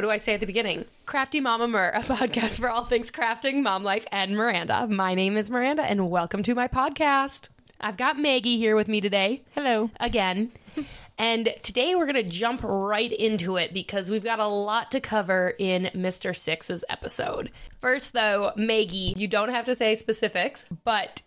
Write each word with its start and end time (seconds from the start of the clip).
What 0.00 0.06
do 0.06 0.10
I 0.12 0.16
say 0.16 0.32
at 0.32 0.40
the 0.40 0.46
beginning? 0.46 0.86
Crafty 1.04 1.40
Mama 1.40 1.68
Mer, 1.68 1.90
a 1.90 2.00
podcast 2.00 2.58
for 2.58 2.70
all 2.70 2.86
things 2.86 3.10
crafting, 3.10 3.62
mom 3.62 3.84
life, 3.84 4.06
and 4.10 4.34
Miranda. 4.34 4.86
My 4.86 5.14
name 5.14 5.36
is 5.36 5.50
Miranda, 5.50 5.82
and 5.82 6.08
welcome 6.08 6.42
to 6.44 6.54
my 6.54 6.68
podcast. 6.68 7.50
I've 7.82 7.98
got 7.98 8.18
Maggie 8.18 8.56
here 8.56 8.76
with 8.76 8.88
me 8.88 9.02
today. 9.02 9.42
Hello. 9.54 9.90
Again. 10.00 10.52
And 11.18 11.54
today 11.62 11.94
we're 11.94 12.10
going 12.10 12.14
to 12.14 12.22
jump 12.22 12.62
right 12.64 13.12
into 13.12 13.58
it 13.58 13.74
because 13.74 14.10
we've 14.10 14.24
got 14.24 14.38
a 14.38 14.46
lot 14.46 14.90
to 14.92 15.00
cover 15.00 15.52
in 15.58 15.90
Mr. 15.94 16.34
Six's 16.34 16.82
episode. 16.88 17.50
First, 17.78 18.14
though, 18.14 18.52
Maggie, 18.56 19.12
you 19.18 19.28
don't 19.28 19.50
have 19.50 19.66
to 19.66 19.74
say 19.74 19.96
specifics, 19.96 20.64
but 20.82 21.20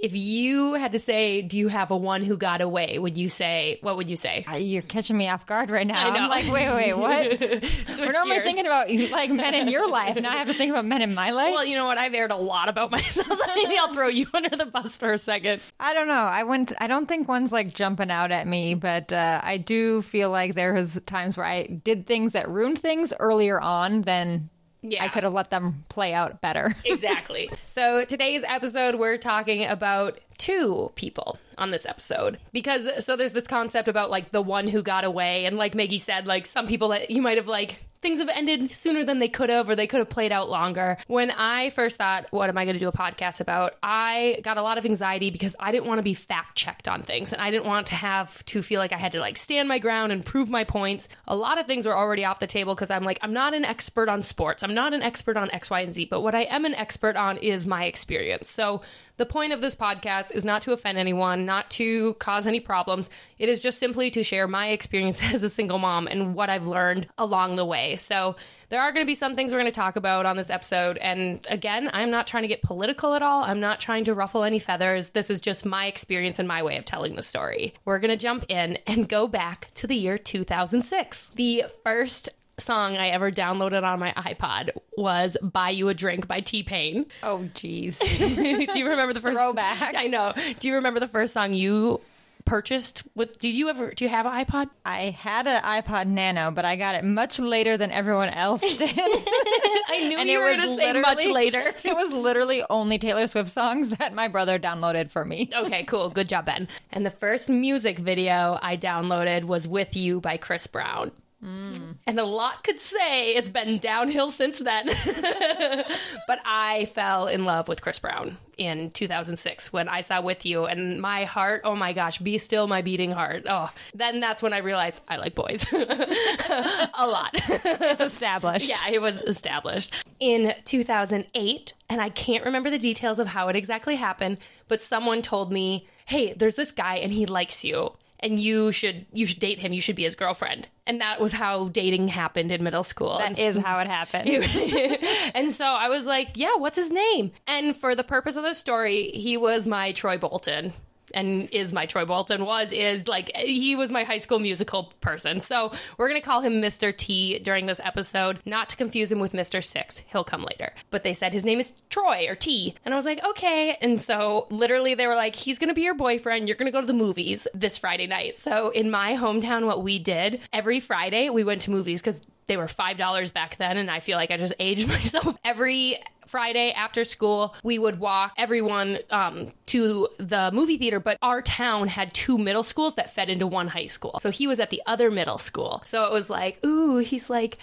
if 0.00 0.16
you 0.16 0.74
had 0.74 0.92
to 0.92 0.98
say, 0.98 1.42
do 1.42 1.58
you 1.58 1.68
have 1.68 1.90
a 1.90 1.96
one 1.96 2.22
who 2.22 2.38
got 2.38 2.62
away? 2.62 2.98
Would 2.98 3.18
you 3.18 3.28
say, 3.28 3.78
what 3.82 3.98
would 3.98 4.08
you 4.08 4.16
say? 4.16 4.46
Uh, 4.50 4.56
You're 4.56 4.80
catching 4.80 5.16
me 5.16 5.28
off 5.28 5.44
guard 5.44 5.68
right 5.68 5.86
now. 5.86 6.06
I 6.06 6.10
know. 6.10 6.24
I'm 6.24 6.30
like, 6.30 6.50
wait, 6.50 6.74
wait, 6.74 6.94
what? 6.94 7.40
We're 8.00 8.12
normally 8.12 8.36
gears. 8.36 8.44
thinking 8.44 8.66
about 8.66 8.90
like 9.10 9.30
men 9.30 9.54
in 9.54 9.68
your 9.68 9.90
life. 9.90 10.16
Now 10.16 10.30
I 10.32 10.36
have 10.38 10.46
to 10.46 10.54
think 10.54 10.70
about 10.70 10.86
men 10.86 11.02
in 11.02 11.14
my 11.14 11.32
life. 11.32 11.52
Well, 11.52 11.66
you 11.66 11.74
know 11.76 11.84
what? 11.84 11.98
I've 11.98 12.14
aired 12.14 12.30
a 12.30 12.36
lot 12.36 12.70
about 12.70 12.90
myself, 12.90 13.26
so 13.26 13.52
maybe 13.54 13.76
I'll 13.78 13.92
throw 13.92 14.08
you 14.08 14.26
under 14.34 14.56
the 14.56 14.66
bus 14.66 14.96
for 14.96 15.12
a 15.12 15.18
second. 15.18 15.60
I 15.78 15.92
don't 15.92 16.08
know. 16.08 16.14
I 16.14 16.44
went. 16.44 16.72
I 16.80 16.86
don't 16.86 17.06
think 17.06 17.28
one's 17.28 17.52
like 17.52 17.74
jumping 17.74 18.10
out 18.10 18.32
at 18.32 18.46
me, 18.46 18.74
but 18.74 19.12
uh, 19.12 19.40
I 19.44 19.58
do 19.58 20.00
feel 20.00 20.30
like 20.30 20.54
there 20.54 20.72
was 20.72 20.98
times 21.04 21.36
where 21.36 21.46
I 21.46 21.64
did 21.64 22.06
things 22.06 22.32
that 22.32 22.48
ruined 22.48 22.78
things 22.78 23.12
earlier 23.20 23.60
on 23.60 24.00
than 24.02 24.48
Yeah. 24.82 25.04
I 25.04 25.08
could 25.08 25.24
have 25.24 25.32
let 25.32 25.50
them 25.50 25.84
play 25.88 26.14
out 26.14 26.40
better. 26.40 26.74
exactly. 26.84 27.50
So 27.66 28.04
today's 28.04 28.42
episode, 28.44 28.94
we're 28.94 29.18
talking 29.18 29.64
about 29.64 30.20
two 30.38 30.90
people 30.94 31.38
on 31.58 31.70
this 31.70 31.84
episode 31.84 32.38
because 32.52 33.04
so 33.04 33.14
there's 33.14 33.32
this 33.32 33.46
concept 33.46 33.88
about 33.88 34.10
like 34.10 34.30
the 34.30 34.40
one 34.40 34.66
who 34.68 34.82
got 34.82 35.04
away, 35.04 35.44
and 35.44 35.56
like 35.56 35.74
Maggie 35.74 35.98
said, 35.98 36.26
like 36.26 36.46
some 36.46 36.66
people 36.66 36.88
that 36.88 37.10
you 37.10 37.22
might 37.22 37.36
have 37.36 37.48
like. 37.48 37.82
Things 38.02 38.18
have 38.18 38.30
ended 38.30 38.72
sooner 38.72 39.04
than 39.04 39.18
they 39.18 39.28
could 39.28 39.50
have, 39.50 39.68
or 39.68 39.76
they 39.76 39.86
could 39.86 39.98
have 39.98 40.08
played 40.08 40.32
out 40.32 40.48
longer. 40.48 40.96
When 41.06 41.30
I 41.30 41.68
first 41.70 41.98
thought, 41.98 42.26
what 42.30 42.48
am 42.48 42.56
I 42.56 42.64
going 42.64 42.74
to 42.74 42.80
do 42.80 42.88
a 42.88 42.92
podcast 42.92 43.40
about? 43.40 43.74
I 43.82 44.40
got 44.42 44.56
a 44.56 44.62
lot 44.62 44.78
of 44.78 44.86
anxiety 44.86 45.30
because 45.30 45.54
I 45.60 45.70
didn't 45.70 45.86
want 45.86 45.98
to 45.98 46.02
be 46.02 46.14
fact 46.14 46.56
checked 46.56 46.88
on 46.88 47.02
things. 47.02 47.32
And 47.32 47.42
I 47.42 47.50
didn't 47.50 47.66
want 47.66 47.88
to 47.88 47.94
have 47.94 48.42
to 48.46 48.62
feel 48.62 48.80
like 48.80 48.92
I 48.92 48.96
had 48.96 49.12
to 49.12 49.20
like 49.20 49.36
stand 49.36 49.68
my 49.68 49.78
ground 49.78 50.12
and 50.12 50.24
prove 50.24 50.48
my 50.48 50.64
points. 50.64 51.10
A 51.28 51.36
lot 51.36 51.58
of 51.58 51.66
things 51.66 51.86
were 51.86 51.96
already 51.96 52.24
off 52.24 52.40
the 52.40 52.46
table 52.46 52.74
because 52.74 52.90
I'm 52.90 53.04
like, 53.04 53.18
I'm 53.20 53.34
not 53.34 53.52
an 53.52 53.66
expert 53.66 54.08
on 54.08 54.22
sports. 54.22 54.62
I'm 54.62 54.72
not 54.72 54.94
an 54.94 55.02
expert 55.02 55.36
on 55.36 55.50
X, 55.50 55.68
Y, 55.68 55.80
and 55.80 55.92
Z. 55.92 56.06
But 56.06 56.22
what 56.22 56.34
I 56.34 56.44
am 56.44 56.64
an 56.64 56.74
expert 56.74 57.16
on 57.16 57.36
is 57.36 57.66
my 57.66 57.84
experience. 57.84 58.48
So 58.48 58.80
the 59.18 59.26
point 59.26 59.52
of 59.52 59.60
this 59.60 59.74
podcast 59.74 60.34
is 60.34 60.46
not 60.46 60.62
to 60.62 60.72
offend 60.72 60.96
anyone, 60.96 61.44
not 61.44 61.68
to 61.72 62.14
cause 62.14 62.46
any 62.46 62.60
problems. 62.60 63.10
It 63.38 63.50
is 63.50 63.60
just 63.60 63.78
simply 63.78 64.10
to 64.12 64.22
share 64.22 64.48
my 64.48 64.68
experience 64.68 65.22
as 65.34 65.42
a 65.42 65.50
single 65.50 65.78
mom 65.78 66.06
and 66.06 66.34
what 66.34 66.48
I've 66.48 66.66
learned 66.66 67.06
along 67.18 67.56
the 67.56 67.66
way. 67.66 67.89
So 67.96 68.36
there 68.68 68.80
are 68.80 68.92
going 68.92 69.04
to 69.04 69.06
be 69.06 69.14
some 69.14 69.34
things 69.36 69.52
we're 69.52 69.58
going 69.58 69.70
to 69.70 69.74
talk 69.74 69.96
about 69.96 70.26
on 70.26 70.36
this 70.36 70.50
episode. 70.50 70.96
And 70.98 71.44
again, 71.48 71.90
I'm 71.92 72.10
not 72.10 72.26
trying 72.26 72.42
to 72.42 72.48
get 72.48 72.62
political 72.62 73.14
at 73.14 73.22
all. 73.22 73.42
I'm 73.44 73.60
not 73.60 73.80
trying 73.80 74.04
to 74.04 74.14
ruffle 74.14 74.44
any 74.44 74.58
feathers. 74.58 75.10
This 75.10 75.30
is 75.30 75.40
just 75.40 75.64
my 75.64 75.86
experience 75.86 76.38
and 76.38 76.46
my 76.46 76.62
way 76.62 76.76
of 76.76 76.84
telling 76.84 77.16
the 77.16 77.22
story. 77.22 77.74
We're 77.84 77.98
going 77.98 78.10
to 78.10 78.16
jump 78.16 78.44
in 78.48 78.78
and 78.86 79.08
go 79.08 79.26
back 79.26 79.70
to 79.74 79.86
the 79.86 79.96
year 79.96 80.18
2006. 80.18 81.32
The 81.34 81.64
first 81.84 82.30
song 82.58 82.96
I 82.96 83.08
ever 83.08 83.32
downloaded 83.32 83.82
on 83.82 83.98
my 83.98 84.12
iPod 84.12 84.70
was 84.96 85.36
Buy 85.42 85.70
You 85.70 85.88
a 85.88 85.94
Drink 85.94 86.28
by 86.28 86.40
T 86.40 86.62
Pain. 86.62 87.06
Oh, 87.22 87.48
jeez. 87.54 87.98
Do 88.72 88.78
you 88.78 88.88
remember 88.88 89.14
the 89.14 89.20
first 89.20 89.38
Throwback. 89.38 89.94
I 89.96 90.06
know. 90.06 90.32
Do 90.58 90.68
you 90.68 90.74
remember 90.74 91.00
the 91.00 91.08
first 91.08 91.32
song 91.32 91.54
you 91.54 92.00
purchased 92.50 93.04
with 93.14 93.38
did 93.38 93.54
you 93.54 93.68
ever 93.68 93.92
do 93.92 94.04
you 94.04 94.08
have 94.10 94.26
an 94.26 94.44
iPod? 94.44 94.68
I 94.84 95.10
had 95.10 95.46
an 95.46 95.62
iPod 95.62 96.08
Nano, 96.08 96.50
but 96.50 96.64
I 96.64 96.74
got 96.74 96.96
it 96.96 97.04
much 97.04 97.38
later 97.38 97.76
than 97.76 97.92
everyone 97.92 98.28
else 98.28 98.60
did. 98.74 98.90
I 98.98 100.06
knew 100.08 100.18
And 100.18 100.28
you 100.28 100.40
it 100.40 100.42
were 100.42 100.48
was 100.48 100.56
going 100.56 100.76
to 100.76 100.82
say 100.82 101.00
much 101.00 101.24
later. 101.26 101.60
it 101.84 101.94
was 101.94 102.12
literally 102.12 102.64
only 102.68 102.98
Taylor 102.98 103.28
Swift 103.28 103.48
songs 103.48 103.90
that 103.98 104.14
my 104.14 104.26
brother 104.26 104.58
downloaded 104.58 105.12
for 105.12 105.24
me. 105.24 105.48
Okay, 105.54 105.84
cool. 105.84 106.10
Good 106.10 106.28
job, 106.28 106.46
Ben. 106.46 106.66
And 106.90 107.06
the 107.06 107.10
first 107.10 107.48
music 107.48 107.98
video 108.00 108.58
I 108.60 108.76
downloaded 108.76 109.44
was 109.44 109.68
With 109.68 109.96
You 109.96 110.20
by 110.20 110.36
Chris 110.36 110.66
Brown. 110.66 111.12
Mm. 111.44 111.89
And 112.10 112.18
a 112.18 112.24
lot 112.24 112.64
could 112.64 112.80
say 112.80 113.36
it's 113.36 113.50
been 113.50 113.78
downhill 113.78 114.32
since 114.32 114.58
then. 114.58 114.86
but 116.26 116.40
I 116.44 116.88
fell 116.92 117.28
in 117.28 117.44
love 117.44 117.68
with 117.68 117.82
Chris 117.82 118.00
Brown 118.00 118.36
in 118.58 118.90
2006 118.90 119.72
when 119.72 119.88
I 119.88 120.00
saw 120.00 120.20
With 120.20 120.44
You, 120.44 120.64
and 120.64 121.00
my 121.00 121.22
heart, 121.22 121.60
oh 121.62 121.76
my 121.76 121.92
gosh, 121.92 122.18
be 122.18 122.36
still 122.36 122.66
my 122.66 122.82
beating 122.82 123.12
heart. 123.12 123.44
Oh, 123.48 123.70
then 123.94 124.18
that's 124.18 124.42
when 124.42 124.52
I 124.52 124.58
realized 124.58 125.00
I 125.08 125.18
like 125.18 125.36
boys 125.36 125.64
a 125.72 127.06
lot. 127.06 127.30
It's 127.80 128.02
established. 128.02 128.68
Yeah, 128.68 128.88
it 128.90 129.00
was 129.00 129.22
established 129.22 130.04
in 130.18 130.52
2008, 130.64 131.74
and 131.88 132.00
I 132.00 132.08
can't 132.08 132.44
remember 132.44 132.70
the 132.70 132.78
details 132.78 133.20
of 133.20 133.28
how 133.28 133.46
it 133.46 133.54
exactly 133.54 133.94
happened, 133.94 134.38
but 134.66 134.82
someone 134.82 135.22
told 135.22 135.52
me, 135.52 135.86
"Hey, 136.06 136.32
there's 136.32 136.56
this 136.56 136.72
guy 136.72 136.96
and 136.96 137.12
he 137.12 137.24
likes 137.24 137.64
you." 137.64 137.92
And 138.22 138.38
you 138.38 138.70
should 138.70 139.06
you 139.12 139.26
should 139.26 139.38
date 139.38 139.58
him. 139.58 139.72
You 139.72 139.80
should 139.80 139.96
be 139.96 140.04
his 140.04 140.14
girlfriend. 140.14 140.68
And 140.86 141.00
that 141.00 141.20
was 141.20 141.32
how 141.32 141.68
dating 141.68 142.08
happened 142.08 142.52
in 142.52 142.62
middle 142.62 142.84
school. 142.84 143.18
That 143.18 143.28
and 143.28 143.38
is 143.38 143.56
how 143.56 143.78
it 143.78 143.88
happened. 143.88 144.28
and 145.34 145.52
so 145.52 145.64
I 145.64 145.88
was 145.88 146.06
like, 146.06 146.30
yeah, 146.34 146.56
what's 146.56 146.76
his 146.76 146.90
name? 146.90 147.32
And 147.46 147.76
for 147.76 147.94
the 147.94 148.04
purpose 148.04 148.36
of 148.36 148.44
the 148.44 148.54
story, 148.54 149.10
he 149.10 149.36
was 149.36 149.66
my 149.66 149.92
Troy 149.92 150.18
Bolton. 150.18 150.72
And 151.14 151.48
is 151.50 151.72
my 151.72 151.86
Troy 151.86 152.04
Bolton 152.04 152.44
was 152.44 152.72
is 152.72 153.08
like 153.08 153.34
he 153.36 153.76
was 153.76 153.90
my 153.90 154.04
high 154.04 154.18
school 154.18 154.38
musical 154.38 154.92
person. 155.00 155.40
So 155.40 155.72
we're 155.98 156.08
gonna 156.08 156.20
call 156.20 156.40
him 156.40 156.60
Mr. 156.62 156.96
T 156.96 157.38
during 157.38 157.66
this 157.66 157.80
episode, 157.82 158.40
not 158.44 158.68
to 158.70 158.76
confuse 158.76 159.10
him 159.10 159.20
with 159.20 159.32
Mr. 159.32 159.62
Six. 159.64 160.02
He'll 160.10 160.24
come 160.24 160.42
later. 160.42 160.72
But 160.90 161.04
they 161.04 161.14
said 161.14 161.32
his 161.32 161.44
name 161.44 161.60
is 161.60 161.72
Troy 161.88 162.26
or 162.28 162.34
T. 162.34 162.74
And 162.84 162.94
I 162.94 162.96
was 162.96 163.06
like, 163.06 163.24
okay. 163.24 163.76
And 163.80 164.00
so 164.00 164.46
literally 164.50 164.94
they 164.94 165.06
were 165.06 165.16
like, 165.16 165.34
he's 165.34 165.58
gonna 165.58 165.74
be 165.74 165.82
your 165.82 165.94
boyfriend. 165.94 166.48
You're 166.48 166.56
gonna 166.56 166.70
go 166.70 166.80
to 166.80 166.86
the 166.86 166.92
movies 166.92 167.46
this 167.54 167.78
Friday 167.78 168.06
night. 168.06 168.36
So 168.36 168.70
in 168.70 168.90
my 168.90 169.14
hometown, 169.14 169.66
what 169.66 169.82
we 169.82 169.98
did 169.98 170.40
every 170.52 170.80
Friday, 170.80 171.30
we 171.30 171.44
went 171.44 171.62
to 171.62 171.70
movies 171.70 172.00
because 172.00 172.22
they 172.46 172.56
were 172.56 172.68
five 172.68 172.96
dollars 172.96 173.30
back 173.30 173.56
then, 173.58 173.76
and 173.76 173.88
I 173.88 174.00
feel 174.00 174.16
like 174.16 174.32
I 174.32 174.36
just 174.36 174.54
aged 174.58 174.88
myself. 174.88 175.36
Every 175.44 175.98
Friday 176.26 176.72
after 176.72 177.04
school, 177.04 177.54
we 177.62 177.78
would 177.78 177.98
walk 177.98 178.34
everyone 178.36 178.98
um, 179.10 179.52
to 179.66 180.08
the 180.18 180.50
movie 180.52 180.78
theater, 180.78 181.00
but 181.00 181.18
our 181.22 181.42
town 181.42 181.88
had 181.88 182.12
two 182.14 182.38
middle 182.38 182.62
schools 182.62 182.94
that 182.96 183.12
fed 183.12 183.30
into 183.30 183.46
one 183.46 183.68
high 183.68 183.86
school. 183.86 184.18
So 184.20 184.30
he 184.30 184.46
was 184.46 184.60
at 184.60 184.70
the 184.70 184.82
other 184.86 185.10
middle 185.10 185.38
school. 185.38 185.82
So 185.84 186.04
it 186.04 186.12
was 186.12 186.30
like, 186.30 186.64
ooh, 186.64 186.98
he's 186.98 187.30
like 187.30 187.58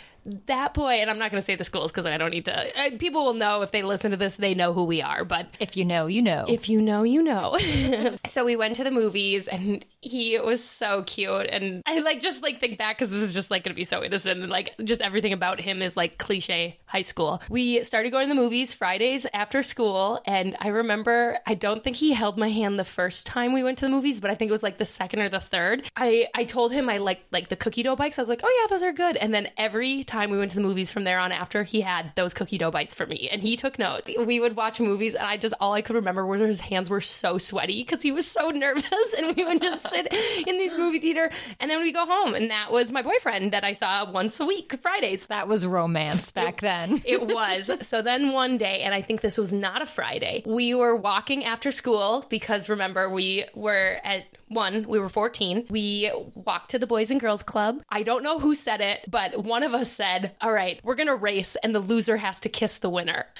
that 0.45 0.73
boy. 0.73 0.93
And 0.93 1.09
I'm 1.09 1.17
not 1.17 1.31
going 1.31 1.41
to 1.41 1.45
say 1.45 1.55
the 1.55 1.63
schools 1.63 1.91
because 1.91 2.05
I 2.05 2.17
don't 2.17 2.31
need 2.31 2.45
to. 2.45 2.79
Uh, 2.79 2.97
people 2.97 3.23
will 3.23 3.33
know 3.33 3.61
if 3.61 3.71
they 3.71 3.83
listen 3.83 4.11
to 4.11 4.17
this, 4.17 4.35
they 4.35 4.53
know 4.53 4.73
who 4.73 4.83
we 4.83 5.01
are. 5.01 5.23
But 5.23 5.47
if 5.59 5.77
you 5.77 5.85
know, 5.85 6.07
you 6.07 6.21
know. 6.21 6.45
if 6.47 6.69
you 6.69 6.81
know, 6.81 7.03
you 7.03 7.23
know. 7.23 7.57
so 8.27 8.45
we 8.45 8.55
went 8.55 8.75
to 8.77 8.83
the 8.83 8.91
movies 8.91 9.47
and 9.47 9.85
he 10.01 10.39
was 10.39 10.63
so 10.63 11.03
cute. 11.03 11.47
And 11.49 11.81
I 11.85 11.99
like 11.99 12.21
just 12.21 12.41
like 12.41 12.59
think 12.59 12.77
back 12.77 12.97
because 12.97 13.09
this 13.09 13.23
is 13.23 13.33
just 13.33 13.49
like 13.49 13.63
going 13.63 13.73
to 13.73 13.79
be 13.79 13.85
so 13.85 14.03
innocent. 14.03 14.41
And 14.41 14.49
like 14.49 14.73
just 14.83 15.01
everything 15.01 15.33
about 15.33 15.61
him 15.61 15.81
is 15.81 15.95
like 15.95 16.17
cliche 16.17 16.79
high 16.85 17.01
school. 17.01 17.41
We 17.49 17.83
started 17.83 18.11
going 18.11 18.27
to 18.27 18.33
the 18.33 18.39
movies 18.39 18.56
Fridays 18.65 19.25
after 19.33 19.61
school. 19.63 20.21
And 20.25 20.55
I 20.59 20.69
remember, 20.69 21.37
I 21.45 21.53
don't 21.53 21.83
think 21.83 21.95
he 21.95 22.13
held 22.13 22.37
my 22.37 22.49
hand 22.49 22.77
the 22.79 22.85
first 22.85 23.25
time 23.27 23.53
we 23.53 23.63
went 23.63 23.77
to 23.79 23.85
the 23.85 23.91
movies, 23.91 24.19
but 24.21 24.29
I 24.31 24.35
think 24.35 24.49
it 24.49 24.51
was 24.51 24.63
like 24.63 24.77
the 24.77 24.85
second 24.85 25.21
or 25.21 25.29
the 25.29 25.39
third. 25.39 25.89
I, 25.95 26.27
I 26.35 26.43
told 26.45 26.71
him 26.71 26.89
I 26.89 26.97
liked 26.97 27.31
like 27.31 27.47
the 27.49 27.55
cookie 27.55 27.83
dough 27.83 27.95
bites. 27.95 28.17
I 28.17 28.21
was 28.21 28.29
like, 28.29 28.41
oh 28.43 28.59
yeah, 28.61 28.67
those 28.69 28.83
are 28.83 28.91
good. 28.93 29.17
And 29.17 29.33
then 29.33 29.49
every 29.57 30.03
time 30.03 30.29
we 30.29 30.37
went 30.37 30.51
to 30.51 30.57
the 30.57 30.63
movies 30.63 30.91
from 30.91 31.03
there 31.03 31.19
on 31.19 31.31
after, 31.31 31.63
he 31.63 31.81
had 31.81 32.11
those 32.15 32.33
cookie 32.33 32.57
dough 32.57 32.71
bites 32.71 32.93
for 32.93 33.05
me. 33.05 33.29
And 33.31 33.41
he 33.41 33.55
took 33.55 33.77
note. 33.79 34.09
We 34.25 34.39
would 34.39 34.55
watch 34.55 34.79
movies 34.79 35.13
and 35.15 35.25
I 35.25 35.37
just, 35.37 35.53
all 35.59 35.73
I 35.73 35.81
could 35.81 35.95
remember 35.95 36.25
was 36.25 36.41
his 36.41 36.59
hands 36.59 36.89
were 36.89 37.01
so 37.01 37.37
sweaty 37.37 37.83
because 37.83 38.01
he 38.01 38.11
was 38.11 38.25
so 38.29 38.49
nervous. 38.51 38.85
And 39.17 39.35
we 39.35 39.43
would 39.45 39.61
just 39.61 39.87
sit 39.89 40.07
in 40.47 40.57
these 40.57 40.77
movie 40.77 40.99
theater 40.99 41.29
and 41.59 41.69
then 41.69 41.81
we 41.81 41.91
go 41.91 42.05
home. 42.05 42.33
And 42.35 42.51
that 42.51 42.71
was 42.71 42.91
my 42.91 43.01
boyfriend 43.01 43.53
that 43.53 43.63
I 43.63 43.73
saw 43.73 44.09
once 44.11 44.39
a 44.39 44.45
week, 44.45 44.77
Fridays. 44.81 45.27
that 45.27 45.47
was 45.47 45.65
romance 45.65 46.31
back 46.31 46.61
then. 46.61 47.01
It 47.05 47.25
was. 47.27 47.71
So 47.81 48.01
then 48.01 48.31
one 48.37 48.59
day, 48.59 48.81
and 48.81 48.93
I 48.93 49.01
think 49.01 49.21
this 49.21 49.35
was 49.35 49.51
not 49.51 49.81
a 49.81 49.87
Friday, 49.87 50.43
we 50.45 50.75
were 50.75 50.95
walking 50.95 51.43
after 51.43 51.71
school 51.71 52.23
because 52.29 52.69
remember, 52.69 53.09
we 53.09 53.45
were 53.55 53.97
at 54.03 54.25
one, 54.49 54.87
we 54.87 54.99
were 54.99 55.09
14. 55.09 55.65
We 55.69 56.11
walked 56.35 56.71
to 56.71 56.79
the 56.79 56.87
Boys 56.87 57.11
and 57.11 57.19
Girls 57.19 57.43
Club. 57.43 57.81
I 57.89 58.03
don't 58.03 58.23
know 58.23 58.39
who 58.39 58.55
said 58.55 58.79
it, 58.79 59.03
but 59.09 59.43
one 59.43 59.63
of 59.63 59.73
us 59.73 59.91
said, 59.91 60.35
All 60.39 60.51
right, 60.51 60.79
we're 60.83 60.95
going 60.95 61.07
to 61.07 61.15
race, 61.15 61.57
and 61.63 61.75
the 61.75 61.79
loser 61.79 62.17
has 62.17 62.39
to 62.41 62.49
kiss 62.49 62.77
the 62.77 62.89
winner. 62.89 63.25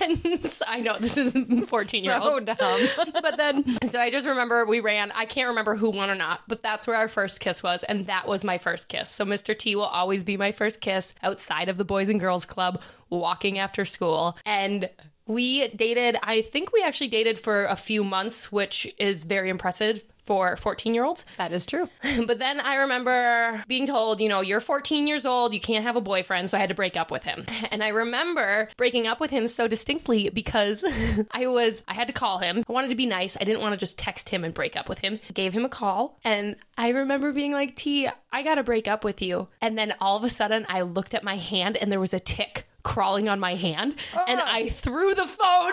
and 0.00 0.40
so- 0.40 0.64
I 0.66 0.80
know 0.80 0.96
this 0.98 1.16
is 1.16 1.32
14 1.68 2.04
year 2.04 2.18
so 2.18 2.40
dumb. 2.40 2.56
but 3.22 3.36
then, 3.36 3.78
so 3.88 4.00
I 4.00 4.10
just 4.10 4.26
remember 4.26 4.64
we 4.64 4.80
ran. 4.80 5.12
I 5.12 5.26
can't 5.26 5.48
remember 5.48 5.76
who 5.76 5.90
won 5.90 6.10
or 6.10 6.14
not, 6.14 6.42
but 6.48 6.60
that's 6.60 6.86
where 6.86 6.96
our 6.96 7.08
first 7.08 7.40
kiss 7.40 7.62
was, 7.62 7.82
and 7.82 8.06
that 8.06 8.26
was 8.26 8.44
my 8.44 8.58
first 8.58 8.88
kiss. 8.88 9.10
So 9.10 9.24
Mr. 9.24 9.58
T 9.58 9.76
will 9.76 9.84
always 9.84 10.24
be 10.24 10.36
my 10.36 10.52
first 10.52 10.80
kiss 10.80 11.14
outside 11.22 11.68
of 11.68 11.76
the 11.76 11.84
Boys 11.84 12.08
and 12.08 12.20
Girls 12.20 12.35
Club, 12.44 12.80
walking 13.10 13.58
after 13.58 13.84
school, 13.84 14.36
and 14.44 14.90
We 15.26 15.68
dated, 15.68 16.16
I 16.22 16.42
think 16.42 16.72
we 16.72 16.82
actually 16.82 17.08
dated 17.08 17.38
for 17.38 17.64
a 17.64 17.76
few 17.76 18.04
months, 18.04 18.50
which 18.52 18.92
is 18.98 19.24
very 19.24 19.50
impressive 19.50 20.04
for 20.26 20.56
14 20.56 20.92
year 20.92 21.04
olds. 21.04 21.24
That 21.38 21.52
is 21.52 21.64
true. 21.64 21.88
But 22.26 22.38
then 22.38 22.60
I 22.60 22.76
remember 22.76 23.62
being 23.68 23.86
told, 23.86 24.20
you 24.20 24.28
know, 24.28 24.40
you're 24.40 24.60
14 24.60 25.06
years 25.06 25.24
old, 25.24 25.54
you 25.54 25.60
can't 25.60 25.84
have 25.84 25.96
a 25.96 26.00
boyfriend, 26.00 26.50
so 26.50 26.56
I 26.56 26.60
had 26.60 26.70
to 26.70 26.74
break 26.74 26.96
up 26.96 27.10
with 27.10 27.22
him. 27.24 27.44
And 27.70 27.82
I 27.82 27.88
remember 27.88 28.68
breaking 28.76 29.06
up 29.06 29.20
with 29.20 29.30
him 29.30 29.48
so 29.48 29.68
distinctly 29.68 30.30
because 30.30 30.84
I 31.30 31.46
was, 31.46 31.82
I 31.86 31.94
had 31.94 32.06
to 32.06 32.12
call 32.12 32.38
him. 32.38 32.64
I 32.66 32.72
wanted 32.72 32.88
to 32.88 32.94
be 32.94 33.06
nice. 33.06 33.36
I 33.38 33.44
didn't 33.44 33.60
want 33.60 33.72
to 33.72 33.76
just 33.76 33.98
text 33.98 34.28
him 34.28 34.44
and 34.44 34.54
break 34.54 34.76
up 34.76 34.88
with 34.88 34.98
him. 34.98 35.20
Gave 35.34 35.52
him 35.52 35.64
a 35.64 35.68
call, 35.68 36.18
and 36.24 36.56
I 36.78 36.90
remember 36.90 37.32
being 37.32 37.52
like, 37.52 37.76
T, 37.76 38.08
I 38.32 38.42
gotta 38.42 38.62
break 38.62 38.88
up 38.88 39.04
with 39.04 39.20
you. 39.20 39.48
And 39.60 39.76
then 39.76 39.94
all 40.00 40.16
of 40.16 40.24
a 40.24 40.30
sudden, 40.30 40.64
I 40.68 40.82
looked 40.82 41.12
at 41.14 41.24
my 41.24 41.36
hand 41.36 41.76
and 41.76 41.90
there 41.92 42.00
was 42.00 42.14
a 42.14 42.20
tick 42.20 42.66
crawling 42.86 43.28
on 43.28 43.40
my 43.40 43.56
hand, 43.56 43.96
and 44.28 44.40
oh. 44.40 44.44
I 44.46 44.68
threw 44.68 45.12
the 45.12 45.26
phone. 45.26 45.72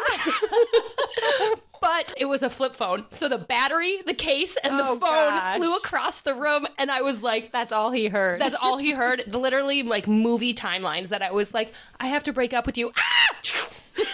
but 1.83 2.13
it 2.17 2.25
was 2.25 2.41
a 2.43 2.49
flip 2.49 2.75
phone. 2.77 3.03
So 3.09 3.27
the 3.27 3.37
battery, 3.37 3.99
the 4.05 4.13
case, 4.13 4.57
and 4.63 4.79
the 4.79 4.83
Oh, 4.83 4.87
phone 4.97 4.99
gosh. 5.01 5.57
flew 5.57 5.75
across 5.75 6.21
the 6.21 6.33
room, 6.33 6.65
and 6.77 6.89
I 6.89 7.01
was 7.01 7.21
like, 7.21 7.51
That's 7.51 7.73
all 7.73 7.91
he 7.91 8.07
heard. 8.07 8.39
that's 8.39 8.55
all 8.55 8.77
he 8.77 8.91
heard. 8.91 9.23
Literally, 9.35 9.83
like 9.83 10.07
movie 10.07 10.53
timelines 10.53 11.09
that 11.09 11.21
I 11.21 11.31
was 11.31 11.53
like, 11.53 11.73
I 11.99 12.07
have 12.07 12.23
to 12.23 12.33
break 12.33 12.53
up 12.53 12.65
with 12.65 12.77
you. 12.77 12.91
Ah! 12.97 13.69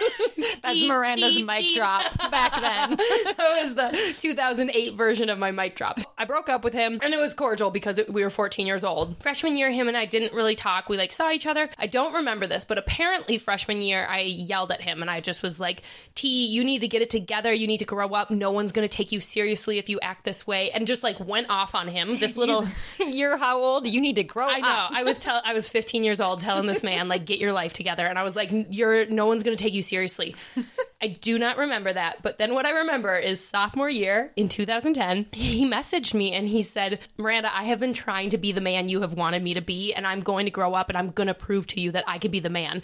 That's 0.62 0.78
Deep, 0.78 0.88
Miranda's 0.88 1.36
deep, 1.36 1.46
mic 1.46 1.60
deep. 1.60 1.76
drop 1.76 2.16
back 2.30 2.52
then. 2.52 2.96
that 3.36 3.58
was 3.62 3.74
the 3.74 4.14
2008 4.18 4.94
version 4.94 5.30
of 5.30 5.38
my 5.38 5.50
mic 5.52 5.74
drop. 5.74 5.98
I 6.18 6.26
broke 6.26 6.48
up 6.50 6.64
with 6.64 6.74
him, 6.74 6.98
and 7.02 7.14
it 7.14 7.16
was 7.18 7.32
cordial 7.34 7.70
because 7.70 7.96
it, 7.98 8.12
we 8.12 8.22
were 8.22 8.28
14 8.30 8.66
years 8.66 8.84
old. 8.84 9.16
Freshman 9.22 9.56
year, 9.56 9.70
him 9.70 9.88
and 9.88 9.96
I 9.96 10.04
didn't 10.04 10.34
really 10.34 10.54
talk. 10.54 10.88
We 10.90 10.96
like 10.98 11.12
saw 11.12 11.30
each 11.30 11.46
other. 11.46 11.70
I 11.78 11.86
don't 11.86 12.12
remember 12.14 12.46
this, 12.46 12.64
but 12.66 12.76
apparently 12.78 13.38
freshman 13.38 13.80
year, 13.80 14.06
I 14.08 14.20
yelled 14.20 14.70
at 14.70 14.82
him, 14.82 15.00
and 15.00 15.10
I 15.10 15.20
just 15.20 15.42
was 15.42 15.58
like, 15.58 15.82
"T, 16.14 16.46
you 16.46 16.62
need 16.62 16.80
to 16.80 16.88
get 16.88 17.00
it 17.02 17.08
together. 17.10 17.52
You 17.60 17.66
need 17.66 17.78
to 17.78 17.84
grow 17.84 18.08
up. 18.08 18.30
No 18.30 18.50
one's 18.50 18.72
gonna 18.72 18.88
take 18.88 19.12
you 19.12 19.20
seriously 19.20 19.78
if 19.78 19.88
you 19.88 20.00
act 20.00 20.24
this 20.24 20.46
way." 20.46 20.70
And 20.70 20.86
just 20.86 21.02
like 21.02 21.20
went 21.20 21.48
off 21.50 21.74
on 21.74 21.86
him. 21.88 22.18
This 22.18 22.36
little. 22.38 22.66
You're 23.06 23.36
how 23.36 23.62
old? 23.62 23.86
You 23.86 24.00
need 24.00 24.16
to 24.16 24.24
grow 24.24 24.48
I 24.48 24.58
know. 24.60 24.68
up. 24.68 24.92
I 24.92 25.02
was 25.02 25.20
tell 25.20 25.40
I 25.44 25.52
was 25.52 25.68
15 25.68 26.02
years 26.02 26.20
old 26.20 26.40
telling 26.40 26.66
this 26.66 26.82
man 26.82 27.08
like 27.08 27.24
get 27.24 27.38
your 27.38 27.52
life 27.52 27.72
together 27.72 28.06
and 28.06 28.18
I 28.18 28.22
was 28.22 28.34
like 28.34 28.50
you're 28.70 29.06
no 29.06 29.26
one's 29.26 29.42
going 29.42 29.56
to 29.56 29.62
take 29.62 29.74
you 29.74 29.82
seriously. 29.82 30.34
I 31.02 31.08
do 31.08 31.38
not 31.38 31.56
remember 31.56 31.92
that, 31.92 32.22
but 32.22 32.36
then 32.36 32.52
what 32.52 32.66
I 32.66 32.70
remember 32.70 33.16
is 33.16 33.42
sophomore 33.42 33.88
year 33.88 34.32
in 34.36 34.50
2010, 34.50 35.26
he 35.32 35.64
messaged 35.66 36.12
me 36.12 36.32
and 36.32 36.46
he 36.46 36.62
said, 36.62 36.98
"Miranda, 37.16 37.54
I 37.54 37.64
have 37.64 37.80
been 37.80 37.94
trying 37.94 38.30
to 38.30 38.38
be 38.38 38.52
the 38.52 38.60
man 38.60 38.88
you 38.88 39.00
have 39.00 39.14
wanted 39.14 39.42
me 39.42 39.54
to 39.54 39.62
be 39.62 39.94
and 39.94 40.06
I'm 40.06 40.20
going 40.20 40.44
to 40.44 40.50
grow 40.50 40.74
up 40.74 40.88
and 40.88 40.98
I'm 40.98 41.10
going 41.10 41.28
to 41.28 41.34
prove 41.34 41.66
to 41.68 41.80
you 41.80 41.92
that 41.92 42.04
I 42.06 42.18
can 42.18 42.30
be 42.30 42.40
the 42.40 42.50
man." 42.50 42.82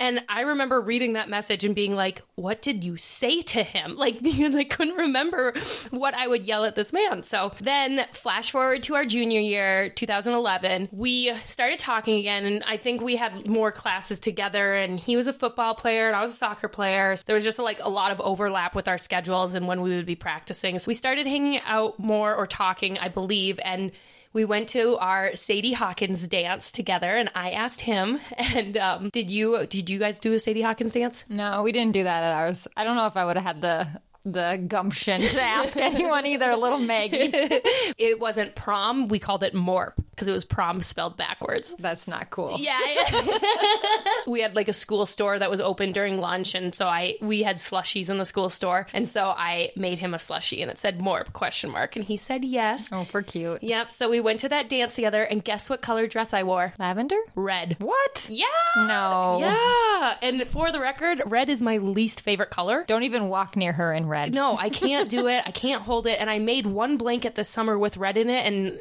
And 0.00 0.24
I 0.30 0.40
remember 0.40 0.80
reading 0.80 1.12
that 1.12 1.28
message 1.28 1.62
and 1.62 1.74
being 1.74 1.94
like, 1.94 2.22
what 2.34 2.62
did 2.62 2.82
you 2.82 2.96
say 2.96 3.42
to 3.42 3.62
him? 3.62 3.98
Like, 4.00 4.22
because 4.22 4.56
I 4.56 4.64
couldn't 4.64 4.96
remember 4.96 5.52
what 5.90 6.14
I 6.14 6.26
would 6.26 6.46
yell 6.46 6.64
at 6.64 6.74
this 6.74 6.90
man. 6.90 7.22
So 7.22 7.52
then, 7.60 8.06
flash 8.12 8.50
forward 8.50 8.82
to 8.84 8.94
our 8.94 9.04
junior 9.04 9.40
year, 9.40 9.90
2011, 9.90 10.88
we 10.90 11.34
started 11.44 11.78
talking 11.78 12.18
again. 12.18 12.46
And 12.46 12.64
I 12.66 12.78
think 12.78 13.02
we 13.02 13.16
had 13.16 13.46
more 13.46 13.70
classes 13.72 14.18
together. 14.18 14.74
And 14.74 14.98
he 14.98 15.16
was 15.16 15.26
a 15.26 15.34
football 15.34 15.74
player 15.74 16.06
and 16.06 16.16
I 16.16 16.22
was 16.22 16.32
a 16.32 16.36
soccer 16.36 16.68
player. 16.68 17.14
So 17.16 17.24
there 17.26 17.34
was 17.34 17.44
just 17.44 17.58
like 17.58 17.80
a 17.82 17.90
lot 17.90 18.10
of 18.10 18.22
overlap 18.22 18.74
with 18.74 18.88
our 18.88 18.96
schedules 18.96 19.52
and 19.52 19.68
when 19.68 19.82
we 19.82 19.94
would 19.94 20.06
be 20.06 20.16
practicing. 20.16 20.78
So 20.78 20.88
we 20.88 20.94
started 20.94 21.26
hanging 21.26 21.60
out 21.66 21.98
more 21.98 22.34
or 22.34 22.46
talking, 22.46 22.96
I 22.96 23.08
believe. 23.08 23.60
And 23.62 23.92
we 24.32 24.44
went 24.44 24.68
to 24.70 24.96
our 24.98 25.34
Sadie 25.34 25.72
Hawkins 25.72 26.28
dance 26.28 26.70
together, 26.70 27.16
and 27.16 27.30
I 27.34 27.50
asked 27.50 27.82
him. 27.82 28.20
And 28.52 28.76
um, 28.78 29.10
did 29.10 29.30
you 29.30 29.66
did 29.66 29.88
you 29.88 29.98
guys 29.98 30.18
do 30.18 30.32
a 30.32 30.38
Sadie 30.38 30.62
Hawkins 30.62 30.92
dance? 30.92 31.24
No, 31.28 31.62
we 31.62 31.72
didn't 31.72 31.92
do 31.92 32.04
that 32.04 32.24
at 32.24 32.32
ours. 32.32 32.66
I 32.76 32.82
don't 32.84 32.96
know 32.96 33.06
if 33.06 33.16
I 33.16 33.24
would 33.24 33.36
have 33.36 33.44
had 33.44 33.60
the 33.60 34.00
the 34.24 34.62
gumption 34.66 35.20
to 35.20 35.40
ask 35.40 35.76
anyone 35.78 36.26
either. 36.26 36.54
Little 36.56 36.78
Maggie. 36.78 37.32
It 37.98 38.18
wasn't 38.18 38.54
prom. 38.54 39.08
We 39.08 39.18
called 39.18 39.42
it 39.42 39.54
morp 39.54 39.92
because 40.10 40.26
it 40.26 40.32
was 40.32 40.44
prom 40.46 40.80
spelled 40.80 41.16
backwards. 41.18 41.74
That's 41.78 42.08
not 42.08 42.30
cool. 42.30 42.56
Yeah, 42.58 42.78
we 44.26 44.40
had 44.40 44.54
like 44.54 44.68
a 44.68 44.72
school 44.72 45.04
store 45.06 45.38
that 45.38 45.50
was 45.50 45.60
open 45.60 45.92
during 45.92 46.18
lunch, 46.18 46.54
and 46.54 46.74
so 46.74 46.86
I 46.86 47.16
we 47.20 47.42
had 47.42 47.56
slushies 47.56 48.08
in 48.08 48.16
the 48.18 48.24
school 48.24 48.48
store, 48.48 48.86
and 48.94 49.08
so 49.08 49.26
I 49.36 49.72
made 49.76 49.98
him 49.98 50.14
a 50.14 50.18
slushie, 50.18 50.62
and 50.62 50.70
it 50.70 50.78
said 50.78 50.98
morp 50.98 51.32
question 51.34 51.70
mark, 51.70 51.96
and 51.96 52.04
he 52.04 52.16
said 52.16 52.44
yes. 52.44 52.90
Oh, 52.92 53.04
for 53.04 53.22
cute. 53.22 53.62
Yep. 53.62 53.90
So 53.90 54.08
we 54.08 54.20
went 54.20 54.40
to 54.40 54.48
that 54.48 54.68
dance 54.68 54.94
together, 54.94 55.22
and 55.22 55.44
guess 55.44 55.68
what 55.68 55.82
color 55.82 56.06
dress 56.06 56.32
I 56.32 56.42
wore? 56.42 56.72
Lavender? 56.78 57.18
Red. 57.34 57.76
What? 57.80 58.28
Yeah. 58.30 58.46
No. 58.76 59.38
Yeah. 59.40 60.16
And 60.22 60.48
for 60.48 60.72
the 60.72 60.80
record, 60.80 61.22
red 61.26 61.50
is 61.50 61.60
my 61.60 61.76
least 61.78 62.22
favorite 62.22 62.50
color. 62.50 62.84
Don't 62.86 63.02
even 63.02 63.28
walk 63.28 63.56
near 63.56 63.72
her 63.74 63.92
in 63.92 64.06
red. 64.10 64.34
No, 64.34 64.56
I 64.58 64.68
can't 64.68 65.08
do 65.08 65.28
it. 65.34 65.42
I 65.46 65.50
can't 65.50 65.82
hold 65.82 66.06
it. 66.06 66.20
And 66.20 66.28
I 66.28 66.38
made 66.38 66.66
one 66.66 66.96
blanket 66.96 67.34
this 67.34 67.48
summer 67.48 67.78
with 67.78 67.96
red 67.96 68.16
in 68.16 68.28
it, 68.28 68.46
and 68.46 68.80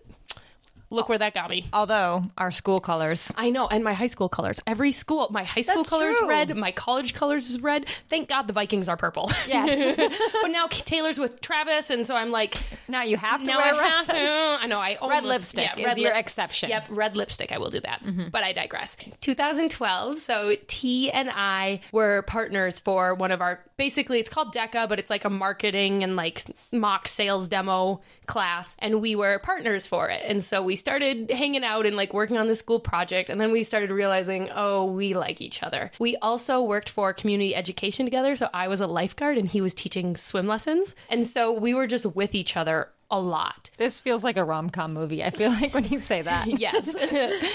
look 0.90 1.10
where 1.10 1.18
that 1.18 1.34
got 1.34 1.50
me. 1.50 1.66
Although 1.74 2.26
our 2.38 2.52
school 2.52 2.80
colors. 2.80 3.32
I 3.36 3.50
know, 3.50 3.68
and 3.68 3.84
my 3.84 3.94
high 3.94 4.08
school 4.08 4.30
colors. 4.30 4.60
Every 4.68 4.92
school, 4.92 5.28
my 5.32 5.44
high 5.44 5.62
school 5.62 5.78
That's 5.78 5.90
colors 5.90 6.16
true. 6.18 6.30
red, 6.30 6.56
my 6.56 6.72
college 6.72 7.14
colors 7.14 7.50
is 7.50 7.62
red. 7.62 7.86
Thank 8.08 8.30
God 8.30 8.44
the 8.44 8.54
Vikings 8.54 8.90
are 8.90 8.98
purple. 8.98 9.32
Yes. 9.48 9.96
but 10.42 10.50
now 10.50 10.68
Taylor's 10.68 11.20
with 11.20 11.42
Travis, 11.42 11.90
and 11.90 12.06
so 12.06 12.16
I'm 12.16 12.32
like, 12.32 12.58
now 12.88 13.04
you 13.04 13.18
have 13.18 13.42
to 13.42 13.46
now 13.46 13.58
wear 13.58 13.74
I 13.74 13.78
red. 13.78 13.90
have 13.90 14.08
to. 14.08 14.64
I 14.64 14.68
know. 14.68 14.80
I 14.80 14.96
almost, 14.96 15.26
lipstick 15.26 15.78
yeah, 15.78 15.92
is 15.92 15.98
your 15.98 16.12
lips- 16.12 16.20
exception. 16.20 16.70
Yep, 16.70 16.88
red 16.90 17.18
lipstick. 17.18 17.52
I 17.52 17.58
will 17.58 17.70
do 17.70 17.80
that. 17.82 18.04
Mm-hmm. 18.04 18.30
But 18.30 18.44
I 18.44 18.54
digress. 18.54 18.98
2012. 19.22 20.18
So 20.20 20.56
T 20.68 21.12
and 21.12 21.30
I 21.34 21.82
were 21.92 22.22
partners 22.24 22.80
for 22.80 23.16
one 23.16 23.32
of 23.32 23.42
our. 23.42 23.60
Basically, 23.78 24.20
it's 24.20 24.30
called 24.30 24.54
DECA, 24.54 24.90
but 24.90 25.00
it's 25.00 25.10
like 25.10 25.26
a 25.26 25.30
marketing 25.30 26.04
and 26.04 26.16
like 26.16 26.44
mock 26.72 27.08
sales 27.08 27.48
demo 27.48 28.02
class, 28.30 28.78
and 28.80 29.02
we 29.02 29.16
were 29.16 29.40
partners 29.40 29.88
for 29.88 30.10
it. 30.10 30.24
And 30.26 30.42
so 30.42 30.64
we 30.64 30.78
started 30.78 31.30
hanging 31.30 31.66
out 31.66 31.86
and 31.86 31.98
like 31.98 32.14
working 32.14 32.38
on 32.38 32.48
the 32.48 32.56
school 32.56 32.80
project, 32.80 33.30
and 33.30 33.42
then 33.42 33.52
we 33.52 33.64
started 33.64 33.92
realizing, 33.92 34.50
oh, 34.54 34.86
we 34.86 35.14
like 35.14 35.42
each 35.42 35.62
other. 35.64 35.92
We 36.00 36.16
also 36.18 36.62
worked 36.62 36.88
for 36.90 37.12
community 37.12 37.54
education 37.56 38.06
together. 38.06 38.38
So 38.38 38.48
I 38.54 38.70
was 38.70 38.80
a 38.80 38.88
lifeguard, 38.88 39.38
and 39.38 39.50
he 39.50 39.60
was 39.60 39.74
teaching 39.74 40.16
swim 40.16 40.48
lessons, 40.48 40.96
and 41.10 41.28
so 41.28 41.60
we 41.60 41.74
were 41.74 41.88
just 41.88 42.06
with 42.06 42.36
each 42.36 42.56
other 42.56 42.90
a 43.12 43.20
lot. 43.20 43.72
This 43.78 44.00
feels 44.00 44.24
like 44.24 44.38
a 44.38 44.44
rom 44.44 44.70
com 44.70 44.94
movie. 44.94 45.24
I 45.24 45.32
feel 45.32 45.50
like 45.62 45.74
when 45.74 45.86
you 45.86 46.00
say 46.00 46.22
that. 46.22 46.48
yes. 46.48 46.96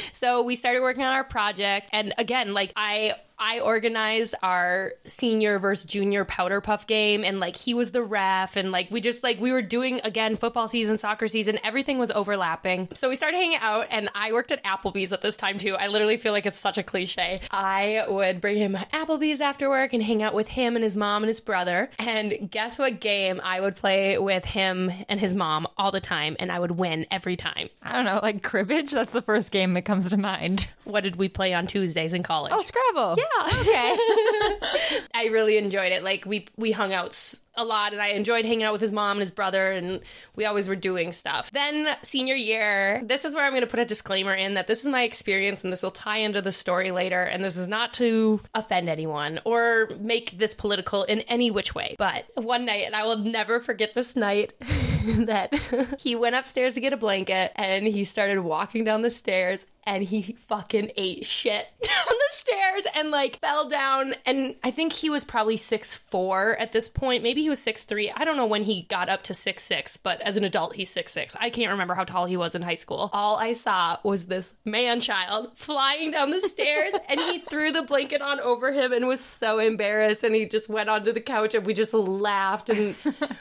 so 0.13 0.43
we 0.43 0.57
started 0.57 0.83
working 0.83 1.05
on 1.05 1.13
our 1.13 1.25
project 1.25 1.91
and 1.93 2.13
again 2.19 2.55
like 2.55 2.73
I 2.75 3.15
I 3.39 3.61
organized 3.61 4.35
our 4.43 4.93
senior 5.07 5.59
versus 5.59 5.85
junior 5.91 6.25
powder 6.25 6.61
puff 6.61 6.87
game 6.87 7.25
and 7.25 7.41
like 7.41 7.57
he 7.57 7.75
was 7.75 7.91
the 7.93 8.03
ref 8.03 8.57
and 8.57 8.71
like 8.73 8.91
we 8.91 9.01
just 9.01 9.23
like 9.23 9.41
we 9.41 9.53
were 9.53 9.63
doing 9.63 10.01
again 10.05 10.37
football 10.37 10.69
season, 10.69 10.99
soccer 10.99 11.27
season, 11.29 11.59
everything 11.65 11.99
was 11.99 12.11
overlapping. 12.11 12.89
So 12.95 13.09
we 13.09 13.17
started 13.17 13.37
hanging 13.37 13.59
out 13.59 13.89
and 13.91 14.09
I 14.15 14.33
worked 14.33 14.53
at 14.53 14.63
Applebee's 14.65 15.13
at 15.13 15.21
this 15.21 15.37
time 15.37 15.59
too. 15.59 15.75
I 15.75 15.89
literally 15.89 16.17
feel 16.17 16.33
like 16.33 16.47
it's 16.47 16.59
such 16.59 16.79
a 16.79 16.83
cliche. 16.83 17.41
I 17.51 18.05
would 18.09 18.41
bring 18.41 18.57
him 18.57 18.75
Applebee's 18.93 19.41
after 19.41 19.69
work 19.69 19.93
and 19.93 20.03
hang 20.03 20.23
out 20.23 20.35
with 20.35 20.49
him 20.49 20.77
and 20.77 20.85
his 20.85 20.97
mom 20.97 21.23
and 21.23 21.29
his 21.29 21.41
brother. 21.41 21.91
And 21.99 22.51
guess 22.51 22.79
what 22.79 23.01
game 23.01 23.41
I 23.43 23.61
would 23.61 23.77
play 23.77 24.19
with 24.19 24.45
him 24.45 24.93
and 25.09 25.19
his 25.21 25.35
mom 25.35 25.67
all 25.77 25.91
the 25.91 26.01
time 26.01 26.37
and 26.39 26.53
I 26.53 26.59
would 26.61 26.73
win 26.73 27.07
every 27.11 27.37
time. 27.37 27.69
I 27.83 27.93
don't 27.93 28.05
know, 28.05 28.21
like 28.23 28.43
cribbage. 28.43 28.93
That's 28.93 29.13
the 29.13 29.23
first 29.23 29.51
game 29.51 29.75
that 29.75 29.83
comes 29.83 30.11
to 30.11 30.17
mind. 30.17 30.69
What 30.85 31.03
did 31.03 31.17
we 31.17 31.29
play 31.29 31.53
on 31.55 31.67
Tuesdays 31.67 32.13
in 32.13 32.23
college? 32.23 32.53
Oh, 32.55 32.63
Scrabble. 32.63 33.17
yeah. 33.19 33.24
Okay. 33.65 33.97
I 35.15 35.29
really 35.31 35.57
enjoyed 35.57 35.93
it. 35.93 36.03
Like 36.03 36.25
we 36.27 36.47
we 36.57 36.73
hung 36.73 36.93
out 36.93 37.35
a 37.57 37.65
lot 37.65 37.93
and 37.93 38.03
I 38.03 38.09
enjoyed 38.09 38.45
hanging 38.45 38.65
out 38.65 38.73
with 38.73 38.81
his 38.81 38.93
mom 38.93 39.13
and 39.13 39.21
his 39.21 39.31
brother 39.31 39.71
and 39.71 40.01
we 40.35 40.45
always 40.45 40.69
were 40.69 40.77
doing 40.77 41.13
stuff. 41.13 41.51
Then 41.53 41.89
senior 42.03 42.35
year, 42.35 43.03
this 43.05 43.25
is 43.25 43.35
where 43.35 43.45
I'm 43.45 43.53
going 43.53 43.63
to 43.63 43.69
put 43.69 43.81
a 43.81 43.85
disclaimer 43.85 44.35
in 44.35 44.55
that 44.55 44.67
this 44.67 44.83
is 44.83 44.89
my 44.89 45.03
experience 45.03 45.63
and 45.63 45.73
this 45.73 45.83
will 45.83 45.91
tie 45.91 46.19
into 46.19 46.43
the 46.43 46.53
story 46.53 46.91
later 46.91 47.23
and 47.23 47.45
this 47.45 47.57
is 47.57 47.69
not 47.69 47.95
to 47.95 48.41
offend 48.55 48.89
anyone 48.89 49.41
or 49.45 49.89
make 49.99 50.37
this 50.37 50.55
political 50.55 51.05
in 51.05 51.21
any 51.21 51.51
which 51.51 51.75
way. 51.75 51.95
But 51.99 52.25
one 52.35 52.65
night 52.65 52.87
and 52.87 52.97
I 52.97 53.05
will 53.05 53.19
never 53.19 53.61
forget 53.61 53.95
this 53.95 54.17
night 54.17 54.53
that 55.27 55.55
he 56.01 56.17
went 56.17 56.35
upstairs 56.35 56.75
to 56.75 56.81
get 56.81 56.93
a 56.93 56.97
blanket 56.97 57.53
and 57.57 57.87
he 57.87 58.05
started 58.05 58.41
walking 58.41 58.85
down 58.85 59.03
the 59.03 59.11
stairs 59.11 59.67
and 59.87 60.03
he 60.03 60.23
fucking 60.39 60.91
ate 60.97 61.27
shit 61.27 61.67
down 61.83 62.07
the 62.09 62.29
stairs 62.31 62.85
and 62.95 63.11
like 63.11 63.39
fell 63.41 63.69
down 63.69 64.15
and 64.25 64.57
I 64.65 64.71
think 64.71 64.93
he 64.93 65.11
was 65.11 65.25
probably 65.25 65.57
six 65.57 65.95
four 65.95 66.57
at 66.57 66.73
this 66.73 66.89
point. 66.89 67.23
Maybe 67.23 67.43
he 67.43 67.51
was 67.51 67.63
six 67.63 67.85
three. 67.85 68.11
I 68.11 68.25
don't 68.25 68.37
know 68.37 68.47
when 68.47 68.65
he 68.65 68.83
got 68.83 69.09
up 69.09 69.23
to 69.25 69.35
six 69.35 69.63
six, 69.63 69.97
but 69.97 70.21
as 70.23 70.37
an 70.37 70.45
adult 70.45 70.75
he's 70.75 70.91
six 70.91 71.13
six. 71.13 71.37
I 71.39 71.51
can't 71.51 71.71
remember 71.71 71.95
how 71.95 72.05
tall 72.05 72.27
he 72.27 72.37
was 72.37 72.55
in 72.55 72.63
high 72.63 72.75
school. 72.75 73.11
All 73.13 73.37
I 73.37 73.53
saw 73.53 73.99
was 74.03 74.27
this 74.27 74.55
man 74.65 75.01
child 75.01 75.53
flying 75.55 76.11
down 76.11 76.31
the 76.31 76.41
stairs 76.41 76.95
and 77.09 77.21
he 77.21 77.39
threw 77.51 77.73
the 77.73 77.83
blanket 77.83 78.23
on 78.23 78.41
over 78.41 78.73
him 78.73 78.93
and 78.93 79.07
was 79.07 79.21
so 79.21 79.59
embarrassed 79.59 80.25
and 80.25 80.35
he 80.35 80.47
just 80.47 80.69
went 80.69 80.89
onto 80.89 81.13
the 81.13 81.21
couch 81.21 81.55
and 81.55 81.67
we 81.67 81.75
just 81.75 81.93
laughed 81.93 82.71
and 82.71 82.95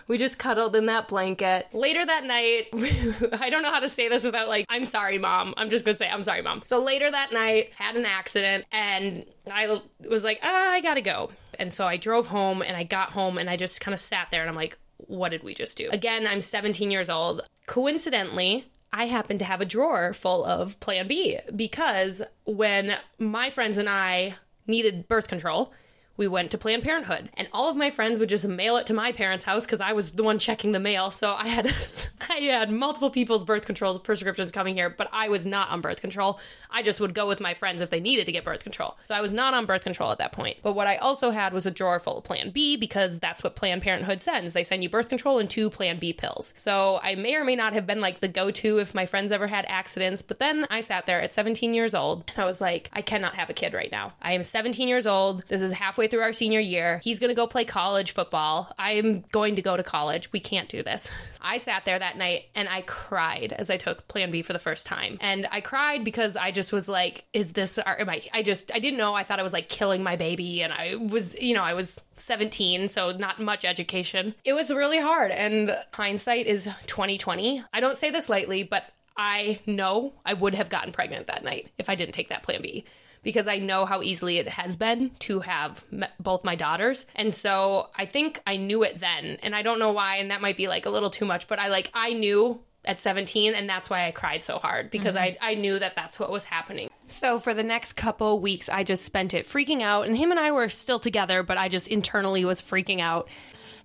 we 0.07 0.17
just 0.17 0.39
cuddled 0.39 0.75
in 0.75 0.87
that 0.87 1.07
blanket. 1.07 1.52
Later 1.73 2.05
that 2.05 2.23
night, 2.23 2.67
I 3.39 3.49
don't 3.49 3.61
know 3.61 3.71
how 3.71 3.79
to 3.79 3.89
say 3.89 4.09
this 4.09 4.23
without 4.23 4.47
like, 4.47 4.65
I'm 4.69 4.85
sorry, 4.85 5.17
mom. 5.17 5.53
I'm 5.57 5.69
just 5.69 5.85
gonna 5.85 5.97
say, 5.97 6.09
I'm 6.09 6.23
sorry, 6.23 6.41
mom. 6.41 6.61
So 6.65 6.79
later 6.79 7.09
that 7.09 7.31
night, 7.31 7.71
had 7.75 7.95
an 7.95 8.05
accident 8.05 8.65
and 8.71 9.25
I 9.51 9.79
was 10.09 10.23
like, 10.23 10.39
ah, 10.43 10.71
I 10.71 10.81
gotta 10.81 11.01
go. 11.01 11.31
And 11.59 11.71
so 11.71 11.85
I 11.85 11.97
drove 11.97 12.27
home 12.27 12.61
and 12.61 12.75
I 12.75 12.83
got 12.83 13.11
home 13.11 13.37
and 13.37 13.49
I 13.49 13.57
just 13.57 13.81
kind 13.81 13.93
of 13.93 13.99
sat 13.99 14.29
there 14.31 14.41
and 14.41 14.49
I'm 14.49 14.55
like, 14.55 14.77
what 14.97 15.29
did 15.29 15.43
we 15.43 15.53
just 15.53 15.77
do? 15.77 15.89
Again, 15.91 16.25
I'm 16.27 16.41
17 16.41 16.89
years 16.91 17.09
old. 17.09 17.41
Coincidentally, 17.67 18.65
I 18.91 19.07
happen 19.07 19.37
to 19.39 19.45
have 19.45 19.61
a 19.61 19.65
drawer 19.65 20.13
full 20.13 20.45
of 20.45 20.79
Plan 20.79 21.07
B 21.07 21.39
because 21.55 22.21
when 22.45 22.95
my 23.17 23.49
friends 23.49 23.77
and 23.77 23.89
I 23.89 24.35
needed 24.67 25.07
birth 25.07 25.27
control, 25.27 25.73
we 26.15 26.27
went 26.27 26.51
to 26.51 26.57
Planned 26.59 26.83
Parenthood, 26.83 27.29
and 27.33 27.47
all 27.51 27.69
of 27.69 27.75
my 27.75 27.89
friends 27.89 28.19
would 28.19 28.29
just 28.29 28.47
mail 28.47 28.77
it 28.77 28.85
to 28.87 28.93
my 28.93 29.11
parents' 29.11 29.45
house 29.45 29.65
because 29.65 29.81
I 29.81 29.93
was 29.93 30.11
the 30.11 30.23
one 30.23 30.37
checking 30.37 30.71
the 30.71 30.79
mail. 30.79 31.09
So 31.09 31.33
I 31.33 31.47
had 31.47 31.65
I 32.29 32.35
had 32.35 32.71
multiple 32.71 33.09
people's 33.09 33.43
birth 33.43 33.65
control 33.65 33.97
prescriptions 33.97 34.51
coming 34.51 34.75
here, 34.75 34.89
but 34.89 35.09
I 35.11 35.29
was 35.29 35.45
not 35.45 35.69
on 35.69 35.81
birth 35.81 36.01
control. 36.01 36.39
I 36.69 36.83
just 36.83 37.01
would 37.01 37.15
go 37.15 37.27
with 37.27 37.39
my 37.39 37.53
friends 37.55 37.81
if 37.81 37.89
they 37.89 37.99
needed 37.99 38.27
to 38.27 38.31
get 38.31 38.43
birth 38.43 38.63
control. 38.63 38.97
So 39.03 39.15
I 39.15 39.21
was 39.21 39.33
not 39.33 39.53
on 39.55 39.65
birth 39.65 39.83
control 39.83 40.11
at 40.11 40.19
that 40.19 40.31
point. 40.31 40.57
But 40.61 40.73
what 40.73 40.87
I 40.87 40.97
also 40.97 41.31
had 41.31 41.51
was 41.51 41.65
a 41.65 41.71
drawer 41.71 41.99
full 41.99 42.19
of 42.19 42.23
Plan 42.23 42.51
B 42.51 42.77
because 42.77 43.19
that's 43.19 43.43
what 43.43 43.55
Planned 43.55 43.81
Parenthood 43.81 44.21
sends. 44.21 44.53
They 44.53 44.63
send 44.63 44.83
you 44.83 44.89
birth 44.89 45.09
control 45.09 45.39
and 45.39 45.49
two 45.49 45.69
Plan 45.69 45.97
B 45.97 46.13
pills. 46.13 46.53
So 46.57 46.99
I 47.01 47.15
may 47.15 47.35
or 47.35 47.43
may 47.43 47.55
not 47.55 47.73
have 47.73 47.87
been 47.87 48.01
like 48.01 48.19
the 48.19 48.27
go-to 48.27 48.77
if 48.77 48.93
my 48.93 49.07
friends 49.07 49.31
ever 49.31 49.47
had 49.47 49.65
accidents. 49.67 50.21
But 50.21 50.39
then 50.39 50.67
I 50.69 50.81
sat 50.81 51.07
there 51.07 51.21
at 51.21 51.33
17 51.33 51.73
years 51.73 51.95
old 51.95 52.31
and 52.35 52.43
I 52.43 52.45
was 52.45 52.61
like, 52.61 52.89
I 52.93 53.01
cannot 53.01 53.33
have 53.35 53.49
a 53.49 53.53
kid 53.53 53.73
right 53.73 53.91
now. 53.91 54.13
I 54.21 54.33
am 54.33 54.43
17 54.43 54.87
years 54.87 55.07
old. 55.07 55.43
This 55.47 55.63
is 55.63 55.73
halfway 55.73 56.02
through 56.07 56.21
our 56.21 56.33
senior 56.33 56.59
year. 56.59 56.99
He's 57.03 57.19
going 57.19 57.29
to 57.29 57.35
go 57.35 57.47
play 57.47 57.65
college 57.65 58.11
football. 58.11 58.73
I 58.77 58.93
am 58.93 59.23
going 59.31 59.55
to 59.55 59.61
go 59.61 59.75
to 59.77 59.83
college. 59.83 60.31
We 60.31 60.39
can't 60.39 60.69
do 60.69 60.83
this. 60.83 61.11
I 61.41 61.57
sat 61.57 61.85
there 61.85 61.97
that 61.97 62.17
night 62.17 62.45
and 62.55 62.69
I 62.69 62.81
cried 62.81 63.53
as 63.53 63.69
I 63.69 63.77
took 63.77 64.07
Plan 64.07 64.31
B 64.31 64.41
for 64.41 64.53
the 64.53 64.59
first 64.59 64.85
time. 64.85 65.17
And 65.21 65.47
I 65.51 65.61
cried 65.61 66.03
because 66.03 66.35
I 66.35 66.51
just 66.51 66.71
was 66.71 66.87
like, 66.87 67.25
is 67.33 67.53
this, 67.53 67.77
or 67.77 67.99
am 67.99 68.09
I, 68.09 68.21
I 68.33 68.43
just, 68.43 68.73
I 68.73 68.79
didn't 68.79 68.97
know. 68.97 69.13
I 69.13 69.23
thought 69.23 69.39
I 69.39 69.43
was 69.43 69.53
like 69.53 69.69
killing 69.69 70.03
my 70.03 70.15
baby. 70.15 70.61
And 70.61 70.71
I 70.71 70.95
was, 70.95 71.35
you 71.35 71.53
know, 71.53 71.63
I 71.63 71.73
was 71.73 71.99
17, 72.15 72.87
so 72.87 73.11
not 73.11 73.39
much 73.39 73.65
education. 73.65 74.35
It 74.43 74.53
was 74.53 74.71
really 74.71 74.99
hard. 74.99 75.31
And 75.31 75.75
hindsight 75.93 76.47
is 76.47 76.65
2020. 76.87 77.63
I 77.73 77.79
don't 77.79 77.97
say 77.97 78.11
this 78.11 78.29
lightly, 78.29 78.63
but 78.63 78.83
I 79.15 79.59
know 79.65 80.13
I 80.25 80.33
would 80.33 80.55
have 80.55 80.69
gotten 80.69 80.91
pregnant 80.91 81.27
that 81.27 81.43
night 81.43 81.69
if 81.77 81.89
I 81.89 81.95
didn't 81.95 82.13
take 82.13 82.29
that 82.29 82.43
Plan 82.43 82.61
B 82.61 82.85
because 83.23 83.47
I 83.47 83.57
know 83.57 83.85
how 83.85 84.01
easily 84.01 84.37
it 84.37 84.47
has 84.49 84.75
been 84.75 85.11
to 85.19 85.39
have 85.39 85.83
both 86.19 86.43
my 86.43 86.55
daughters. 86.55 87.05
And 87.15 87.33
so 87.33 87.89
I 87.95 88.05
think 88.05 88.41
I 88.45 88.57
knew 88.57 88.83
it 88.83 88.99
then. 88.99 89.37
And 89.41 89.55
I 89.55 89.61
don't 89.61 89.79
know 89.79 89.91
why, 89.91 90.17
and 90.17 90.29
that 90.31 90.41
might 90.41 90.57
be 90.57 90.67
like 90.67 90.85
a 90.85 90.89
little 90.89 91.09
too 91.09 91.25
much, 91.25 91.47
but 91.47 91.59
I 91.59 91.69
like, 91.69 91.89
I 91.93 92.13
knew 92.13 92.59
at 92.85 92.99
17 92.99 93.53
and 93.55 93.69
that's 93.69 93.89
why 93.89 94.07
I 94.07 94.11
cried 94.11 94.43
so 94.43 94.59
hard 94.59 94.91
because 94.91 95.15
mm-hmm. 95.15 95.37
I, 95.41 95.51
I 95.51 95.55
knew 95.55 95.79
that 95.79 95.95
that's 95.95 96.19
what 96.19 96.31
was 96.31 96.43
happening. 96.43 96.89
So 97.05 97.39
for 97.39 97.53
the 97.53 97.63
next 97.63 97.93
couple 97.93 98.39
weeks 98.41 98.69
I 98.69 98.83
just 98.83 99.05
spent 99.05 99.33
it 99.33 99.47
freaking 99.47 99.81
out 99.81 100.05
and 100.05 100.17
him 100.17 100.31
and 100.31 100.39
I 100.39 100.51
were 100.51 100.69
still 100.69 100.99
together 100.99 101.43
but 101.43 101.57
I 101.57 101.69
just 101.69 101.87
internally 101.87 102.43
was 102.43 102.61
freaking 102.61 102.99
out. 102.99 103.29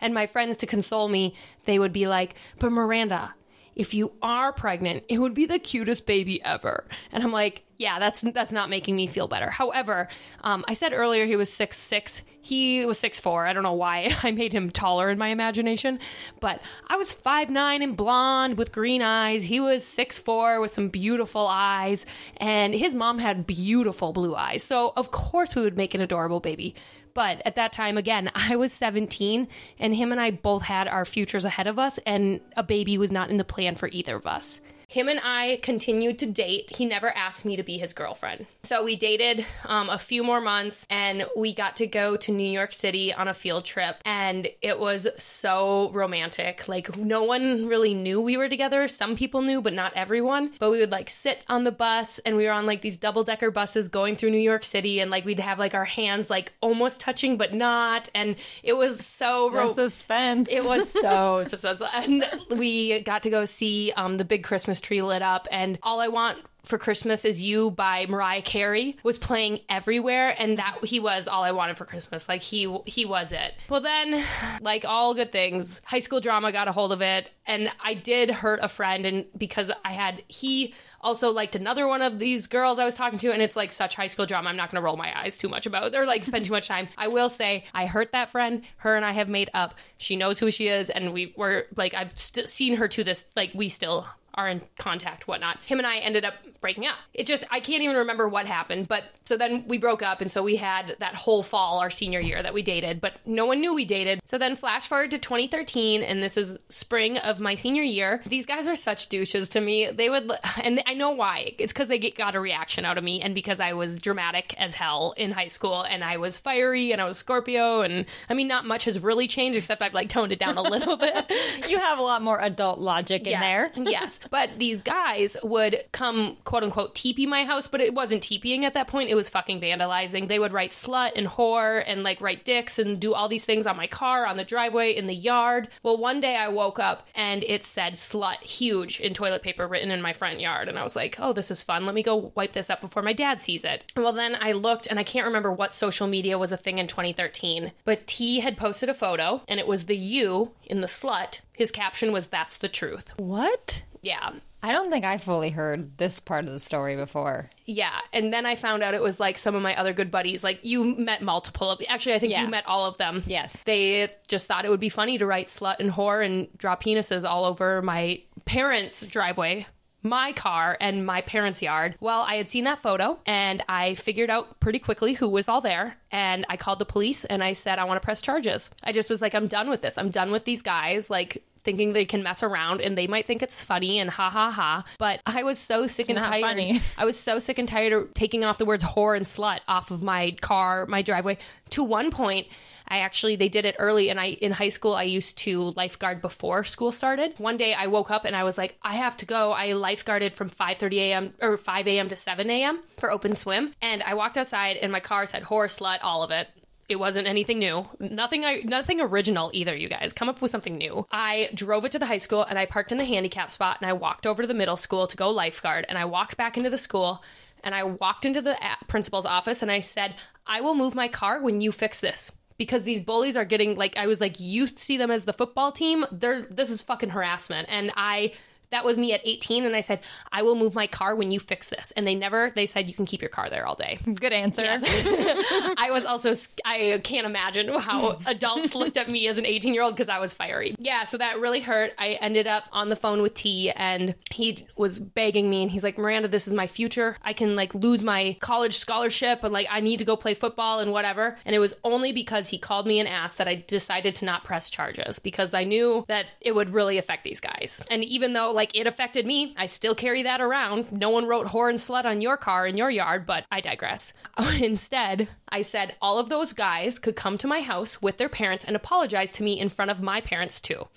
And 0.00 0.14
my 0.14 0.26
friends 0.26 0.58
to 0.58 0.66
console 0.66 1.08
me, 1.08 1.34
they 1.64 1.76
would 1.78 1.92
be 1.92 2.06
like, 2.06 2.36
"But 2.60 2.70
Miranda, 2.70 3.34
if 3.78 3.94
you 3.94 4.12
are 4.20 4.52
pregnant, 4.52 5.04
it 5.08 5.18
would 5.18 5.34
be 5.34 5.46
the 5.46 5.60
cutest 5.60 6.04
baby 6.04 6.42
ever. 6.42 6.84
And 7.12 7.22
I'm 7.22 7.30
like, 7.30 7.62
yeah, 7.78 8.00
that's 8.00 8.22
that's 8.22 8.50
not 8.50 8.68
making 8.68 8.96
me 8.96 9.06
feel 9.06 9.28
better. 9.28 9.48
However, 9.48 10.08
um, 10.42 10.64
I 10.66 10.74
said 10.74 10.92
earlier 10.92 11.26
he 11.26 11.36
was 11.36 11.50
six 11.50 11.76
six. 11.76 12.22
He 12.40 12.84
was 12.84 12.98
six 12.98 13.20
four. 13.20 13.46
I 13.46 13.52
don't 13.52 13.62
know 13.62 13.74
why 13.74 14.12
I 14.24 14.32
made 14.32 14.52
him 14.52 14.70
taller 14.70 15.10
in 15.10 15.16
my 15.16 15.28
imagination, 15.28 16.00
but 16.40 16.60
I 16.88 16.96
was 16.96 17.12
five 17.12 17.50
nine 17.50 17.82
and 17.82 17.96
blonde 17.96 18.58
with 18.58 18.72
green 18.72 19.00
eyes. 19.00 19.44
He 19.44 19.60
was 19.60 19.84
six 19.84 20.18
four 20.18 20.60
with 20.60 20.74
some 20.74 20.88
beautiful 20.88 21.46
eyes, 21.46 22.04
and 22.36 22.74
his 22.74 22.96
mom 22.96 23.18
had 23.18 23.46
beautiful 23.46 24.12
blue 24.12 24.34
eyes. 24.34 24.64
So 24.64 24.92
of 24.96 25.12
course 25.12 25.54
we 25.54 25.62
would 25.62 25.76
make 25.76 25.94
an 25.94 26.00
adorable 26.00 26.40
baby. 26.40 26.74
But 27.14 27.42
at 27.44 27.56
that 27.56 27.72
time, 27.72 27.96
again, 27.96 28.30
I 28.34 28.56
was 28.56 28.72
17, 28.72 29.48
and 29.78 29.94
him 29.94 30.12
and 30.12 30.20
I 30.20 30.30
both 30.30 30.62
had 30.62 30.88
our 30.88 31.04
futures 31.04 31.44
ahead 31.44 31.66
of 31.66 31.78
us, 31.78 31.98
and 32.06 32.40
a 32.56 32.62
baby 32.62 32.98
was 32.98 33.12
not 33.12 33.30
in 33.30 33.36
the 33.36 33.44
plan 33.44 33.76
for 33.76 33.88
either 33.88 34.16
of 34.16 34.26
us. 34.26 34.60
Him 34.90 35.10
and 35.10 35.20
I 35.22 35.58
continued 35.62 36.18
to 36.20 36.26
date. 36.26 36.74
He 36.74 36.86
never 36.86 37.14
asked 37.14 37.44
me 37.44 37.56
to 37.56 37.62
be 37.62 37.76
his 37.76 37.92
girlfriend. 37.92 38.46
So 38.62 38.82
we 38.82 38.96
dated 38.96 39.44
um, 39.66 39.90
a 39.90 39.98
few 39.98 40.24
more 40.24 40.40
months 40.40 40.86
and 40.88 41.26
we 41.36 41.52
got 41.52 41.76
to 41.76 41.86
go 41.86 42.16
to 42.16 42.32
New 42.32 42.50
York 42.50 42.72
City 42.72 43.12
on 43.12 43.28
a 43.28 43.34
field 43.34 43.66
trip. 43.66 43.96
And 44.06 44.48
it 44.62 44.78
was 44.80 45.06
so 45.18 45.90
romantic. 45.92 46.68
Like, 46.68 46.96
no 46.96 47.24
one 47.24 47.66
really 47.66 47.92
knew 47.92 48.18
we 48.22 48.38
were 48.38 48.48
together. 48.48 48.88
Some 48.88 49.14
people 49.14 49.42
knew, 49.42 49.60
but 49.60 49.74
not 49.74 49.92
everyone. 49.94 50.52
But 50.58 50.70
we 50.70 50.78
would 50.78 50.90
like 50.90 51.10
sit 51.10 51.40
on 51.48 51.64
the 51.64 51.72
bus 51.72 52.18
and 52.20 52.38
we 52.38 52.46
were 52.46 52.52
on 52.52 52.64
like 52.64 52.80
these 52.80 52.96
double 52.96 53.24
decker 53.24 53.50
buses 53.50 53.88
going 53.88 54.16
through 54.16 54.30
New 54.30 54.38
York 54.38 54.64
City. 54.64 55.00
And 55.00 55.10
like 55.10 55.26
we'd 55.26 55.40
have 55.40 55.58
like 55.58 55.74
our 55.74 55.84
hands 55.84 56.30
like 56.30 56.54
almost 56.62 57.02
touching, 57.02 57.36
but 57.36 57.52
not. 57.52 58.08
And 58.14 58.36
it 58.62 58.72
was 58.72 59.04
so 59.04 59.50
ro- 59.50 59.70
suspense. 59.70 60.48
it 60.50 60.64
was 60.64 60.90
so 60.90 61.42
so. 61.44 61.86
and 61.92 62.24
we 62.56 63.02
got 63.02 63.24
to 63.24 63.30
go 63.30 63.44
see 63.44 63.92
um, 63.94 64.16
the 64.16 64.24
big 64.24 64.44
Christmas 64.44 64.77
tree 64.80 65.02
lit 65.02 65.22
up, 65.22 65.48
and 65.50 65.78
all 65.82 66.00
I 66.00 66.08
want 66.08 66.38
for 66.64 66.78
Christmas 66.78 67.24
is 67.24 67.40
you 67.40 67.70
by 67.70 68.06
Mariah 68.06 68.42
Carey 68.42 68.96
was 69.02 69.18
playing 69.18 69.60
everywhere, 69.68 70.34
and 70.38 70.58
that 70.58 70.84
he 70.84 71.00
was 71.00 71.26
all 71.26 71.42
I 71.42 71.52
wanted 71.52 71.78
for 71.78 71.84
Christmas. 71.84 72.28
Like 72.28 72.42
he 72.42 72.72
he 72.84 73.04
was 73.04 73.32
it. 73.32 73.54
Well, 73.68 73.80
then, 73.80 74.22
like 74.60 74.84
all 74.86 75.14
good 75.14 75.32
things, 75.32 75.80
high 75.84 76.00
school 76.00 76.20
drama 76.20 76.52
got 76.52 76.68
a 76.68 76.72
hold 76.72 76.92
of 76.92 77.00
it, 77.00 77.30
and 77.46 77.70
I 77.82 77.94
did 77.94 78.30
hurt 78.30 78.60
a 78.62 78.68
friend, 78.68 79.06
and 79.06 79.24
because 79.36 79.72
I 79.84 79.92
had 79.92 80.22
he 80.28 80.74
also 81.00 81.30
liked 81.30 81.54
another 81.54 81.86
one 81.86 82.02
of 82.02 82.18
these 82.18 82.48
girls 82.48 82.78
I 82.78 82.84
was 82.84 82.94
talking 82.94 83.18
to, 83.20 83.32
and 83.32 83.40
it's 83.40 83.56
like 83.56 83.70
such 83.70 83.94
high 83.94 84.08
school 84.08 84.26
drama. 84.26 84.50
I'm 84.50 84.56
not 84.56 84.70
going 84.70 84.80
to 84.80 84.84
roll 84.84 84.96
my 84.96 85.16
eyes 85.18 85.36
too 85.36 85.48
much 85.48 85.66
about 85.66 85.94
or 85.94 86.06
like 86.06 86.24
spend 86.24 86.44
too 86.44 86.52
much 86.52 86.68
time. 86.68 86.88
I 86.98 87.08
will 87.08 87.28
say 87.28 87.64
I 87.72 87.86
hurt 87.86 88.12
that 88.12 88.30
friend. 88.30 88.62
Her 88.78 88.96
and 88.96 89.04
I 89.04 89.12
have 89.12 89.28
made 89.28 89.50
up. 89.54 89.74
She 89.96 90.16
knows 90.16 90.38
who 90.38 90.50
she 90.50 90.68
is, 90.68 90.90
and 90.90 91.12
we 91.12 91.32
were 91.36 91.66
like 91.76 91.94
I've 91.94 92.18
st- 92.18 92.48
seen 92.48 92.76
her 92.76 92.88
to 92.88 93.04
this 93.04 93.26
like 93.36 93.52
we 93.54 93.68
still 93.68 94.06
are 94.34 94.48
in 94.48 94.62
contact, 94.78 95.26
whatnot. 95.26 95.58
Him 95.64 95.78
and 95.78 95.86
I 95.86 95.98
ended 95.98 96.24
up 96.24 96.34
breaking 96.60 96.86
up. 96.86 96.96
It 97.14 97.26
just 97.26 97.44
I 97.50 97.60
can't 97.60 97.82
even 97.82 97.96
remember 97.96 98.28
what 98.28 98.46
happened, 98.46 98.88
but 98.88 99.04
so 99.24 99.36
then 99.36 99.64
we 99.66 99.78
broke 99.78 100.02
up, 100.02 100.20
and 100.20 100.30
so 100.30 100.42
we 100.42 100.56
had 100.56 100.96
that 101.00 101.14
whole 101.14 101.42
fall 101.42 101.80
our 101.80 101.90
senior 101.90 102.20
year 102.20 102.42
that 102.42 102.54
we 102.54 102.62
dated, 102.62 103.00
but 103.00 103.14
no 103.26 103.46
one 103.46 103.60
knew 103.60 103.74
we 103.74 103.84
dated. 103.84 104.20
So 104.24 104.38
then 104.38 104.56
flash 104.56 104.86
forward 104.86 105.10
to 105.12 105.18
2013, 105.18 106.02
and 106.02 106.22
this 106.22 106.36
is 106.36 106.58
spring 106.68 107.18
of 107.18 107.40
my 107.40 107.54
senior 107.54 107.82
year. 107.82 108.22
These 108.26 108.46
guys 108.46 108.66
were 108.66 108.76
such 108.76 109.08
douches 109.08 109.48
to 109.50 109.60
me. 109.60 109.90
They 109.90 110.08
would, 110.10 110.30
and 110.62 110.82
I 110.86 110.94
know 110.94 111.10
why. 111.10 111.54
It's 111.58 111.72
because 111.72 111.88
they 111.88 111.98
get, 111.98 112.16
got 112.16 112.34
a 112.34 112.40
reaction 112.40 112.84
out 112.84 112.98
of 112.98 113.04
me, 113.04 113.20
and 113.20 113.34
because 113.34 113.60
I 113.60 113.72
was 113.72 113.98
dramatic 113.98 114.54
as 114.58 114.74
hell 114.74 115.14
in 115.16 115.32
high 115.32 115.48
school, 115.48 115.82
and 115.82 116.04
I 116.04 116.16
was 116.16 116.38
fiery, 116.38 116.92
and 116.92 117.00
I 117.00 117.04
was 117.04 117.18
Scorpio, 117.18 117.82
and 117.82 118.06
I 118.28 118.34
mean, 118.34 118.48
not 118.48 118.64
much 118.66 118.84
has 118.84 118.98
really 119.00 119.28
changed 119.28 119.58
except 119.58 119.82
I've 119.82 119.94
like 119.94 120.08
toned 120.08 120.32
it 120.32 120.38
down 120.38 120.56
a 120.56 120.62
little 120.62 120.96
bit. 120.98 121.30
you 121.68 121.78
have 121.78 121.98
a 121.98 122.02
lot 122.02 122.22
more 122.22 122.40
adult 122.40 122.78
logic 122.78 123.26
in 123.26 123.38
there. 123.40 123.70
Yes, 123.76 124.17
But 124.30 124.58
these 124.58 124.80
guys 124.80 125.36
would 125.42 125.84
come, 125.92 126.38
quote 126.44 126.62
unquote, 126.62 126.94
teepee 126.94 127.26
my 127.26 127.44
house, 127.44 127.68
but 127.68 127.80
it 127.80 127.94
wasn't 127.94 128.22
teepeeing 128.22 128.64
at 128.64 128.74
that 128.74 128.88
point. 128.88 129.10
It 129.10 129.14
was 129.14 129.30
fucking 129.30 129.60
vandalizing. 129.60 130.28
They 130.28 130.38
would 130.38 130.52
write 130.52 130.70
slut 130.70 131.12
and 131.16 131.26
whore 131.26 131.82
and 131.86 132.02
like 132.02 132.20
write 132.20 132.44
dicks 132.44 132.78
and 132.78 133.00
do 133.00 133.14
all 133.14 133.28
these 133.28 133.44
things 133.44 133.66
on 133.66 133.76
my 133.76 133.86
car, 133.86 134.26
on 134.26 134.36
the 134.36 134.44
driveway, 134.44 134.92
in 134.92 135.06
the 135.06 135.14
yard. 135.14 135.68
Well, 135.82 135.96
one 135.96 136.20
day 136.20 136.36
I 136.36 136.48
woke 136.48 136.78
up 136.78 137.06
and 137.14 137.44
it 137.44 137.64
said 137.64 137.94
slut 137.94 138.42
huge 138.42 139.00
in 139.00 139.14
toilet 139.14 139.42
paper 139.42 139.66
written 139.66 139.90
in 139.90 140.02
my 140.02 140.12
front 140.12 140.40
yard. 140.40 140.68
And 140.68 140.78
I 140.78 140.82
was 140.82 140.96
like, 140.96 141.16
oh, 141.18 141.32
this 141.32 141.50
is 141.50 141.62
fun. 141.62 141.86
Let 141.86 141.94
me 141.94 142.02
go 142.02 142.32
wipe 142.34 142.52
this 142.52 142.70
up 142.70 142.80
before 142.80 143.02
my 143.02 143.12
dad 143.12 143.40
sees 143.40 143.64
it. 143.64 143.90
Well, 143.96 144.12
then 144.12 144.36
I 144.40 144.52
looked 144.52 144.86
and 144.86 144.98
I 144.98 145.04
can't 145.04 145.26
remember 145.26 145.52
what 145.52 145.74
social 145.74 146.06
media 146.06 146.38
was 146.38 146.52
a 146.52 146.56
thing 146.56 146.78
in 146.78 146.86
2013, 146.86 147.72
but 147.84 148.06
T 148.06 148.40
had 148.40 148.56
posted 148.56 148.88
a 148.88 148.94
photo 148.94 149.42
and 149.48 149.60
it 149.60 149.66
was 149.66 149.86
the 149.86 149.96
you 149.96 150.52
in 150.64 150.80
the 150.80 150.86
slut. 150.86 151.40
His 151.52 151.70
caption 151.70 152.12
was, 152.12 152.28
that's 152.28 152.56
the 152.56 152.68
truth. 152.68 153.14
What? 153.18 153.82
Yeah. 154.08 154.30
I 154.60 154.72
don't 154.72 154.90
think 154.90 155.04
I 155.04 155.18
fully 155.18 155.50
heard 155.50 155.96
this 155.98 156.18
part 156.18 156.46
of 156.46 156.52
the 156.52 156.58
story 156.58 156.96
before. 156.96 157.46
Yeah, 157.64 157.96
and 158.12 158.32
then 158.32 158.44
I 158.44 158.56
found 158.56 158.82
out 158.82 158.92
it 158.92 159.00
was 159.00 159.20
like 159.20 159.38
some 159.38 159.54
of 159.54 159.62
my 159.62 159.78
other 159.78 159.92
good 159.92 160.10
buddies. 160.10 160.42
Like 160.42 160.58
you 160.62 160.96
met 160.96 161.22
multiple 161.22 161.70
of. 161.70 161.80
Actually, 161.88 162.14
I 162.14 162.18
think 162.18 162.32
Yeah. 162.32 162.42
you 162.42 162.48
met 162.48 162.66
all 162.66 162.86
of 162.86 162.96
them. 162.98 163.22
Yes. 163.26 163.62
they 163.62 164.08
just 164.26 164.48
thought 164.48 164.64
it 164.64 164.70
would 164.70 164.80
be 164.80 164.88
funny 164.88 165.16
to 165.18 165.26
write 165.26 165.46
slut 165.46 165.76
and 165.78 165.92
whore 165.92 166.26
and 166.26 166.48
draw 166.58 166.74
penises 166.74 167.28
all 167.28 167.44
over 167.44 167.82
my 167.82 168.20
parents' 168.46 169.02
driveway. 169.02 169.66
My 170.02 170.32
car 170.32 170.76
and 170.80 171.04
my 171.04 171.22
parents' 171.22 171.60
yard. 171.60 171.96
Well, 172.00 172.24
I 172.26 172.36
had 172.36 172.48
seen 172.48 172.64
that 172.64 172.78
photo 172.78 173.18
and 173.26 173.64
I 173.68 173.94
figured 173.94 174.30
out 174.30 174.58
pretty 174.60 174.78
quickly 174.78 175.12
who 175.12 175.28
was 175.28 175.48
all 175.48 175.60
there. 175.60 175.96
And 176.12 176.46
I 176.48 176.56
called 176.56 176.78
the 176.78 176.84
police 176.84 177.24
and 177.24 177.42
I 177.42 177.52
said, 177.52 177.78
I 177.80 177.84
want 177.84 178.00
to 178.00 178.04
press 178.04 178.22
charges. 178.22 178.70
I 178.82 178.92
just 178.92 179.10
was 179.10 179.20
like, 179.20 179.34
I'm 179.34 179.48
done 179.48 179.68
with 179.68 179.82
this. 179.82 179.98
I'm 179.98 180.10
done 180.10 180.30
with 180.30 180.44
these 180.44 180.62
guys. 180.62 181.10
Like, 181.10 181.42
thinking 181.64 181.92
they 181.92 182.04
can 182.04 182.22
mess 182.22 182.42
around 182.42 182.80
and 182.80 182.96
they 182.96 183.06
might 183.06 183.26
think 183.26 183.42
it's 183.42 183.64
funny 183.64 183.98
and 183.98 184.10
ha 184.10 184.30
ha 184.30 184.50
ha. 184.50 184.84
But 184.98 185.20
I 185.26 185.42
was 185.42 185.58
so 185.58 185.86
sick 185.86 186.08
and 186.08 186.18
tired. 186.18 186.42
funny. 186.42 186.80
I 186.98 187.04
was 187.04 187.18
so 187.18 187.38
sick 187.38 187.58
and 187.58 187.68
tired 187.68 187.92
of 187.92 188.14
taking 188.14 188.44
off 188.44 188.58
the 188.58 188.64
words 188.64 188.84
whore 188.84 189.16
and 189.16 189.26
slut 189.26 189.60
off 189.68 189.90
of 189.90 190.02
my 190.02 190.32
car, 190.40 190.86
my 190.86 191.02
driveway. 191.02 191.38
To 191.70 191.84
one 191.84 192.10
point, 192.10 192.48
I 192.88 193.00
actually 193.00 193.36
they 193.36 193.48
did 193.48 193.66
it 193.66 193.76
early 193.78 194.08
and 194.08 194.18
I 194.18 194.28
in 194.28 194.50
high 194.50 194.70
school 194.70 194.94
I 194.94 195.02
used 195.04 195.38
to 195.38 195.72
lifeguard 195.76 196.20
before 196.22 196.64
school 196.64 196.90
started. 196.90 197.34
One 197.38 197.56
day 197.56 197.74
I 197.74 197.86
woke 197.86 198.10
up 198.10 198.24
and 198.24 198.34
I 198.34 198.44
was 198.44 198.56
like, 198.58 198.76
I 198.82 198.94
have 198.96 199.16
to 199.18 199.26
go. 199.26 199.52
I 199.52 199.68
lifeguarded 199.68 200.34
from 200.34 200.48
5:30 200.50 200.96
a.m. 200.96 201.34
or 201.40 201.56
5 201.56 201.86
a.m. 201.86 202.08
to 202.08 202.16
7 202.16 202.50
a.m. 202.50 202.82
for 202.96 203.10
open 203.10 203.34
swim. 203.34 203.74
And 203.82 204.02
I 204.02 204.14
walked 204.14 204.38
outside 204.38 204.76
and 204.76 204.90
my 204.90 205.00
car 205.00 205.26
said 205.26 205.44
whore, 205.44 205.66
slut, 205.66 205.98
all 206.02 206.22
of 206.22 206.30
it. 206.30 206.48
It 206.88 206.98
wasn't 206.98 207.28
anything 207.28 207.58
new. 207.58 207.86
Nothing 208.00 208.44
I 208.46 208.62
nothing 208.64 209.00
original 209.00 209.50
either, 209.52 209.76
you 209.76 209.88
guys. 209.88 210.14
Come 210.14 210.28
up 210.28 210.40
with 210.40 210.50
something 210.50 210.74
new. 210.74 211.06
I 211.10 211.50
drove 211.52 211.84
it 211.84 211.92
to 211.92 211.98
the 211.98 212.06
high 212.06 212.18
school 212.18 212.42
and 212.42 212.58
I 212.58 212.64
parked 212.64 212.92
in 212.92 212.98
the 212.98 213.04
handicap 213.04 213.50
spot 213.50 213.78
and 213.80 213.88
I 213.88 213.92
walked 213.92 214.26
over 214.26 214.42
to 214.42 214.48
the 214.48 214.54
middle 214.54 214.76
school 214.76 215.06
to 215.06 215.16
go 215.16 215.28
lifeguard 215.28 215.84
and 215.88 215.98
I 215.98 216.06
walked 216.06 216.38
back 216.38 216.56
into 216.56 216.70
the 216.70 216.78
school 216.78 217.22
and 217.62 217.74
I 217.74 217.82
walked 217.84 218.24
into 218.24 218.40
the 218.40 218.54
uh, 218.54 218.76
principal's 218.86 219.26
office 219.26 219.60
and 219.60 219.70
I 219.70 219.80
said, 219.80 220.14
"I 220.46 220.62
will 220.62 220.74
move 220.74 220.94
my 220.94 221.08
car 221.08 221.42
when 221.42 221.60
you 221.60 221.72
fix 221.72 222.00
this." 222.00 222.32
Because 222.56 222.82
these 222.82 223.00
bullies 223.00 223.36
are 223.36 223.44
getting 223.44 223.76
like 223.76 223.96
I 223.96 224.06
was 224.06 224.20
like, 224.20 224.40
you 224.40 224.66
see 224.66 224.96
them 224.96 225.10
as 225.10 225.24
the 225.24 225.32
football 225.32 225.70
team. 225.70 226.06
They're 226.10 226.42
this 226.42 226.70
is 226.70 226.82
fucking 226.82 227.10
harassment. 227.10 227.68
And 227.70 227.92
I 227.96 228.32
that 228.70 228.84
was 228.84 228.98
me 228.98 229.12
at 229.12 229.20
18 229.24 229.64
and 229.64 229.74
I 229.74 229.80
said, 229.80 230.00
I 230.30 230.42
will 230.42 230.54
move 230.54 230.74
my 230.74 230.86
car 230.86 231.14
when 231.16 231.30
you 231.30 231.40
fix 231.40 231.68
this. 231.68 231.92
And 231.96 232.06
they 232.06 232.14
never 232.14 232.52
they 232.54 232.66
said 232.66 232.88
you 232.88 232.94
can 232.94 233.06
keep 233.06 233.22
your 233.22 233.28
car 233.30 233.48
there 233.48 233.66
all 233.66 233.74
day. 233.74 233.98
Good 234.14 234.32
answer. 234.32 234.62
I 234.82 235.88
was 235.90 236.04
also, 236.04 236.32
I 236.64 237.00
can't 237.02 237.26
imagine 237.26 237.68
how 237.68 238.18
adults 238.26 238.74
looked 238.74 238.96
at 238.96 239.08
me 239.08 239.28
as 239.28 239.38
an 239.38 239.46
18 239.46 239.74
year 239.74 239.82
old 239.82 239.94
because 239.94 240.08
I 240.08 240.18
was 240.18 240.34
fiery. 240.34 240.74
Yeah, 240.78 241.04
so 241.04 241.18
that 241.18 241.40
really 241.40 241.60
hurt. 241.60 241.92
I 241.98 242.18
ended 242.20 242.46
up 242.46 242.64
on 242.72 242.88
the 242.88 242.96
phone 242.96 243.22
with 243.22 243.34
T 243.34 243.70
and 243.70 244.14
he 244.30 244.66
was 244.76 244.98
begging 244.98 245.48
me 245.48 245.62
and 245.62 245.70
he's 245.70 245.82
like, 245.82 245.98
Miranda, 245.98 246.28
this 246.28 246.46
is 246.46 246.54
my 246.54 246.66
future. 246.66 247.16
I 247.22 247.32
can 247.32 247.56
like 247.56 247.74
lose 247.74 248.02
my 248.02 248.36
college 248.40 248.76
scholarship 248.76 249.44
and 249.44 249.52
like 249.52 249.66
I 249.70 249.80
need 249.80 249.98
to 249.98 250.04
go 250.04 250.16
play 250.16 250.34
football 250.34 250.80
and 250.80 250.92
whatever. 250.92 251.38
And 251.44 251.54
it 251.54 251.58
was 251.58 251.76
only 251.84 252.12
because 252.12 252.48
he 252.48 252.58
called 252.58 252.86
me 252.86 253.00
and 253.00 253.08
asked 253.08 253.38
that 253.38 253.48
I 253.48 253.54
decided 253.66 254.14
to 254.16 254.24
not 254.24 254.44
press 254.44 254.70
charges 254.70 255.18
because 255.18 255.54
I 255.54 255.64
knew 255.64 256.04
that 256.08 256.26
it 256.40 256.54
would 256.54 256.70
really 256.70 256.98
affect 256.98 257.24
these 257.24 257.40
guys. 257.40 257.82
And 257.90 258.04
even 258.04 258.32
though 258.32 258.52
like 258.58 258.76
it 258.76 258.88
affected 258.88 259.24
me, 259.24 259.54
I 259.56 259.66
still 259.66 259.94
carry 259.94 260.24
that 260.24 260.40
around. 260.40 260.90
No 260.90 261.10
one 261.10 261.26
wrote 261.26 261.46
whore 261.46 261.70
and 261.70 261.78
slut 261.78 262.04
on 262.04 262.20
your 262.20 262.36
car 262.36 262.66
in 262.66 262.76
your 262.76 262.90
yard, 262.90 263.24
but 263.24 263.44
I 263.52 263.60
digress. 263.60 264.12
Instead, 264.60 265.28
I 265.48 265.62
said 265.62 265.94
all 266.02 266.18
of 266.18 266.28
those 266.28 266.52
guys 266.52 266.98
could 266.98 267.14
come 267.14 267.38
to 267.38 267.46
my 267.46 267.60
house 267.60 268.02
with 268.02 268.16
their 268.16 268.28
parents 268.28 268.64
and 268.64 268.74
apologize 268.74 269.32
to 269.34 269.44
me 269.44 269.60
in 269.60 269.68
front 269.68 269.92
of 269.92 270.02
my 270.02 270.20
parents 270.20 270.60
too. 270.60 270.88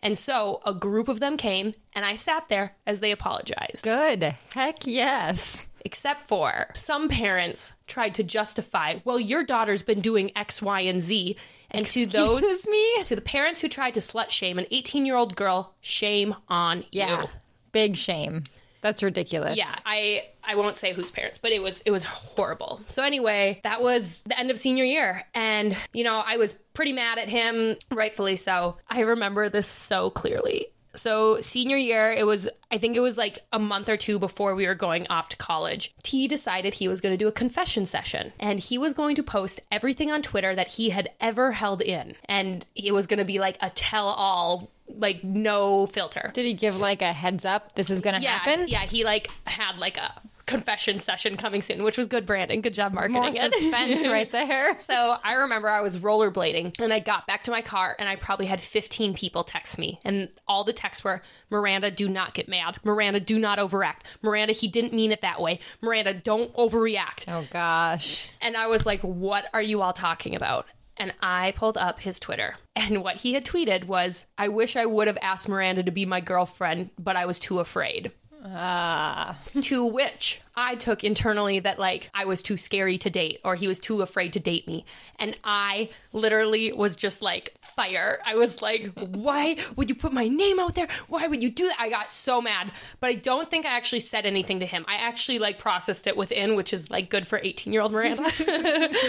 And 0.00 0.18
so 0.18 0.60
a 0.66 0.74
group 0.74 1.06
of 1.06 1.20
them 1.20 1.36
came 1.36 1.72
and 1.92 2.04
I 2.04 2.16
sat 2.16 2.48
there 2.48 2.74
as 2.84 2.98
they 2.98 3.12
apologized. 3.12 3.84
Good. 3.84 4.34
Heck 4.52 4.84
yes. 4.84 5.68
Except 5.84 6.24
for 6.24 6.66
some 6.74 7.08
parents 7.08 7.74
tried 7.86 8.14
to 8.14 8.24
justify, 8.24 8.96
well, 9.04 9.20
your 9.20 9.44
daughter's 9.44 9.82
been 9.82 10.00
doing 10.00 10.32
X, 10.34 10.60
Y, 10.60 10.80
and 10.80 11.00
Z. 11.00 11.36
And 11.74 11.86
to 11.86 12.06
those, 12.06 12.66
me? 12.68 13.04
to 13.04 13.14
the 13.16 13.22
parents 13.22 13.60
who 13.60 13.68
tried 13.68 13.94
to 13.94 14.00
slut 14.00 14.30
shame 14.30 14.58
an 14.58 14.66
18 14.70 15.04
year 15.06 15.16
old 15.16 15.36
girl, 15.36 15.74
shame 15.80 16.34
on 16.48 16.84
Yeah. 16.90 17.22
you. 17.22 17.28
Big 17.72 17.96
shame. 17.96 18.42
That's 18.80 19.02
ridiculous. 19.02 19.56
Yeah, 19.56 19.74
I 19.86 20.24
I 20.44 20.56
won't 20.56 20.76
say 20.76 20.92
whose 20.92 21.10
parents, 21.10 21.38
but 21.38 21.52
it 21.52 21.62
was 21.62 21.80
it 21.86 21.90
was 21.90 22.04
horrible. 22.04 22.82
So 22.90 23.02
anyway, 23.02 23.60
that 23.64 23.82
was 23.82 24.20
the 24.26 24.38
end 24.38 24.50
of 24.50 24.58
senior 24.58 24.84
year 24.84 25.24
and 25.34 25.74
you 25.94 26.04
know, 26.04 26.22
I 26.24 26.36
was 26.36 26.52
pretty 26.74 26.92
mad 26.92 27.18
at 27.18 27.28
him, 27.30 27.76
rightfully 27.90 28.36
so. 28.36 28.76
I 28.90 29.00
remember 29.00 29.48
this 29.48 29.66
so 29.66 30.10
clearly. 30.10 30.66
So 30.94 31.40
senior 31.40 31.76
year, 31.76 32.12
it 32.12 32.24
was 32.26 32.48
I 32.70 32.78
think 32.78 32.96
it 32.96 33.00
was 33.00 33.16
like 33.16 33.38
a 33.52 33.58
month 33.58 33.88
or 33.88 33.96
two 33.96 34.18
before 34.18 34.54
we 34.54 34.66
were 34.66 34.74
going 34.74 35.06
off 35.08 35.28
to 35.30 35.36
college. 35.36 35.94
T 36.02 36.26
decided 36.28 36.74
he 36.74 36.88
was 36.88 37.00
going 37.00 37.12
to 37.12 37.18
do 37.18 37.28
a 37.28 37.32
confession 37.32 37.86
session 37.86 38.32
and 38.40 38.58
he 38.60 38.78
was 38.78 38.94
going 38.94 39.16
to 39.16 39.22
post 39.22 39.60
everything 39.70 40.10
on 40.10 40.22
Twitter 40.22 40.54
that 40.54 40.68
he 40.68 40.90
had 40.90 41.10
ever 41.20 41.52
held 41.52 41.82
in 41.82 42.14
and 42.26 42.66
it 42.74 42.92
was 42.92 43.06
going 43.06 43.18
to 43.18 43.24
be 43.24 43.38
like 43.38 43.56
a 43.60 43.70
tell 43.70 44.06
all 44.08 44.70
like 44.88 45.24
no 45.24 45.86
filter. 45.86 46.30
Did 46.34 46.44
he 46.46 46.52
give 46.54 46.78
like 46.78 47.00
a 47.02 47.12
heads 47.12 47.44
up? 47.44 47.74
This 47.74 47.90
is 47.90 48.00
going 48.00 48.14
to 48.16 48.20
Yeah, 48.22 48.38
happen? 48.38 48.68
yeah, 48.68 48.82
he 48.82 49.04
like 49.04 49.30
had 49.46 49.78
like 49.78 49.96
a 49.96 50.12
confession 50.46 50.98
session 50.98 51.36
coming 51.36 51.62
soon, 51.62 51.82
which 51.82 51.96
was 51.96 52.06
good 52.06 52.26
branding. 52.26 52.60
Good 52.60 52.74
job 52.74 52.92
marketing 52.92 53.20
More 53.20 53.32
suspense 53.32 54.06
right 54.08 54.30
there. 54.30 54.76
So 54.78 55.16
I 55.22 55.34
remember 55.34 55.68
I 55.68 55.80
was 55.80 55.98
rollerblading 55.98 56.80
and 56.80 56.92
I 56.92 56.98
got 56.98 57.26
back 57.26 57.44
to 57.44 57.50
my 57.50 57.62
car 57.62 57.96
and 57.98 58.08
I 58.08 58.16
probably 58.16 58.46
had 58.46 58.60
15 58.60 59.14
people 59.14 59.44
text 59.44 59.78
me. 59.78 60.00
And 60.04 60.28
all 60.46 60.64
the 60.64 60.72
texts 60.72 61.04
were 61.04 61.22
Miranda, 61.50 61.90
do 61.90 62.08
not 62.08 62.34
get 62.34 62.48
mad. 62.48 62.78
Miranda, 62.84 63.20
do 63.20 63.38
not 63.38 63.58
overact. 63.58 64.06
Miranda, 64.22 64.52
he 64.52 64.68
didn't 64.68 64.92
mean 64.92 65.12
it 65.12 65.22
that 65.22 65.40
way. 65.40 65.60
Miranda, 65.80 66.14
don't 66.14 66.52
overreact. 66.54 67.24
Oh 67.28 67.46
gosh. 67.50 68.28
And 68.40 68.56
I 68.56 68.66
was 68.66 68.84
like, 68.86 69.00
what 69.00 69.48
are 69.54 69.62
you 69.62 69.82
all 69.82 69.92
talking 69.92 70.34
about? 70.34 70.66
And 70.96 71.12
I 71.20 71.52
pulled 71.56 71.76
up 71.76 72.00
his 72.00 72.20
Twitter. 72.20 72.54
And 72.76 73.02
what 73.02 73.16
he 73.16 73.34
had 73.34 73.44
tweeted 73.44 73.84
was, 73.84 74.26
I 74.38 74.48
wish 74.48 74.76
I 74.76 74.86
would 74.86 75.08
have 75.08 75.18
asked 75.22 75.48
Miranda 75.48 75.82
to 75.82 75.90
be 75.90 76.06
my 76.06 76.20
girlfriend, 76.20 76.90
but 76.98 77.16
I 77.16 77.26
was 77.26 77.40
too 77.40 77.58
afraid. 77.58 78.12
Ah. 78.44 79.36
to 79.62 79.84
which 79.84 80.40
I 80.56 80.76
took 80.76 81.02
internally 81.02 81.58
that 81.60 81.78
like 81.78 82.10
I 82.14 82.26
was 82.26 82.42
too 82.42 82.56
scary 82.56 82.96
to 82.98 83.10
date 83.10 83.40
or 83.44 83.56
he 83.56 83.66
was 83.66 83.78
too 83.78 84.02
afraid 84.02 84.34
to 84.34 84.40
date 84.40 84.66
me. 84.68 84.84
And 85.18 85.36
I 85.42 85.90
literally 86.12 86.72
was 86.72 86.96
just 86.96 87.22
like 87.22 87.54
fire. 87.60 88.20
I 88.24 88.36
was 88.36 88.62
like, 88.62 88.92
why 88.96 89.56
would 89.74 89.88
you 89.88 89.96
put 89.96 90.12
my 90.12 90.28
name 90.28 90.60
out 90.60 90.74
there? 90.74 90.88
Why 91.08 91.26
would 91.26 91.42
you 91.42 91.50
do 91.50 91.66
that? 91.66 91.76
I 91.78 91.90
got 91.90 92.12
so 92.12 92.40
mad. 92.40 92.70
But 93.00 93.10
I 93.10 93.14
don't 93.14 93.50
think 93.50 93.66
I 93.66 93.76
actually 93.76 94.00
said 94.00 94.26
anything 94.26 94.60
to 94.60 94.66
him. 94.66 94.84
I 94.86 94.96
actually 94.96 95.40
like 95.40 95.58
processed 95.58 96.06
it 96.06 96.16
within, 96.16 96.54
which 96.54 96.72
is 96.72 96.90
like 96.90 97.10
good 97.10 97.26
for 97.26 97.40
18 97.42 97.72
year 97.72 97.82
old 97.82 97.92
Miranda. 97.92 98.30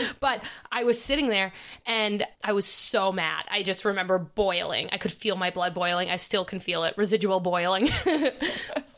but 0.19 0.43
I 0.71 0.83
was 0.83 1.01
sitting 1.01 1.27
there 1.27 1.53
and 1.85 2.25
I 2.43 2.53
was 2.53 2.65
so 2.65 3.11
mad. 3.11 3.45
I 3.51 3.61
just 3.61 3.85
remember 3.85 4.17
boiling. 4.17 4.89
I 4.91 4.97
could 4.97 5.11
feel 5.11 5.35
my 5.35 5.51
blood 5.51 5.75
boiling. 5.75 6.09
I 6.09 6.17
still 6.17 6.45
can 6.45 6.59
feel 6.59 6.85
it. 6.85 6.97
Residual 6.97 7.39
boiling. 7.39 7.89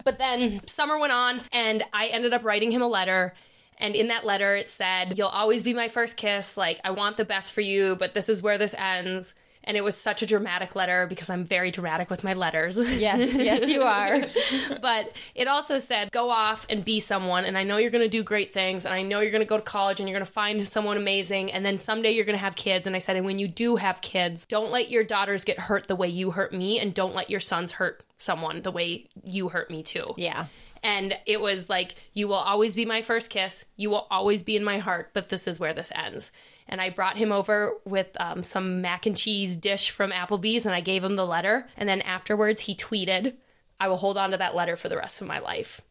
But 0.08 0.20
then 0.20 0.66
summer 0.68 0.98
went 0.98 1.12
on, 1.12 1.42
and 1.52 1.84
I 1.92 2.08
ended 2.08 2.32
up 2.34 2.37
writing 2.44 2.72
him 2.72 2.82
a 2.82 2.88
letter. 2.88 3.34
And 3.80 3.96
in 3.96 4.08
that 4.08 4.26
letter, 4.26 4.56
it 4.56 4.70
said, 4.70 5.18
You'll 5.18 5.28
always 5.28 5.64
be 5.64 5.74
my 5.74 5.88
first 5.88 6.18
kiss. 6.18 6.58
Like, 6.58 6.80
I 6.84 6.92
want 6.92 7.18
the 7.18 7.26
best 7.26 7.54
for 7.54 7.62
you, 7.62 7.96
but 7.96 8.14
this 8.14 8.30
is 8.30 8.42
where 8.42 8.58
this 8.58 8.74
ends. 8.78 9.34
And 9.64 9.76
it 9.76 9.84
was 9.84 9.98
such 9.98 10.22
a 10.22 10.26
dramatic 10.26 10.78
letter 10.78 11.08
because 11.08 11.30
I'm 11.30 11.44
very 11.44 11.72
dramatic 11.72 12.10
with 12.10 12.24
my 12.24 12.34
letters. 12.34 12.80
Yes, 12.80 13.36
yes, 13.36 13.68
you 13.68 13.82
are. 13.84 14.22
but 14.82 15.12
it 15.36 15.50
also 15.50 15.78
said, 15.78 16.10
Go 16.12 16.30
off 16.30 16.66
and 16.70 16.86
be 16.86 17.02
someone. 17.02 17.44
And 17.44 17.58
I 17.58 17.64
know 17.64 17.76
you're 17.76 17.92
going 17.92 18.04
to 18.04 18.10
do 18.10 18.24
great 18.24 18.54
things. 18.54 18.86
And 18.86 18.94
I 18.94 19.02
know 19.02 19.20
you're 19.20 19.32
going 19.32 19.42
to 19.42 19.46
go 19.46 19.58
to 19.58 19.64
college 19.64 20.00
and 20.00 20.08
you're 20.08 20.18
going 20.18 20.26
to 20.26 20.32
find 20.32 20.66
someone 20.66 20.96
amazing. 20.96 21.52
And 21.52 21.66
then 21.66 21.80
someday 21.80 22.12
you're 22.12 22.26
going 22.26 22.38
to 22.38 22.44
have 22.44 22.56
kids. 22.56 22.88
And 22.88 22.96
I 22.96 23.00
said, 23.00 23.18
And 23.18 23.26
when 23.26 23.40
you 23.40 23.48
do 23.50 23.76
have 23.76 24.00
kids, 24.00 24.46
don't 24.46 24.72
let 24.72 24.90
your 24.90 25.04
daughters 25.04 25.44
get 25.44 25.60
hurt 25.60 25.88
the 25.88 25.98
way 25.98 26.08
you 26.08 26.32
hurt 26.32 26.54
me. 26.54 26.80
And 26.80 26.94
don't 26.94 27.14
let 27.14 27.30
your 27.30 27.42
sons 27.42 27.74
hurt 27.74 28.04
someone 28.18 28.62
the 28.62 28.72
way 28.72 29.08
you 29.26 29.50
hurt 29.50 29.70
me 29.70 29.84
too. 29.84 30.14
Yeah. 30.16 30.46
And 30.84 31.16
it 31.26 31.42
was 31.42 31.70
like, 31.70 31.96
you 32.14 32.28
will 32.28 32.36
always 32.36 32.76
be 32.76 32.86
my 32.86 33.02
first 33.02 33.30
kiss. 33.30 33.66
You 33.76 33.90
will 33.90 34.08
always 34.10 34.44
be 34.44 34.56
in 34.56 34.64
my 34.64 34.80
heart, 34.80 35.12
but 35.14 35.30
this 35.30 35.48
is 35.48 35.60
where 35.60 35.74
this 35.74 35.92
ends. 35.94 36.32
And 36.68 36.82
I 36.82 36.90
brought 36.90 37.18
him 37.18 37.32
over 37.32 37.74
with 37.86 38.10
um, 38.20 38.44
some 38.44 38.82
mac 38.82 39.06
and 39.06 39.16
cheese 39.16 39.56
dish 39.56 39.90
from 39.90 40.12
Applebee's 40.12 40.66
and 40.66 40.76
I 40.76 40.82
gave 40.82 41.04
him 41.04 41.16
the 41.16 41.26
letter. 41.26 41.68
And 41.78 41.88
then 41.88 42.02
afterwards, 42.02 42.62
he 42.62 42.76
tweeted, 42.76 43.34
I 43.80 43.88
will 43.88 43.98
hold 43.98 44.18
on 44.18 44.32
to 44.32 44.38
that 44.38 44.56
letter 44.56 44.76
for 44.76 44.90
the 44.90 44.98
rest 44.98 45.22
of 45.22 45.28
my 45.28 45.40
life. 45.40 45.82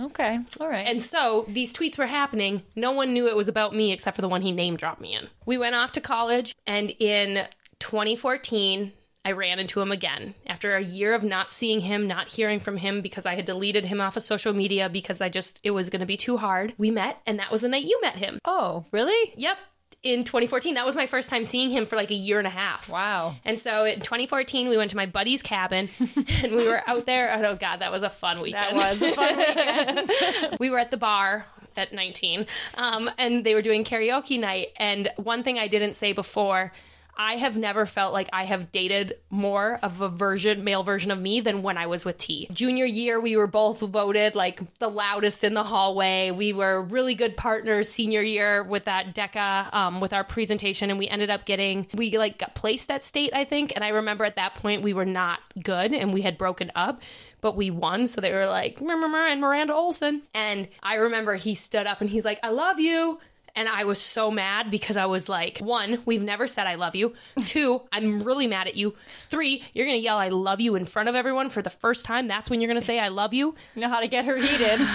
Okay. 0.00 0.38
All 0.58 0.68
right. 0.68 0.86
And 0.86 1.02
so 1.02 1.44
these 1.48 1.72
tweets 1.72 1.98
were 1.98 2.06
happening. 2.06 2.62
No 2.74 2.92
one 2.92 3.12
knew 3.12 3.28
it 3.28 3.36
was 3.36 3.48
about 3.48 3.74
me 3.74 3.92
except 3.92 4.16
for 4.16 4.22
the 4.22 4.28
one 4.28 4.42
he 4.42 4.52
name 4.52 4.76
dropped 4.76 5.00
me 5.00 5.14
in. 5.14 5.28
We 5.44 5.58
went 5.58 5.74
off 5.74 5.92
to 5.92 6.00
college, 6.00 6.54
and 6.66 6.90
in 6.98 7.46
2014, 7.78 8.92
I 9.24 9.32
ran 9.32 9.58
into 9.58 9.80
him 9.80 9.90
again. 9.90 10.34
After 10.46 10.76
a 10.76 10.82
year 10.82 11.14
of 11.14 11.24
not 11.24 11.50
seeing 11.50 11.80
him, 11.80 12.06
not 12.06 12.28
hearing 12.28 12.60
from 12.60 12.76
him 12.76 13.00
because 13.00 13.24
I 13.24 13.34
had 13.34 13.46
deleted 13.46 13.86
him 13.86 14.00
off 14.00 14.16
of 14.16 14.22
social 14.22 14.52
media 14.52 14.88
because 14.88 15.20
I 15.20 15.28
just, 15.30 15.60
it 15.62 15.70
was 15.70 15.88
going 15.90 16.00
to 16.00 16.06
be 16.06 16.16
too 16.18 16.36
hard. 16.36 16.74
We 16.76 16.90
met, 16.90 17.20
and 17.26 17.38
that 17.38 17.50
was 17.50 17.62
the 17.62 17.68
night 17.68 17.84
you 17.84 17.98
met 18.02 18.16
him. 18.16 18.38
oh, 18.44 18.84
really? 18.92 19.32
Yep. 19.36 19.56
In 20.02 20.24
2014, 20.24 20.74
that 20.74 20.84
was 20.84 20.96
my 20.96 21.06
first 21.06 21.30
time 21.30 21.46
seeing 21.46 21.70
him 21.70 21.86
for 21.86 21.96
like 21.96 22.10
a 22.10 22.14
year 22.14 22.36
and 22.36 22.46
a 22.46 22.50
half. 22.50 22.90
Wow. 22.90 23.36
And 23.46 23.58
so 23.58 23.84
in 23.84 24.00
2014, 24.00 24.68
we 24.68 24.76
went 24.76 24.90
to 24.90 24.96
my 24.98 25.06
buddy's 25.06 25.42
cabin 25.42 25.88
and 26.42 26.54
we 26.54 26.68
were 26.68 26.82
out 26.86 27.06
there. 27.06 27.32
Oh, 27.42 27.56
God, 27.56 27.78
that 27.78 27.90
was 27.90 28.02
a 28.02 28.10
fun 28.10 28.42
weekend. 28.42 28.78
That 28.78 28.90
was 28.90 29.00
a 29.00 29.14
fun 29.14 29.36
weekend. 29.38 30.58
we 30.60 30.68
were 30.68 30.78
at 30.78 30.90
the 30.90 30.98
bar 30.98 31.46
at 31.76 31.92
19 31.92 32.46
um, 32.76 33.10
and 33.18 33.44
they 33.44 33.52
were 33.54 33.62
doing 33.62 33.82
karaoke 33.82 34.38
night 34.38 34.68
and 34.76 35.08
one 35.16 35.42
thing 35.42 35.58
i 35.58 35.66
didn't 35.66 35.94
say 35.94 36.12
before 36.12 36.72
i 37.16 37.36
have 37.36 37.56
never 37.56 37.86
felt 37.86 38.12
like 38.12 38.28
i 38.32 38.44
have 38.44 38.72
dated 38.72 39.14
more 39.30 39.78
of 39.82 40.00
a 40.00 40.08
version 40.08 40.64
male 40.64 40.82
version 40.82 41.10
of 41.10 41.18
me 41.18 41.40
than 41.40 41.62
when 41.62 41.76
i 41.76 41.86
was 41.86 42.04
with 42.04 42.18
t 42.18 42.48
junior 42.52 42.84
year 42.84 43.20
we 43.20 43.36
were 43.36 43.46
both 43.46 43.80
voted 43.80 44.34
like 44.34 44.60
the 44.78 44.88
loudest 44.88 45.44
in 45.44 45.54
the 45.54 45.64
hallway 45.64 46.30
we 46.30 46.52
were 46.52 46.82
really 46.82 47.14
good 47.14 47.36
partners 47.36 47.88
senior 47.88 48.22
year 48.22 48.62
with 48.62 48.84
that 48.84 49.14
deca 49.14 49.72
um, 49.74 50.00
with 50.00 50.12
our 50.12 50.24
presentation 50.24 50.90
and 50.90 50.98
we 50.98 51.08
ended 51.08 51.30
up 51.30 51.44
getting 51.44 51.86
we 51.94 52.16
like 52.16 52.38
got 52.38 52.54
placed 52.54 52.90
at 52.90 53.04
state 53.04 53.30
i 53.34 53.44
think 53.44 53.72
and 53.74 53.84
i 53.84 53.88
remember 53.88 54.24
at 54.24 54.36
that 54.36 54.54
point 54.54 54.82
we 54.82 54.92
were 54.92 55.04
not 55.04 55.40
good 55.62 55.92
and 55.92 56.12
we 56.12 56.22
had 56.22 56.38
broken 56.38 56.70
up 56.74 57.00
but 57.44 57.56
we 57.56 57.70
won. 57.70 58.06
So 58.06 58.22
they 58.22 58.32
were 58.32 58.46
like, 58.46 58.80
and 58.80 59.40
Miranda 59.40 59.74
Olson. 59.74 60.22
And 60.34 60.66
I 60.82 60.94
remember 60.94 61.34
he 61.34 61.54
stood 61.54 61.86
up 61.86 62.00
and 62.00 62.08
he's 62.08 62.24
like, 62.24 62.40
I 62.42 62.48
love 62.48 62.80
you. 62.80 63.20
And 63.56 63.68
I 63.68 63.84
was 63.84 64.00
so 64.00 64.30
mad 64.30 64.70
because 64.70 64.96
I 64.96 65.06
was 65.06 65.28
like, 65.28 65.58
one, 65.58 66.02
we've 66.04 66.22
never 66.22 66.46
said 66.46 66.66
I 66.66 66.74
love 66.74 66.96
you. 66.96 67.14
Two, 67.46 67.82
I'm 67.92 68.22
really 68.22 68.46
mad 68.46 68.66
at 68.66 68.74
you. 68.74 68.94
Three, 69.28 69.62
you're 69.72 69.86
going 69.86 69.98
to 69.98 70.02
yell 70.02 70.18
I 70.18 70.28
love 70.28 70.60
you 70.60 70.74
in 70.74 70.84
front 70.84 71.08
of 71.08 71.14
everyone 71.14 71.50
for 71.50 71.62
the 71.62 71.70
first 71.70 72.04
time. 72.04 72.26
That's 72.26 72.50
when 72.50 72.60
you're 72.60 72.68
going 72.68 72.80
to 72.80 72.84
say 72.84 72.98
I 72.98 73.08
love 73.08 73.32
you. 73.32 73.54
You 73.74 73.82
know 73.82 73.88
how 73.88 74.00
to 74.00 74.08
get 74.08 74.24
her 74.24 74.36
heated. 74.36 74.80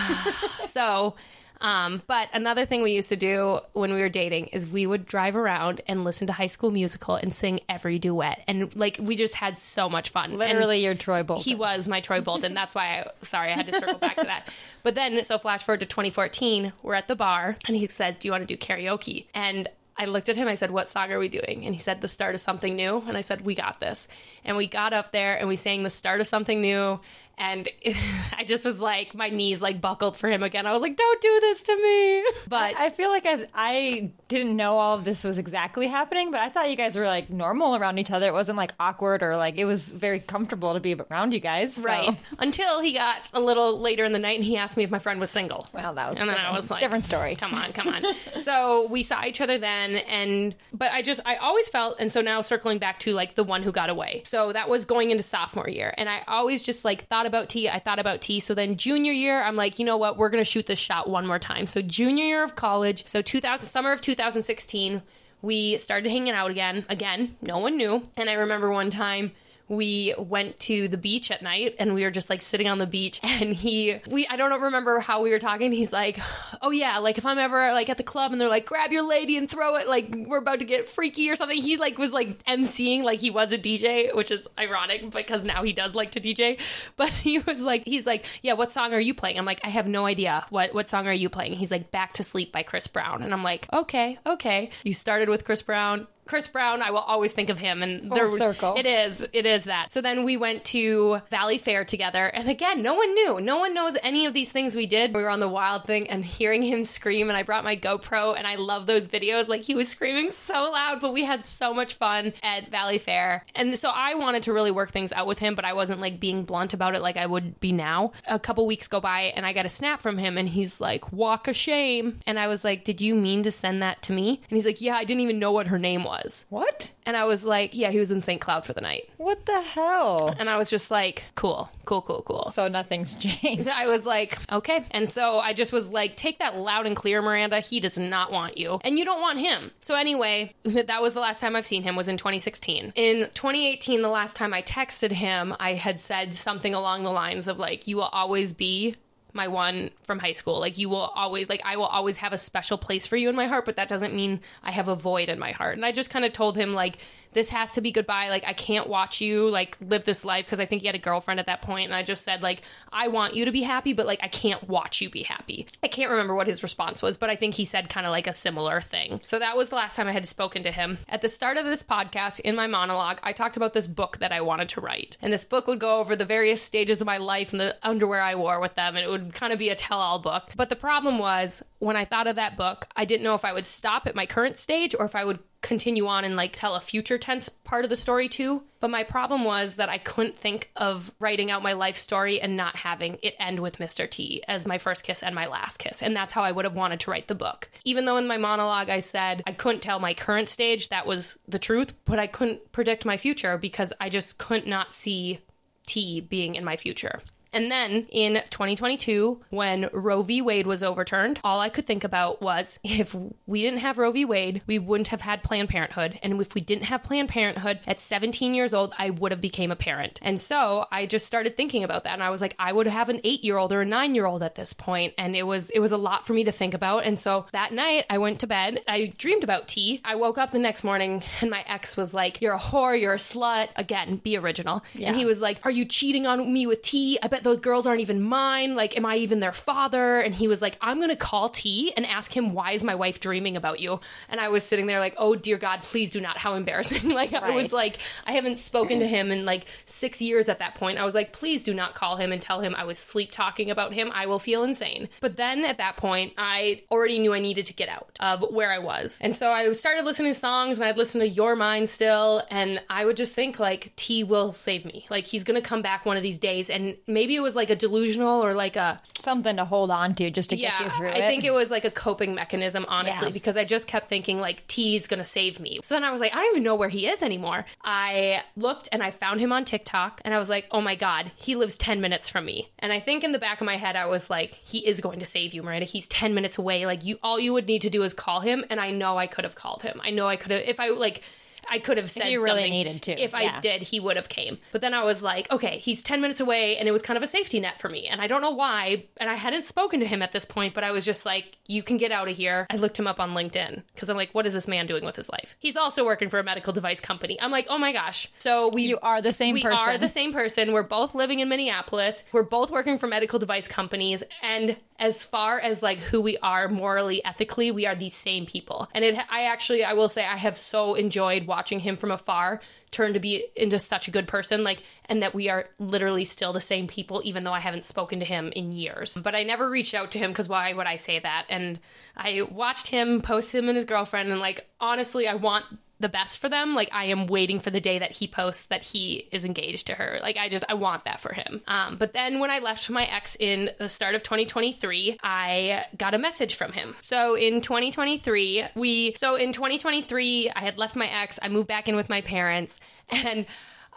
So 0.61 1.15
Um, 1.61 2.01
but 2.07 2.29
another 2.33 2.65
thing 2.65 2.81
we 2.81 2.91
used 2.93 3.09
to 3.09 3.17
do 3.17 3.59
when 3.73 3.93
we 3.93 3.99
were 3.99 4.09
dating 4.09 4.47
is 4.47 4.67
we 4.67 4.87
would 4.87 5.05
drive 5.05 5.35
around 5.35 5.81
and 5.87 6.05
listen 6.05 6.27
to 6.27 6.33
High 6.33 6.47
School 6.47 6.71
Musical 6.71 7.15
and 7.15 7.33
sing 7.33 7.59
every 7.67 7.99
duet, 7.99 8.43
and 8.47 8.73
like 8.75 8.97
we 9.01 9.15
just 9.17 9.35
had 9.35 9.57
so 9.57 9.89
much 9.89 10.09
fun. 10.09 10.31
And 10.31 10.39
Literally, 10.39 10.83
your 10.83 10.95
Troy 10.95 11.23
Bolton. 11.23 11.43
he 11.43 11.55
was 11.55 11.87
my 11.87 11.99
Troy 11.99 12.21
Bolton. 12.21 12.53
That's 12.53 12.73
why 12.73 12.99
I 13.01 13.25
sorry 13.25 13.51
I 13.51 13.55
had 13.55 13.67
to 13.67 13.73
circle 13.73 13.97
back 13.99 14.15
to 14.17 14.23
that. 14.25 14.47
But 14.83 14.95
then 14.95 15.21
so 15.25 15.37
flash 15.37 15.63
forward 15.63 15.81
to 15.81 15.85
2014, 15.85 16.71
we're 16.81 16.93
at 16.93 17.07
the 17.09 17.15
bar 17.15 17.57
and 17.67 17.75
he 17.75 17.87
said, 17.87 18.19
"Do 18.19 18.27
you 18.27 18.31
want 18.31 18.47
to 18.47 18.55
do 18.55 18.57
karaoke?" 18.57 19.25
And 19.33 19.67
I 19.97 20.05
looked 20.05 20.29
at 20.29 20.37
him. 20.37 20.47
I 20.47 20.55
said, 20.55 20.71
"What 20.71 20.87
song 20.87 21.11
are 21.11 21.19
we 21.19 21.27
doing?" 21.27 21.65
And 21.65 21.75
he 21.75 21.81
said, 21.81 21.99
"The 21.99 22.07
start 22.07 22.33
of 22.33 22.39
something 22.39 22.73
new." 22.77 23.03
And 23.05 23.17
I 23.17 23.21
said, 23.21 23.41
"We 23.41 23.53
got 23.53 23.81
this." 23.81 24.07
And 24.45 24.55
we 24.55 24.65
got 24.65 24.93
up 24.93 25.11
there 25.11 25.37
and 25.37 25.49
we 25.49 25.57
sang 25.57 25.83
the 25.83 25.89
start 25.89 26.21
of 26.21 26.27
something 26.27 26.61
new. 26.61 27.01
And 27.39 27.67
I 28.37 28.43
just 28.45 28.65
was 28.65 28.79
like, 28.81 29.15
my 29.15 29.29
knees 29.29 29.61
like 29.61 29.81
buckled 29.81 30.17
for 30.17 30.29
him 30.29 30.43
again. 30.43 30.65
I 30.65 30.73
was 30.73 30.81
like, 30.81 30.95
"Don't 30.95 31.21
do 31.21 31.39
this 31.41 31.63
to 31.63 31.75
me." 31.75 32.23
But 32.49 32.77
I 32.77 32.89
feel 32.89 33.09
like 33.09 33.25
I, 33.27 33.47
I 33.53 34.11
didn't 34.27 34.55
know 34.55 34.79
all 34.79 34.95
of 34.97 35.03
this 35.03 35.23
was 35.23 35.37
exactly 35.37 35.87
happening, 35.87 36.31
but 36.31 36.39
I 36.39 36.49
thought 36.49 36.69
you 36.69 36.75
guys 36.75 36.95
were 36.95 37.05
like 37.05 37.29
normal 37.29 37.75
around 37.75 37.99
each 37.99 38.09
other. 38.11 38.27
It 38.27 38.33
wasn't 38.33 38.57
like 38.57 38.71
awkward 38.79 39.21
or 39.21 39.37
like 39.37 39.57
it 39.57 39.65
was 39.65 39.89
very 39.91 40.19
comfortable 40.19 40.73
to 40.73 40.79
be 40.79 40.95
around 40.95 41.33
you 41.33 41.39
guys. 41.39 41.75
so- 41.75 41.83
right 41.85 42.17
until 42.39 42.81
he 42.81 42.93
got 42.93 43.21
a 43.33 43.39
little 43.39 43.79
later 43.79 44.03
in 44.03 44.13
the 44.13 44.19
night 44.19 44.37
and 44.37 44.45
he 44.45 44.57
asked 44.57 44.77
me 44.77 44.83
if 44.83 44.89
my 44.89 44.99
friend 44.99 45.19
was 45.19 45.29
single. 45.29 45.67
Well, 45.73 45.93
that 45.93 46.09
was 46.09 46.19
And 46.19 46.29
then 46.29 46.37
I 46.37 46.51
was 46.51 46.71
like, 46.71 46.81
different 46.81 47.05
story. 47.05 47.35
Come 47.35 47.53
on, 47.53 47.71
come 47.73 47.87
on. 47.87 48.03
so 48.41 48.87
we 48.89 49.03
saw 49.03 49.23
each 49.25 49.41
other 49.41 49.57
then, 49.57 49.97
and 49.97 50.55
but 50.73 50.91
I 50.91 51.01
just 51.01 51.19
I 51.25 51.35
always 51.35 51.69
felt, 51.69 51.97
and 51.99 52.11
so 52.11 52.21
now 52.21 52.41
circling 52.41 52.79
back 52.79 52.99
to 52.99 53.13
like 53.13 53.35
the 53.35 53.43
one 53.43 53.61
who 53.63 53.71
got 53.71 53.89
away. 53.89 54.23
So 54.25 54.51
that 54.53 54.69
was 54.69 54.85
going 54.85 55.11
into 55.11 55.23
sophomore 55.23 55.69
year, 55.69 55.93
and 55.97 56.09
I 56.09 56.23
always 56.27 56.63
just 56.63 56.83
like 56.83 57.07
thought 57.07 57.25
about 57.29 57.47
T. 57.47 57.69
I 57.69 57.79
thought 57.79 57.99
about 57.99 58.21
T. 58.21 58.41
So 58.41 58.53
then 58.53 58.75
junior 58.75 59.13
year, 59.13 59.41
I'm 59.41 59.55
like, 59.55 59.79
you 59.79 59.85
know 59.85 59.95
what, 59.95 60.17
we're 60.17 60.29
gonna 60.29 60.43
shoot 60.43 60.65
this 60.65 60.79
shot 60.79 61.09
one 61.09 61.25
more 61.25 61.39
time. 61.39 61.65
So 61.65 61.81
junior 61.81 62.25
year 62.25 62.43
of 62.43 62.57
college, 62.57 63.07
so 63.07 63.21
2000 63.21 63.65
summer 63.65 63.93
of 63.93 64.01
2016, 64.01 65.01
we 65.41 65.77
started 65.77 66.09
hanging 66.09 66.33
out 66.33 66.51
again. 66.51 66.85
Again, 66.89 67.37
no 67.41 67.59
one 67.59 67.77
knew, 67.77 68.05
and 68.17 68.29
I 68.29 68.33
remember 68.33 68.69
one 68.69 68.89
time 68.89 69.31
we 69.69 70.15
went 70.17 70.59
to 70.59 70.87
the 70.87 70.97
beach 70.97 71.29
at 71.29 71.43
night 71.43 71.75
and 71.77 71.93
we 71.93 72.03
were 72.03 72.09
just 72.09 72.29
like 72.29 72.41
sitting 72.41 72.67
on 72.67 72.79
the 72.79 72.87
beach 72.87 73.19
and 73.23 73.53
he 73.53 73.99
we 74.07 74.27
I 74.27 74.35
don't 74.35 74.59
remember 74.59 74.99
how 74.99 75.21
we 75.21 75.29
were 75.29 75.39
talking. 75.39 75.71
He's 75.71 75.93
like 75.93 76.19
oh 76.61 76.71
yeah 76.71 76.97
like 76.97 77.17
if 77.17 77.25
I'm 77.25 77.37
ever 77.37 77.71
like 77.73 77.89
at 77.89 77.97
the 77.97 78.03
club 78.03 78.31
and 78.31 78.41
they're 78.41 78.49
like 78.49 78.65
grab 78.65 78.91
your 78.91 79.07
lady 79.07 79.37
and 79.37 79.49
throw 79.49 79.75
it 79.75 79.87
like 79.87 80.07
we're 80.11 80.39
about 80.39 80.59
to 80.59 80.65
get 80.65 80.89
freaky 80.89 81.29
or 81.29 81.35
something. 81.35 81.61
He 81.61 81.77
like 81.77 81.97
was 81.97 82.11
like 82.11 82.43
emceeing 82.45 83.03
like 83.03 83.21
he 83.21 83.29
was 83.29 83.53
a 83.53 83.57
DJ 83.57 84.13
which 84.15 84.31
is 84.31 84.47
ironic 84.57 85.11
because 85.11 85.43
now 85.43 85.63
he 85.63 85.71
does 85.71 85.93
like 85.93 86.11
to 86.11 86.19
DJ 86.19 86.59
but 86.97 87.09
he 87.09 87.39
was 87.39 87.61
like 87.61 87.83
he's 87.85 88.07
like 88.07 88.25
yeah 88.41 88.53
what 88.53 88.71
song 88.71 88.93
are 88.93 88.99
you 88.99 89.13
playing? 89.13 89.37
I'm 89.37 89.45
like 89.45 89.61
I 89.63 89.69
have 89.69 89.87
no 89.87 90.05
idea. 90.05 90.45
What 90.49 90.73
what 90.73 90.89
song 90.89 91.07
are 91.07 91.13
you 91.13 91.29
playing? 91.29 91.53
He's 91.53 91.71
like 91.71 91.91
back 91.91 92.13
to 92.13 92.23
sleep 92.23 92.51
by 92.51 92.63
Chris 92.63 92.87
Brown. 92.87 93.21
And 93.21 93.33
I'm 93.33 93.43
like 93.43 93.71
okay 93.71 94.17
okay. 94.25 94.71
You 94.83 94.93
started 94.93 95.29
with 95.29 95.45
Chris 95.45 95.61
Brown 95.61 96.07
Chris 96.29 96.47
Brown, 96.47 96.83
I 96.83 96.91
will 96.91 96.99
always 96.99 97.33
think 97.33 97.49
of 97.49 97.57
him, 97.57 97.81
and 97.81 98.07
Full 98.07 98.27
circle. 98.37 98.75
It 98.77 98.85
is, 98.85 99.25
it 99.33 99.47
is 99.47 99.63
that. 99.63 99.89
So 99.89 99.99
then 99.99 100.23
we 100.23 100.37
went 100.37 100.63
to 100.65 101.21
Valleyfair 101.31 101.87
together, 101.87 102.27
and 102.27 102.47
again, 102.47 102.83
no 102.83 102.93
one 102.93 103.15
knew. 103.15 103.41
No 103.41 103.57
one 103.57 103.73
knows 103.73 103.97
any 104.03 104.27
of 104.27 104.35
these 104.35 104.51
things 104.51 104.75
we 104.75 104.85
did. 104.85 105.15
We 105.15 105.23
were 105.23 105.31
on 105.31 105.39
the 105.39 105.49
wild 105.49 105.85
thing, 105.85 106.07
and 106.07 106.23
hearing 106.23 106.61
him 106.61 106.83
scream, 106.83 107.29
and 107.29 107.35
I 107.35 107.41
brought 107.41 107.63
my 107.63 107.75
GoPro, 107.75 108.37
and 108.37 108.45
I 108.45 108.57
love 108.57 108.85
those 108.85 109.07
videos. 109.09 109.47
Like 109.47 109.63
he 109.63 109.73
was 109.73 109.87
screaming 109.89 110.29
so 110.29 110.69
loud, 110.71 111.01
but 111.01 111.13
we 111.13 111.25
had 111.25 111.43
so 111.43 111.73
much 111.73 111.95
fun 111.95 112.33
at 112.43 112.69
Valleyfair, 112.69 113.41
and 113.55 113.79
so 113.79 113.89
I 113.89 114.13
wanted 114.13 114.43
to 114.43 114.53
really 114.53 114.69
work 114.69 114.91
things 114.91 115.11
out 115.11 115.25
with 115.25 115.39
him, 115.39 115.55
but 115.55 115.65
I 115.65 115.73
wasn't 115.73 115.99
like 115.99 116.19
being 116.19 116.43
blunt 116.43 116.75
about 116.75 116.93
it 116.93 117.01
like 117.01 117.17
I 117.17 117.25
would 117.25 117.59
be 117.59 117.71
now. 117.71 118.11
A 118.27 118.37
couple 118.37 118.67
weeks 118.67 118.87
go 118.87 118.99
by, 118.99 119.33
and 119.35 119.47
I 119.47 119.53
got 119.53 119.65
a 119.65 119.69
snap 119.69 119.99
from 119.99 120.19
him, 120.19 120.37
and 120.37 120.47
he's 120.47 120.79
like, 120.79 121.11
"Walk 121.11 121.47
a 121.47 121.55
shame," 121.55 122.19
and 122.27 122.37
I 122.37 122.45
was 122.45 122.63
like, 122.63 122.83
"Did 122.83 123.01
you 123.01 123.15
mean 123.15 123.41
to 123.41 123.51
send 123.51 123.81
that 123.81 124.03
to 124.03 124.13
me?" 124.13 124.41
And 124.47 124.55
he's 124.55 124.67
like, 124.67 124.79
"Yeah, 124.79 124.93
I 124.93 125.05
didn't 125.05 125.21
even 125.21 125.39
know 125.39 125.51
what 125.51 125.65
her 125.65 125.79
name 125.79 126.03
was." 126.03 126.18
What? 126.49 126.91
And 127.05 127.17
I 127.17 127.25
was 127.25 127.45
like, 127.45 127.71
yeah, 127.73 127.91
he 127.91 127.99
was 127.99 128.11
in 128.11 128.21
St. 128.21 128.39
Cloud 128.39 128.65
for 128.65 128.73
the 128.73 128.81
night. 128.81 129.09
What 129.17 129.45
the 129.45 129.61
hell? 129.61 130.35
And 130.37 130.49
I 130.49 130.57
was 130.57 130.69
just 130.69 130.91
like, 130.91 131.23
cool, 131.35 131.69
cool, 131.85 132.01
cool, 132.01 132.21
cool. 132.21 132.51
So 132.51 132.67
nothing's 132.67 133.15
changed. 133.19 133.67
I 133.67 133.87
was 133.87 134.05
like, 134.05 134.37
okay. 134.51 134.85
And 134.91 135.09
so 135.09 135.39
I 135.39 135.53
just 135.53 135.71
was 135.71 135.91
like, 135.91 136.15
take 136.15 136.39
that 136.39 136.57
loud 136.57 136.85
and 136.85 136.95
clear, 136.95 137.21
Miranda. 137.21 137.59
He 137.59 137.79
does 137.79 137.97
not 137.97 138.31
want 138.31 138.57
you. 138.57 138.79
And 138.83 138.99
you 138.99 139.05
don't 139.05 139.21
want 139.21 139.39
him. 139.39 139.71
So 139.79 139.95
anyway, 139.95 140.53
that 140.63 141.01
was 141.01 141.13
the 141.13 141.19
last 141.19 141.39
time 141.39 141.55
I've 141.55 141.65
seen 141.65 141.83
him 141.83 141.95
was 141.95 142.07
in 142.07 142.17
2016. 142.17 142.93
In 142.95 143.29
2018, 143.33 144.01
the 144.01 144.09
last 144.09 144.35
time 144.35 144.53
I 144.53 144.61
texted 144.61 145.11
him, 145.11 145.55
I 145.59 145.73
had 145.73 145.99
said 145.99 146.35
something 146.35 146.73
along 146.73 147.03
the 147.03 147.11
lines 147.11 147.47
of 147.47 147.57
like, 147.57 147.87
you 147.87 147.95
will 147.97 148.03
always 148.03 148.53
be 148.53 148.95
my 149.33 149.47
one 149.47 149.91
from 150.03 150.19
high 150.19 150.31
school. 150.31 150.59
Like 150.59 150.77
you 150.77 150.89
will 150.89 151.11
always 151.15 151.49
like 151.49 151.61
I 151.63 151.77
will 151.77 151.85
always 151.85 152.17
have 152.17 152.33
a 152.33 152.37
special 152.37 152.77
place 152.77 153.07
for 153.07 153.15
you 153.17 153.29
in 153.29 153.35
my 153.35 153.47
heart, 153.47 153.65
but 153.65 153.75
that 153.75 153.87
doesn't 153.87 154.13
mean 154.13 154.41
I 154.63 154.71
have 154.71 154.87
a 154.87 154.95
void 154.95 155.29
in 155.29 155.39
my 155.39 155.51
heart. 155.51 155.75
And 155.75 155.85
I 155.85 155.91
just 155.91 156.09
kind 156.09 156.25
of 156.25 156.33
told 156.33 156.57
him 156.57 156.73
like 156.73 156.97
this 157.33 157.49
has 157.49 157.73
to 157.73 157.81
be 157.81 157.91
goodbye. 157.91 158.29
Like 158.29 158.43
I 158.45 158.53
can't 158.53 158.87
watch 158.87 159.21
you 159.21 159.49
like 159.49 159.77
live 159.81 160.05
this 160.05 160.25
life 160.25 160.45
because 160.45 160.59
I 160.59 160.65
think 160.65 160.81
he 160.81 160.87
had 160.87 160.95
a 160.95 160.99
girlfriend 160.99 161.39
at 161.39 161.45
that 161.45 161.61
point 161.61 161.85
and 161.85 161.95
I 161.95 162.03
just 162.03 162.23
said 162.23 162.41
like 162.41 162.61
I 162.91 163.07
want 163.07 163.35
you 163.35 163.45
to 163.45 163.51
be 163.51 163.61
happy, 163.61 163.93
but 163.93 164.05
like 164.05 164.19
I 164.21 164.27
can't 164.27 164.67
watch 164.67 165.01
you 165.01 165.09
be 165.09 165.23
happy. 165.23 165.67
I 165.83 165.87
can't 165.87 166.11
remember 166.11 166.35
what 166.35 166.47
his 166.47 166.63
response 166.63 167.01
was, 167.01 167.17
but 167.17 167.29
I 167.29 167.35
think 167.35 167.53
he 167.53 167.65
said 167.65 167.89
kind 167.89 168.05
of 168.05 168.11
like 168.11 168.27
a 168.27 168.33
similar 168.33 168.81
thing. 168.81 169.21
So 169.25 169.39
that 169.39 169.57
was 169.57 169.69
the 169.69 169.75
last 169.75 169.95
time 169.95 170.07
I 170.07 170.11
had 170.11 170.27
spoken 170.27 170.63
to 170.63 170.71
him. 170.71 170.97
At 171.07 171.21
the 171.21 171.29
start 171.29 171.57
of 171.57 171.65
this 171.65 171.83
podcast 171.83 172.39
in 172.41 172.55
my 172.55 172.67
monologue, 172.67 173.19
I 173.23 173.33
talked 173.33 173.57
about 173.57 173.73
this 173.73 173.87
book 173.87 174.17
that 174.17 174.31
I 174.31 174.41
wanted 174.41 174.69
to 174.69 174.81
write. 174.81 175.17
And 175.21 175.31
this 175.31 175.45
book 175.45 175.67
would 175.67 175.79
go 175.79 175.99
over 175.99 176.15
the 176.15 176.25
various 176.25 176.61
stages 176.61 177.01
of 177.01 177.07
my 177.07 177.17
life 177.17 177.51
and 177.51 177.59
the 177.59 177.75
underwear 177.83 178.21
I 178.21 178.35
wore 178.35 178.59
with 178.59 178.75
them 178.75 178.95
and 178.95 179.05
it 179.05 179.09
would 179.09 179.33
kind 179.33 179.53
of 179.53 179.59
be 179.59 179.69
a 179.69 179.75
tell-all 179.75 180.19
book. 180.19 180.51
But 180.55 180.69
the 180.69 180.75
problem 180.75 181.19
was 181.19 181.63
when 181.79 181.95
I 181.95 182.05
thought 182.05 182.27
of 182.27 182.35
that 182.35 182.57
book, 182.57 182.87
I 182.95 183.05
didn't 183.05 183.23
know 183.23 183.35
if 183.35 183.45
I 183.45 183.53
would 183.53 183.65
stop 183.65 184.07
at 184.07 184.15
my 184.15 184.25
current 184.25 184.57
stage 184.57 184.95
or 184.97 185.05
if 185.05 185.15
I 185.15 185.25
would 185.25 185.39
continue 185.61 186.07
on 186.07 186.23
and 186.23 186.35
like 186.35 186.55
tell 186.55 186.75
a 186.75 186.81
future 186.81 187.17
tense 187.17 187.47
part 187.49 187.83
of 187.83 187.89
the 187.89 187.95
story 187.95 188.27
too. 188.27 188.63
But 188.79 188.89
my 188.89 189.03
problem 189.03 189.43
was 189.43 189.75
that 189.75 189.89
I 189.89 189.97
couldn't 189.97 190.37
think 190.37 190.71
of 190.75 191.11
writing 191.19 191.51
out 191.51 191.61
my 191.61 191.73
life 191.73 191.97
story 191.97 192.39
and 192.41 192.57
not 192.57 192.77
having 192.77 193.17
it 193.21 193.35
end 193.39 193.59
with 193.59 193.77
Mr. 193.77 194.09
T 194.09 194.41
as 194.47 194.65
my 194.65 194.77
first 194.77 195.03
kiss 195.03 195.21
and 195.21 195.35
my 195.35 195.47
last 195.47 195.77
kiss. 195.77 196.01
And 196.01 196.15
that's 196.15 196.33
how 196.33 196.43
I 196.43 196.51
would 196.51 196.65
have 196.65 196.75
wanted 196.75 197.01
to 197.01 197.11
write 197.11 197.27
the 197.27 197.35
book. 197.35 197.69
Even 197.83 198.05
though 198.05 198.17
in 198.17 198.27
my 198.27 198.37
monologue 198.37 198.89
I 198.89 199.01
said 199.01 199.43
I 199.45 199.51
couldn't 199.51 199.81
tell 199.81 199.99
my 199.99 200.13
current 200.13 200.49
stage, 200.49 200.89
that 200.89 201.05
was 201.05 201.37
the 201.47 201.59
truth, 201.59 201.93
but 202.05 202.19
I 202.19 202.27
couldn't 202.27 202.71
predict 202.71 203.05
my 203.05 203.17
future 203.17 203.57
because 203.57 203.93
I 203.99 204.09
just 204.09 204.39
could 204.39 204.65
not 204.65 204.79
not 204.79 204.93
see 204.93 205.39
T 205.85 206.21
being 206.21 206.55
in 206.55 206.63
my 206.63 206.77
future. 206.77 207.19
And 207.53 207.71
then 207.71 208.07
in 208.09 208.35
2022, 208.49 209.41
when 209.49 209.89
Roe 209.91 210.21
v. 210.21 210.41
Wade 210.41 210.67
was 210.67 210.83
overturned, 210.83 211.39
all 211.43 211.59
I 211.59 211.69
could 211.69 211.85
think 211.85 212.03
about 212.03 212.41
was 212.41 212.79
if 212.83 213.15
we 213.45 213.61
didn't 213.61 213.79
have 213.79 213.97
Roe 213.97 214.11
v. 214.11 214.25
Wade, 214.25 214.61
we 214.67 214.79
wouldn't 214.79 215.09
have 215.09 215.21
had 215.21 215.43
Planned 215.43 215.69
Parenthood. 215.69 216.19
And 216.21 216.39
if 216.39 216.53
we 216.53 216.61
didn't 216.61 216.85
have 216.85 217.03
Planned 217.03 217.29
Parenthood 217.29 217.79
at 217.87 217.99
17 217.99 218.53
years 218.53 218.73
old, 218.73 218.93
I 218.97 219.09
would 219.09 219.31
have 219.31 219.41
became 219.41 219.71
a 219.71 219.75
parent. 219.75 220.19
And 220.21 220.39
so 220.39 220.85
I 220.91 221.05
just 221.05 221.25
started 221.25 221.55
thinking 221.55 221.83
about 221.83 222.03
that. 222.03 222.13
And 222.13 222.23
I 222.23 222.29
was 222.29 222.41
like, 222.41 222.55
I 222.59 222.71
would 222.71 222.87
have 222.87 223.09
an 223.09 223.21
eight 223.23 223.43
year 223.43 223.57
old 223.57 223.71
or 223.71 223.81
a 223.81 223.85
nine 223.85 224.15
year 224.15 224.25
old 224.25 224.43
at 224.43 224.55
this 224.55 224.73
point. 224.73 225.13
And 225.17 225.35
it 225.35 225.43
was, 225.43 225.69
it 225.69 225.79
was 225.79 225.91
a 225.91 225.97
lot 225.97 226.27
for 226.27 226.33
me 226.33 226.43
to 226.43 226.51
think 226.51 226.73
about. 226.73 227.05
And 227.05 227.19
so 227.19 227.45
that 227.51 227.73
night 227.73 228.05
I 228.09 228.17
went 228.17 228.39
to 228.41 228.47
bed. 228.47 228.81
I 228.87 229.11
dreamed 229.17 229.43
about 229.43 229.67
T. 229.67 230.01
I 230.05 230.15
woke 230.15 230.37
up 230.37 230.51
the 230.51 230.59
next 230.59 230.83
morning 230.83 231.23
and 231.41 231.49
my 231.49 231.63
ex 231.67 231.97
was 231.97 232.13
like, 232.13 232.41
You're 232.41 232.53
a 232.53 232.59
whore, 232.59 232.99
you're 232.99 233.13
a 233.13 233.17
slut. 233.17 233.69
Again, 233.75 234.17
be 234.17 234.37
original. 234.37 234.83
And 235.01 235.15
he 235.15 235.25
was 235.25 235.41
like, 235.41 235.65
Are 235.65 235.71
you 235.71 235.85
cheating 235.85 236.27
on 236.27 236.51
me 236.51 236.67
with 236.67 236.81
T? 236.81 237.17
I 237.21 237.27
bet 237.27 237.38
those 237.43 237.59
girls 237.59 237.85
aren't 237.85 238.01
even 238.01 238.21
mine. 238.21 238.75
Like, 238.75 238.97
am 238.97 239.05
I 239.05 239.17
even 239.17 239.39
their 239.39 239.51
father? 239.51 240.19
And 240.19 240.33
he 240.33 240.47
was 240.47 240.61
like, 240.61 240.77
I'm 240.81 240.99
gonna 240.99 241.15
call 241.15 241.49
T 241.49 241.93
and 241.95 242.05
ask 242.05 242.35
him 242.35 242.53
why 242.53 242.71
is 242.71 242.83
my 242.83 242.95
wife 242.95 243.19
dreaming 243.19 243.57
about 243.57 243.79
you? 243.79 243.99
And 244.29 244.39
I 244.39 244.49
was 244.49 244.63
sitting 244.63 244.87
there 244.87 244.99
like, 244.99 245.15
oh 245.17 245.35
dear 245.35 245.57
God, 245.57 245.83
please 245.83 246.11
do 246.11 246.21
not. 246.21 246.37
How 246.37 246.55
embarrassing. 246.55 247.09
like 247.13 247.33
I 247.33 247.51
was 247.51 247.73
like, 247.73 247.97
I 248.25 248.33
haven't 248.33 248.57
spoken 248.57 248.99
to 248.99 249.07
him 249.07 249.31
in 249.31 249.45
like 249.45 249.65
six 249.85 250.21
years 250.21 250.49
at 250.49 250.59
that 250.59 250.75
point. 250.75 250.97
I 250.97 251.05
was 251.05 251.15
like, 251.15 251.33
please 251.33 251.63
do 251.63 251.73
not 251.73 251.95
call 251.95 252.15
him 252.15 252.31
and 252.31 252.41
tell 252.41 252.61
him 252.61 252.75
I 252.75 252.85
was 252.85 252.97
sleep 252.97 253.31
talking 253.31 253.71
about 253.71 253.93
him. 253.93 254.11
I 254.13 254.25
will 254.25 254.39
feel 254.39 254.63
insane. 254.63 255.09
But 255.21 255.37
then 255.37 255.65
at 255.65 255.77
that 255.77 255.97
point, 255.97 256.33
I 256.37 256.83
already 256.91 257.19
knew 257.19 257.33
I 257.33 257.39
needed 257.39 257.65
to 257.67 257.73
get 257.73 257.89
out 257.89 258.17
of 258.19 258.43
where 258.51 258.71
I 258.71 258.79
was. 258.79 259.17
And 259.21 259.35
so 259.35 259.51
I 259.51 259.71
started 259.73 260.05
listening 260.05 260.31
to 260.31 260.39
songs 260.39 260.79
and 260.79 260.87
I'd 260.87 260.97
listen 260.97 261.19
to 261.21 261.27
Your 261.27 261.55
Mind 261.55 261.89
still. 261.89 262.43
And 262.49 262.81
I 262.89 263.05
would 263.05 263.17
just 263.17 263.35
think 263.35 263.59
like 263.59 263.93
T 263.95 264.23
will 264.23 264.51
save 264.51 264.85
me. 264.85 265.05
Like 265.09 265.27
he's 265.27 265.43
gonna 265.43 265.61
come 265.61 265.81
back 265.81 266.05
one 266.05 266.17
of 266.17 266.23
these 266.23 266.39
days. 266.39 266.69
And 266.69 266.95
maybe 267.07 267.28
it 267.37 267.41
was 267.41 267.55
like 267.55 267.69
a 267.69 267.75
delusional 267.75 268.43
or 268.43 268.53
like 268.53 268.75
a 268.75 269.01
Something 269.19 269.57
to 269.57 269.65
hold 269.65 269.91
on 269.91 270.15
to 270.15 270.31
just 270.31 270.49
to 270.51 270.55
get 270.55 270.79
you 270.79 270.89
through 270.91 271.09
I 271.09 271.15
it. 271.17 271.27
think 271.27 271.43
it 271.43 271.51
was 271.51 271.69
like 271.69 271.83
a 271.83 271.91
coping 271.91 272.33
mechanism, 272.35 272.85
honestly, 272.87 273.27
Yeah. 273.27 273.33
because 273.33 273.57
I 273.57 273.65
just 273.65 273.87
kept 273.87 274.07
thinking 274.07 274.39
like 274.39 274.65
T's 274.67 275.07
gonna 275.07 275.23
save 275.25 275.59
me. 275.59 275.79
So 275.83 275.93
then 275.95 276.03
I 276.05 276.11
was 276.11 276.21
like, 276.21 276.33
I 276.33 276.37
don't 276.37 276.51
even 276.51 276.63
know 276.63 276.75
where 276.75 276.87
he 276.89 277.07
is 277.07 277.21
anymore. 277.21 277.65
I 277.83 278.43
looked 278.55 278.87
and 278.91 279.03
I 279.03 279.11
found 279.11 279.39
him 279.41 279.51
on 279.51 279.65
TikTok 279.65 280.21
and 280.23 280.33
I 280.33 280.39
was 280.39 280.47
like, 280.49 280.67
oh 280.71 280.79
my 280.81 280.95
God, 280.95 281.31
he 281.35 281.55
lives 281.55 281.75
10 281.77 281.99
minutes 281.99 282.29
from 282.29 282.45
me. 282.45 282.69
And 282.79 282.93
I 282.93 282.99
think 282.99 283.23
in 283.23 283.31
the 283.33 283.39
back 283.39 283.59
of 283.61 283.65
my 283.65 283.75
head, 283.75 283.95
I 283.95 284.05
was 284.05 284.29
like, 284.29 284.51
he 284.51 284.79
is 284.85 285.01
going 285.01 285.19
to 285.19 285.25
save 285.25 285.53
you, 285.53 285.61
Miranda. 285.63 285.85
He's 285.85 286.07
10 286.07 286.33
minutes 286.33 286.57
away. 286.57 286.85
Like 286.85 287.03
you, 287.03 287.17
all 287.21 287.39
you 287.39 287.51
would 287.53 287.67
need 287.67 287.81
to 287.81 287.89
do 287.89 288.03
is 288.03 288.13
call 288.13 288.39
him. 288.39 288.63
And 288.69 288.79
I 288.79 288.91
know 288.91 289.17
I 289.17 289.27
could 289.27 289.43
have 289.43 289.55
called 289.55 289.81
him. 289.81 289.99
I 290.03 290.11
know 290.11 290.27
I 290.27 290.37
could 290.37 290.51
have, 290.51 290.61
if 290.61 290.79
I 290.79 290.89
like, 290.89 291.23
I 291.69 291.79
could 291.79 291.97
have 291.97 292.09
said 292.09 292.29
you 292.29 292.39
really 292.43 292.61
something. 292.61 292.71
needed 292.71 293.01
to, 293.03 293.21
If 293.21 293.35
I 293.35 293.59
did, 293.59 293.81
he 293.81 293.99
would 293.99 294.15
have 294.15 294.29
came. 294.29 294.57
But 294.71 294.81
then 294.81 294.93
I 294.93 295.03
was 295.03 295.23
like, 295.23 295.51
okay, 295.51 295.77
he's 295.79 296.01
10 296.03 296.21
minutes 296.21 296.39
away 296.39 296.77
and 296.77 296.87
it 296.87 296.91
was 296.91 297.01
kind 297.01 297.17
of 297.17 297.23
a 297.23 297.27
safety 297.27 297.59
net 297.59 297.79
for 297.79 297.89
me. 297.89 298.07
And 298.07 298.21
I 298.21 298.27
don't 298.27 298.41
know 298.41 298.51
why. 298.51 299.05
And 299.17 299.29
I 299.29 299.35
hadn't 299.35 299.65
spoken 299.65 299.99
to 299.99 300.05
him 300.05 300.21
at 300.21 300.31
this 300.31 300.45
point, 300.45 300.73
but 300.73 300.83
I 300.83 300.91
was 300.91 301.05
just 301.05 301.25
like, 301.25 301.57
you 301.67 301.83
can 301.83 301.97
get 301.97 302.11
out 302.11 302.27
of 302.27 302.35
here. 302.35 302.65
I 302.69 302.77
looked 302.77 302.97
him 302.97 303.07
up 303.07 303.19
on 303.19 303.31
LinkedIn 303.31 303.83
because 303.93 304.09
I'm 304.09 304.17
like, 304.17 304.31
what 304.33 304.45
is 304.45 304.53
this 304.53 304.67
man 304.67 304.87
doing 304.87 305.05
with 305.05 305.15
his 305.15 305.29
life? 305.29 305.55
He's 305.59 305.77
also 305.77 306.03
working 306.05 306.29
for 306.29 306.39
a 306.39 306.43
medical 306.43 306.73
device 306.73 306.99
company. 306.99 307.39
I'm 307.39 307.51
like, 307.51 307.67
oh 307.69 307.77
my 307.77 307.93
gosh. 307.93 308.31
So 308.39 308.69
we 308.69 308.83
You 308.83 308.97
are 309.01 309.21
the 309.21 309.33
same 309.33 309.53
we 309.53 309.61
person. 309.61 309.77
are 309.79 309.97
the 309.97 310.07
same 310.09 310.33
person. 310.33 310.73
We're 310.73 310.83
both 310.83 311.13
living 311.13 311.39
in 311.39 311.49
Minneapolis. 311.49 312.23
We're 312.31 312.43
both 312.43 312.71
working 312.71 312.97
for 312.97 313.07
medical 313.07 313.37
device 313.39 313.67
companies. 313.67 314.23
And 314.41 314.77
as 314.97 315.23
far 315.23 315.59
as 315.59 315.81
like 315.83 315.99
who 315.99 316.19
we 316.21 316.37
are 316.39 316.67
morally, 316.67 317.23
ethically, 317.23 317.71
we 317.71 317.85
are 317.85 317.95
these 317.95 318.13
same 318.13 318.45
people. 318.45 318.89
And 318.93 319.05
it, 319.05 319.17
I 319.29 319.45
actually, 319.45 319.83
I 319.83 319.93
will 319.93 320.09
say, 320.09 320.25
I 320.25 320.35
have 320.35 320.57
so 320.57 320.95
enjoyed 320.95 321.45
watching 321.47 321.58
him 321.67 321.95
from 321.95 322.11
afar 322.11 322.61
turn 322.91 323.13
to 323.13 323.19
be 323.19 323.45
into 323.55 323.77
such 323.79 324.07
a 324.07 324.11
good 324.11 324.27
person. 324.27 324.63
Like, 324.63 324.83
and 325.05 325.21
that 325.21 325.35
we 325.35 325.49
are 325.49 325.67
literally 325.77 326.25
still 326.25 326.53
the 326.53 326.61
same 326.61 326.87
people, 326.87 327.21
even 327.23 327.43
though 327.43 327.53
I 327.53 327.59
haven't 327.59 327.85
spoken 327.85 328.19
to 328.19 328.25
him 328.25 328.51
in 328.55 328.71
years. 328.71 329.17
But 329.21 329.35
I 329.35 329.43
never 329.43 329.69
reached 329.69 329.93
out 329.93 330.11
to 330.11 330.19
him 330.19 330.31
because 330.31 330.49
why 330.49 330.73
would 330.73 330.87
I 330.87 330.95
say 330.95 331.19
that? 331.19 331.45
And 331.49 331.79
I 332.15 332.41
watched 332.49 332.87
him 332.87 333.21
post 333.21 333.51
him 333.53 333.69
and 333.69 333.75
his 333.75 333.85
girlfriend, 333.85 334.29
and 334.29 334.39
like, 334.39 334.67
honestly, 334.79 335.27
I 335.27 335.35
want 335.35 335.65
the 335.99 336.09
best 336.09 336.39
for 336.39 336.49
them. 336.49 336.73
Like 336.75 336.89
I 336.91 337.05
am 337.05 337.27
waiting 337.27 337.59
for 337.59 337.69
the 337.69 337.81
day 337.81 337.99
that 337.99 338.11
he 338.11 338.27
posts 338.27 338.65
that 338.67 338.83
he 338.83 339.27
is 339.31 339.45
engaged 339.45 339.87
to 339.87 339.93
her. 339.93 340.19
Like 340.21 340.37
I 340.37 340.49
just 340.49 340.63
I 340.69 340.73
want 340.75 341.03
that 341.05 341.19
for 341.19 341.33
him. 341.33 341.61
Um, 341.67 341.97
but 341.97 342.13
then 342.13 342.39
when 342.39 342.49
I 342.49 342.59
left 342.59 342.89
my 342.89 343.05
ex 343.05 343.35
in 343.39 343.71
the 343.77 343.89
start 343.89 344.15
of 344.15 344.23
2023, 344.23 345.17
I 345.23 345.85
got 345.97 346.13
a 346.13 346.17
message 346.17 346.55
from 346.55 346.71
him. 346.71 346.95
So 346.99 347.35
in 347.35 347.61
2023, 347.61 348.67
we 348.75 349.15
so 349.17 349.35
in 349.35 349.53
2023 349.53 350.51
I 350.55 350.59
had 350.59 350.77
left 350.77 350.95
my 350.95 351.07
ex. 351.07 351.39
I 351.41 351.49
moved 351.49 351.67
back 351.67 351.87
in 351.87 351.95
with 351.95 352.09
my 352.09 352.21
parents 352.21 352.79
and. 353.09 353.45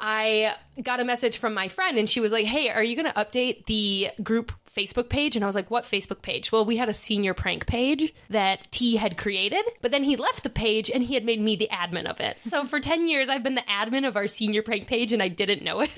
I 0.04 0.56
got 0.82 0.98
a 0.98 1.04
message 1.04 1.38
from 1.38 1.54
my 1.54 1.68
friend 1.68 1.96
and 1.96 2.10
she 2.10 2.18
was 2.18 2.32
like, 2.32 2.46
Hey, 2.46 2.70
are 2.70 2.82
you 2.82 2.96
going 2.96 3.12
to 3.12 3.14
update 3.14 3.66
the 3.66 4.08
group 4.20 4.50
Facebook 4.74 5.08
page? 5.08 5.36
And 5.36 5.44
I 5.44 5.46
was 5.46 5.54
like, 5.54 5.70
What 5.70 5.84
Facebook 5.84 6.22
page? 6.22 6.52
Well, 6.52 6.64
we 6.64 6.76
had 6.76 6.88
a 6.88 6.94
senior 6.94 7.34
prank 7.34 7.66
page 7.66 8.12
that 8.30 8.70
T 8.70 8.96
had 8.96 9.18
created, 9.18 9.64
but 9.80 9.90
then 9.90 10.04
he 10.04 10.16
left 10.16 10.42
the 10.42 10.50
page 10.50 10.90
and 10.90 11.02
he 11.02 11.14
had 11.14 11.24
made 11.24 11.40
me 11.40 11.56
the 11.56 11.68
admin 11.70 12.06
of 12.06 12.20
it. 12.20 12.38
So 12.42 12.64
for 12.64 12.80
10 12.92 13.08
years, 13.08 13.28
I've 13.28 13.42
been 13.42 13.54
the 13.54 13.62
admin 13.62 14.06
of 14.06 14.16
our 14.16 14.26
senior 14.26 14.62
prank 14.62 14.86
page 14.86 15.12
and 15.12 15.22
I 15.22 15.28
didn't 15.28 15.62
know 15.62 15.80
it. 15.80 15.90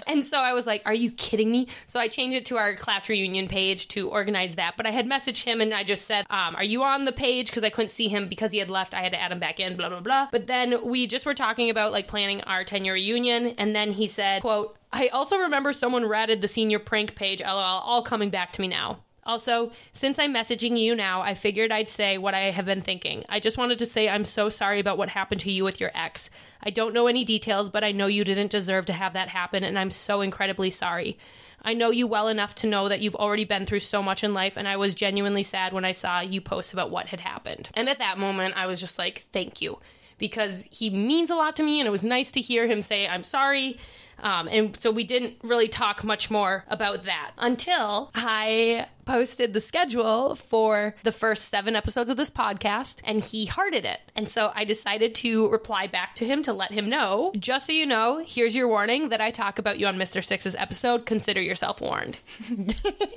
and 0.06 0.24
so 0.24 0.38
I 0.38 0.52
was 0.52 0.66
like, 0.66 0.82
Are 0.86 0.94
you 0.94 1.10
kidding 1.12 1.50
me? 1.50 1.68
So 1.86 2.00
I 2.00 2.08
changed 2.08 2.36
it 2.36 2.46
to 2.46 2.56
our 2.56 2.74
class 2.74 3.08
reunion 3.08 3.48
page 3.48 3.88
to 3.88 4.08
organize 4.08 4.56
that. 4.56 4.74
But 4.76 4.86
I 4.86 4.90
had 4.90 5.06
messaged 5.06 5.44
him 5.44 5.60
and 5.60 5.72
I 5.74 5.84
just 5.84 6.06
said, 6.06 6.26
um, 6.30 6.56
Are 6.56 6.64
you 6.64 6.82
on 6.82 7.04
the 7.04 7.12
page? 7.12 7.46
Because 7.48 7.64
I 7.64 7.70
couldn't 7.70 7.90
see 7.90 8.08
him 8.08 8.28
because 8.28 8.52
he 8.52 8.58
had 8.58 8.70
left. 8.70 8.94
I 8.94 9.00
had 9.00 9.12
to 9.12 9.20
add 9.20 9.32
him 9.32 9.38
back 9.38 9.60
in, 9.60 9.76
blah, 9.76 9.88
blah, 9.88 10.00
blah. 10.00 10.28
But 10.32 10.46
then 10.46 10.84
we 10.84 11.06
just 11.06 11.26
were 11.26 11.34
talking 11.34 11.70
about 11.70 11.92
like 11.92 12.08
planning 12.08 12.40
our 12.42 12.64
10 12.64 12.84
year 12.84 12.94
reunion. 12.94 13.54
And 13.58 13.74
then 13.74 13.92
he 13.92 14.06
said, 14.06 14.42
quote, 14.42 14.76
I 14.92 15.08
also 15.08 15.38
remember 15.38 15.72
someone 15.72 16.06
ratted 16.06 16.40
the 16.40 16.48
senior 16.48 16.78
prank 16.78 17.14
page, 17.14 17.40
lol, 17.40 17.58
all 17.58 18.02
coming 18.02 18.30
back 18.30 18.52
to 18.52 18.60
me 18.60 18.68
now. 18.68 19.00
Also, 19.24 19.72
since 19.92 20.20
I'm 20.20 20.32
messaging 20.32 20.78
you 20.78 20.94
now, 20.94 21.20
I 21.20 21.34
figured 21.34 21.72
I'd 21.72 21.88
say 21.88 22.16
what 22.16 22.34
I 22.34 22.52
have 22.52 22.64
been 22.64 22.80
thinking. 22.80 23.24
I 23.28 23.40
just 23.40 23.58
wanted 23.58 23.80
to 23.80 23.86
say 23.86 24.08
I'm 24.08 24.24
so 24.24 24.48
sorry 24.48 24.78
about 24.78 24.98
what 24.98 25.08
happened 25.08 25.40
to 25.42 25.50
you 25.50 25.64
with 25.64 25.80
your 25.80 25.90
ex. 25.94 26.30
I 26.62 26.70
don't 26.70 26.94
know 26.94 27.08
any 27.08 27.24
details, 27.24 27.68
but 27.68 27.82
I 27.82 27.90
know 27.90 28.06
you 28.06 28.22
didn't 28.22 28.52
deserve 28.52 28.86
to 28.86 28.92
have 28.92 29.14
that 29.14 29.28
happen, 29.28 29.64
and 29.64 29.76
I'm 29.76 29.90
so 29.90 30.20
incredibly 30.20 30.70
sorry. 30.70 31.18
I 31.62 31.74
know 31.74 31.90
you 31.90 32.06
well 32.06 32.28
enough 32.28 32.54
to 32.56 32.68
know 32.68 32.88
that 32.88 33.00
you've 33.00 33.16
already 33.16 33.44
been 33.44 33.66
through 33.66 33.80
so 33.80 34.00
much 34.00 34.22
in 34.22 34.32
life, 34.32 34.56
and 34.56 34.68
I 34.68 34.76
was 34.76 34.94
genuinely 34.94 35.42
sad 35.42 35.72
when 35.72 35.84
I 35.84 35.90
saw 35.90 36.20
you 36.20 36.40
post 36.40 36.72
about 36.72 36.92
what 36.92 37.08
had 37.08 37.18
happened. 37.18 37.68
And 37.74 37.88
at 37.88 37.98
that 37.98 38.18
moment, 38.18 38.56
I 38.56 38.66
was 38.66 38.80
just 38.80 38.96
like, 38.96 39.26
thank 39.32 39.60
you. 39.60 39.80
Because 40.18 40.68
he 40.70 40.88
means 40.88 41.30
a 41.30 41.34
lot 41.34 41.56
to 41.56 41.64
me, 41.64 41.80
and 41.80 41.88
it 41.88 41.90
was 41.90 42.04
nice 42.04 42.30
to 42.32 42.40
hear 42.40 42.68
him 42.68 42.80
say, 42.80 43.08
I'm 43.08 43.24
sorry. 43.24 43.80
Um, 44.18 44.48
and 44.48 44.78
so 44.80 44.90
we 44.90 45.04
didn't 45.04 45.36
really 45.42 45.68
talk 45.68 46.04
much 46.04 46.30
more 46.30 46.64
about 46.68 47.04
that 47.04 47.32
until 47.38 48.10
I 48.14 48.86
posted 49.04 49.52
the 49.52 49.60
schedule 49.60 50.34
for 50.34 50.96
the 51.04 51.12
first 51.12 51.44
seven 51.48 51.76
episodes 51.76 52.10
of 52.10 52.16
this 52.16 52.30
podcast 52.30 53.00
and 53.04 53.24
he 53.24 53.46
hearted 53.46 53.84
it. 53.84 54.00
And 54.16 54.28
so 54.28 54.50
I 54.54 54.64
decided 54.64 55.14
to 55.16 55.48
reply 55.48 55.86
back 55.86 56.16
to 56.16 56.26
him 56.26 56.42
to 56.42 56.52
let 56.52 56.72
him 56.72 56.90
know 56.90 57.32
just 57.38 57.66
so 57.66 57.72
you 57.72 57.86
know, 57.86 58.22
here's 58.26 58.54
your 58.54 58.66
warning 58.66 59.10
that 59.10 59.20
I 59.20 59.30
talk 59.30 59.60
about 59.60 59.78
you 59.78 59.86
on 59.86 59.96
Mr. 59.96 60.24
Six's 60.24 60.56
episode. 60.56 61.06
Consider 61.06 61.40
yourself 61.40 61.80
warned. 61.80 62.18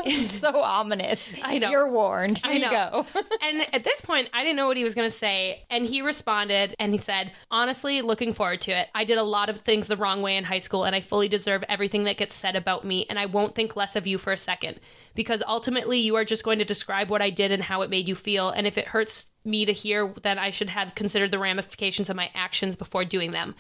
It's 0.06 0.32
so 0.32 0.62
ominous. 0.62 1.34
I 1.44 1.60
know. 1.60 1.70
You're 1.70 1.92
warned. 1.92 2.40
Here 2.40 2.52
I 2.52 2.56
you 2.56 2.62
know. 2.62 3.06
go. 3.14 3.22
and 3.44 3.68
at 3.74 3.84
this 3.84 4.02
point, 4.02 4.30
I 4.34 4.44
didn't 4.44 4.56
know 4.56 4.66
what 4.66 4.78
he 4.78 4.84
was 4.84 4.96
going 4.96 5.08
to 5.08 5.16
say. 5.16 5.66
And 5.70 5.86
he 5.86 6.02
responded 6.02 6.76
and 6.80 6.92
he 6.94 6.98
said, 6.98 7.32
Honestly, 7.52 8.02
looking 8.02 8.34
forward 8.34 8.62
to 8.62 8.72
it. 8.72 8.88
I 8.96 9.04
did 9.04 9.18
a 9.18 9.24
lot 9.24 9.50
of 9.50 9.60
things 9.60 9.88
the 9.88 9.98
wrong 9.98 10.22
way 10.22 10.36
in 10.38 10.46
high 10.46 10.60
school, 10.60 10.86
and 10.90 10.96
I 10.96 11.02
fully 11.02 11.28
deserve 11.28 11.64
everything 11.70 12.06
that 12.06 12.18
gets 12.18 12.34
said 12.34 12.56
about 12.56 12.84
me, 12.84 13.06
and 13.12 13.20
I 13.20 13.28
won't 13.28 13.54
think 13.54 13.76
less 13.76 13.96
of 13.96 14.08
you 14.08 14.18
for 14.18 14.34
a 14.34 14.38
second. 14.38 14.80
Because 15.14 15.44
ultimately, 15.48 16.00
you 16.00 16.16
are 16.16 16.26
just 16.26 16.44
going 16.44 16.58
to 16.58 16.66
describe 16.66 17.12
what 17.12 17.22
I 17.22 17.30
did 17.30 17.52
and 17.52 17.62
how 17.62 17.84
it 17.84 17.92
made 17.92 18.08
you 18.08 18.16
feel. 18.16 18.50
And 18.50 18.66
if 18.66 18.76
it 18.76 18.88
hurts 18.88 19.28
me 19.46 19.66
to 19.66 19.72
hear, 19.72 20.12
then 20.24 20.40
I 20.40 20.50
should 20.50 20.70
have 20.70 20.96
considered 20.96 21.30
the 21.30 21.38
ramifications 21.38 22.10
of 22.10 22.16
my 22.16 22.32
actions 22.34 22.76
before 22.76 23.06
doing 23.06 23.30
them. 23.30 23.54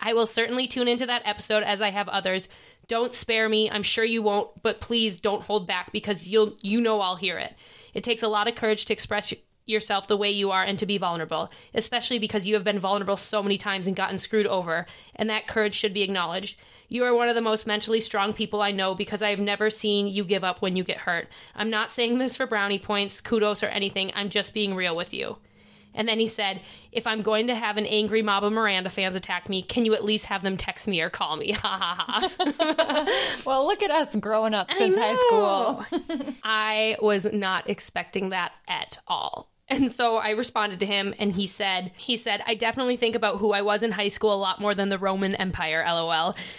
I 0.00 0.14
will 0.14 0.26
certainly 0.26 0.66
tune 0.66 0.88
into 0.88 1.06
that 1.06 1.22
episode 1.24 1.62
as 1.62 1.80
I 1.80 1.90
have 1.90 2.08
others. 2.08 2.48
Don't 2.88 3.14
spare 3.14 3.48
me. 3.48 3.70
I'm 3.70 3.84
sure 3.84 4.04
you 4.04 4.20
won't, 4.20 4.50
but 4.64 4.80
please 4.80 5.20
don't 5.20 5.44
hold 5.44 5.68
back 5.68 5.92
because 5.92 6.26
you'll 6.26 6.56
you 6.60 6.80
know 6.80 7.00
I'll 7.00 7.14
hear 7.14 7.38
it. 7.38 7.54
It 7.94 8.02
takes 8.02 8.24
a 8.24 8.28
lot 8.28 8.48
of 8.48 8.56
courage 8.56 8.86
to 8.86 8.92
express 8.92 9.32
yourself 9.66 10.06
the 10.06 10.16
way 10.16 10.30
you 10.30 10.50
are 10.50 10.62
and 10.62 10.78
to 10.78 10.86
be 10.86 10.98
vulnerable, 10.98 11.50
especially 11.74 12.18
because 12.18 12.46
you 12.46 12.54
have 12.54 12.64
been 12.64 12.78
vulnerable 12.78 13.16
so 13.16 13.42
many 13.42 13.58
times 13.58 13.86
and 13.86 13.96
gotten 13.96 14.18
screwed 14.18 14.46
over, 14.46 14.86
and 15.16 15.30
that 15.30 15.46
courage 15.46 15.74
should 15.74 15.94
be 15.94 16.02
acknowledged. 16.02 16.58
You 16.88 17.04
are 17.04 17.14
one 17.14 17.28
of 17.28 17.34
the 17.34 17.40
most 17.40 17.66
mentally 17.66 18.00
strong 18.00 18.34
people 18.34 18.60
I 18.60 18.70
know 18.70 18.94
because 18.94 19.22
I 19.22 19.30
have 19.30 19.38
never 19.38 19.70
seen 19.70 20.06
you 20.06 20.24
give 20.24 20.44
up 20.44 20.60
when 20.60 20.76
you 20.76 20.84
get 20.84 20.98
hurt. 20.98 21.28
I'm 21.54 21.70
not 21.70 21.92
saying 21.92 22.18
this 22.18 22.36
for 22.36 22.46
brownie 22.46 22.78
points, 22.78 23.20
kudos, 23.20 23.62
or 23.62 23.66
anything. 23.66 24.12
I'm 24.14 24.28
just 24.28 24.54
being 24.54 24.74
real 24.74 24.94
with 24.94 25.14
you. 25.14 25.38
And 25.94 26.08
then 26.08 26.18
he 26.18 26.26
said, 26.26 26.60
If 26.92 27.06
I'm 27.06 27.22
going 27.22 27.46
to 27.46 27.54
have 27.54 27.76
an 27.76 27.86
angry 27.86 28.20
mob 28.20 28.44
of 28.44 28.52
Miranda 28.52 28.90
fans 28.90 29.14
attack 29.14 29.48
me, 29.48 29.62
can 29.62 29.84
you 29.84 29.94
at 29.94 30.04
least 30.04 30.26
have 30.26 30.42
them 30.42 30.56
text 30.56 30.88
me 30.88 31.00
or 31.00 31.10
call 31.10 31.36
me? 31.36 31.52
Ha 31.64 31.78
ha 31.78 32.30
ha. 32.36 33.40
Well, 33.46 33.66
look 33.66 33.82
at 33.82 33.90
us 33.90 34.14
growing 34.16 34.54
up 34.54 34.70
since 34.72 34.96
high 34.96 35.14
school. 35.14 35.84
I 36.42 36.96
was 37.00 37.32
not 37.32 37.70
expecting 37.70 38.30
that 38.30 38.52
at 38.68 38.98
all. 39.06 39.50
And 39.68 39.90
so 39.90 40.16
I 40.16 40.30
responded 40.30 40.80
to 40.80 40.86
him 40.86 41.14
and 41.18 41.32
he 41.32 41.46
said, 41.46 41.92
he 41.96 42.18
said, 42.18 42.42
I 42.46 42.54
definitely 42.54 42.98
think 42.98 43.16
about 43.16 43.38
who 43.38 43.52
I 43.52 43.62
was 43.62 43.82
in 43.82 43.92
high 43.92 44.08
school 44.08 44.34
a 44.34 44.36
lot 44.36 44.60
more 44.60 44.74
than 44.74 44.90
the 44.90 44.98
Roman 44.98 45.34
Empire, 45.34 45.82
lol. 45.86 46.36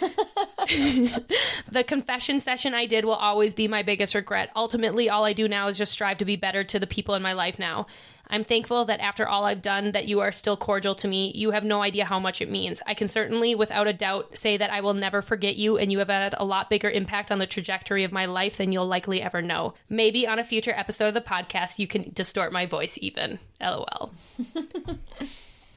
the 1.70 1.84
confession 1.86 2.40
session 2.40 2.74
I 2.74 2.86
did 2.86 3.04
will 3.04 3.12
always 3.14 3.54
be 3.54 3.68
my 3.68 3.84
biggest 3.84 4.16
regret. 4.16 4.50
Ultimately, 4.56 5.08
all 5.08 5.24
I 5.24 5.34
do 5.34 5.46
now 5.46 5.68
is 5.68 5.78
just 5.78 5.92
strive 5.92 6.18
to 6.18 6.24
be 6.24 6.34
better 6.34 6.64
to 6.64 6.80
the 6.80 6.86
people 6.86 7.14
in 7.14 7.22
my 7.22 7.32
life 7.32 7.60
now. 7.60 7.86
I'm 8.28 8.44
thankful 8.44 8.84
that 8.86 9.00
after 9.00 9.28
all 9.28 9.44
I've 9.44 9.62
done 9.62 9.92
that 9.92 10.08
you 10.08 10.20
are 10.20 10.32
still 10.32 10.56
cordial 10.56 10.94
to 10.96 11.08
me. 11.08 11.32
You 11.34 11.52
have 11.52 11.64
no 11.64 11.82
idea 11.82 12.04
how 12.04 12.18
much 12.18 12.40
it 12.40 12.50
means. 12.50 12.80
I 12.86 12.94
can 12.94 13.08
certainly 13.08 13.54
without 13.54 13.86
a 13.86 13.92
doubt 13.92 14.36
say 14.36 14.56
that 14.56 14.72
I 14.72 14.80
will 14.80 14.94
never 14.94 15.22
forget 15.22 15.56
you 15.56 15.78
and 15.78 15.92
you 15.92 15.98
have 15.98 16.08
had 16.08 16.34
a 16.36 16.44
lot 16.44 16.70
bigger 16.70 16.90
impact 16.90 17.30
on 17.30 17.38
the 17.38 17.46
trajectory 17.46 18.04
of 18.04 18.12
my 18.12 18.26
life 18.26 18.56
than 18.56 18.72
you'll 18.72 18.86
likely 18.86 19.22
ever 19.22 19.42
know. 19.42 19.74
Maybe 19.88 20.26
on 20.26 20.38
a 20.38 20.44
future 20.44 20.74
episode 20.76 21.08
of 21.08 21.14
the 21.14 21.20
podcast 21.20 21.78
you 21.78 21.86
can 21.86 22.10
distort 22.12 22.52
my 22.52 22.66
voice 22.66 22.98
even. 23.00 23.38
LOL. 23.60 24.12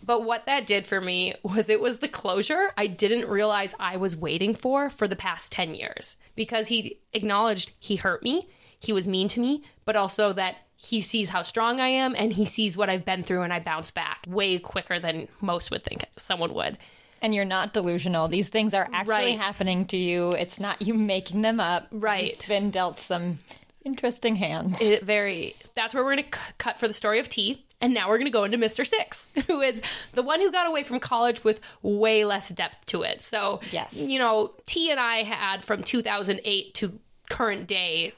But 0.10 0.24
what 0.24 0.48
that 0.48 0.66
did 0.66 0.88
for 0.88 1.00
me 1.00 1.36
was 1.44 1.70
it 1.70 1.82
was 1.82 1.98
the 1.98 2.08
closure 2.08 2.72
I 2.76 2.88
didn't 2.88 3.30
realize 3.30 3.76
I 3.80 3.98
was 3.98 4.16
waiting 4.16 4.56
for 4.56 4.90
for 4.90 5.08
the 5.08 5.16
past 5.16 5.52
10 5.52 5.76
years 5.76 6.18
because 6.36 6.70
he 6.70 7.00
acknowledged 7.14 7.74
he 7.80 7.98
hurt 7.98 8.24
me, 8.24 8.50
he 8.80 8.94
was 8.94 9.08
mean 9.08 9.28
to 9.28 9.40
me, 9.40 9.64
but 9.86 9.96
also 9.96 10.34
that 10.34 10.56
he 10.82 11.02
sees 11.02 11.28
how 11.30 11.44
strong 11.44 11.80
I 11.82 11.88
am 11.90 12.16
and 12.18 12.32
he 12.32 12.46
sees 12.46 12.78
what 12.78 12.90
I've 12.90 13.04
been 13.04 13.22
through 13.22 13.42
and 13.42 13.52
I 13.52 13.60
bounce 13.60 13.92
back 13.92 14.24
way 14.28 14.58
quicker 14.60 14.98
than 15.00 15.28
most 15.42 15.72
would 15.72 15.84
think 15.84 16.06
someone 16.16 16.54
would. 16.54 16.78
And 17.22 17.36
you're 17.36 17.44
not 17.44 17.74
delusional. 17.74 18.30
These 18.30 18.48
things 18.48 18.74
are 18.74 18.88
actually 18.94 19.10
Right. 19.36 19.38
happening 19.40 19.86
to 19.88 19.98
you. 19.98 20.32
It's 20.32 20.58
not 20.58 20.82
you 20.82 20.94
making 20.94 21.42
them 21.42 21.60
up. 21.60 21.88
Right. 21.92 22.30
You've 22.38 22.48
been 22.48 22.72
dealt 22.72 23.00
some 23.02 23.40
interesting 23.84 24.38
hands. 24.38 24.78
It 24.82 25.04
very 25.04 25.56
that's 25.76 25.94
where 25.94 26.04
we're 26.04 26.16
going 26.16 26.30
to 26.32 26.38
c- 26.38 26.54
cut 26.58 26.80
for 26.80 26.88
the 26.88 26.94
story 26.94 27.20
of 27.20 27.28
T. 27.28 27.66
And 27.82 27.94
now 27.94 28.08
we're 28.10 28.18
going 28.18 28.26
to 28.26 28.32
go 28.32 28.44
into 28.46 28.58
Mr. 28.58 28.86
Six, 28.88 29.30
who 29.48 29.60
is 29.62 29.82
the 30.14 30.24
one 30.24 30.40
who 30.42 30.50
got 30.52 30.68
away 30.68 30.84
from 30.84 31.00
college 31.02 31.44
with 31.44 31.60
way 31.82 32.24
less 32.26 32.50
depth 32.50 32.86
to 32.88 33.04
it. 33.04 33.22
So, 33.22 33.60
Yes. 33.72 33.94
you 33.94 34.18
know, 34.20 34.54
T 34.66 34.90
and 34.92 35.00
I 35.00 35.24
had 35.24 35.64
from 35.64 35.84
2008 35.84 36.74
to 36.76 37.00
current 37.30 37.68
day, 37.68 38.14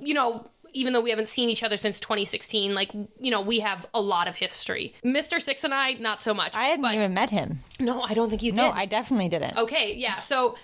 you 0.00 0.12
know, 0.14 0.46
even 0.76 0.92
though 0.92 1.00
we 1.00 1.10
haven't 1.10 1.28
seen 1.28 1.48
each 1.48 1.62
other 1.62 1.76
since 1.76 1.98
2016, 2.00 2.74
like, 2.74 2.92
you 3.20 3.30
know, 3.30 3.40
we 3.40 3.60
have 3.60 3.86
a 3.94 4.00
lot 4.00 4.28
of 4.28 4.36
history. 4.36 4.94
Mr. 5.04 5.40
Six 5.40 5.64
and 5.64 5.72
I, 5.72 5.94
not 5.94 6.20
so 6.20 6.34
much. 6.34 6.54
I 6.54 6.64
hadn't 6.64 6.82
but, 6.82 6.94
even 6.94 7.14
met 7.14 7.30
him. 7.30 7.60
No, 7.80 8.02
I 8.02 8.14
don't 8.14 8.30
think 8.30 8.42
you 8.42 8.52
did. 8.52 8.56
No, 8.56 8.70
I 8.70 8.86
definitely 8.86 9.28
didn't. 9.28 9.56
Okay, 9.56 9.94
yeah. 9.94 10.18
So, 10.18 10.56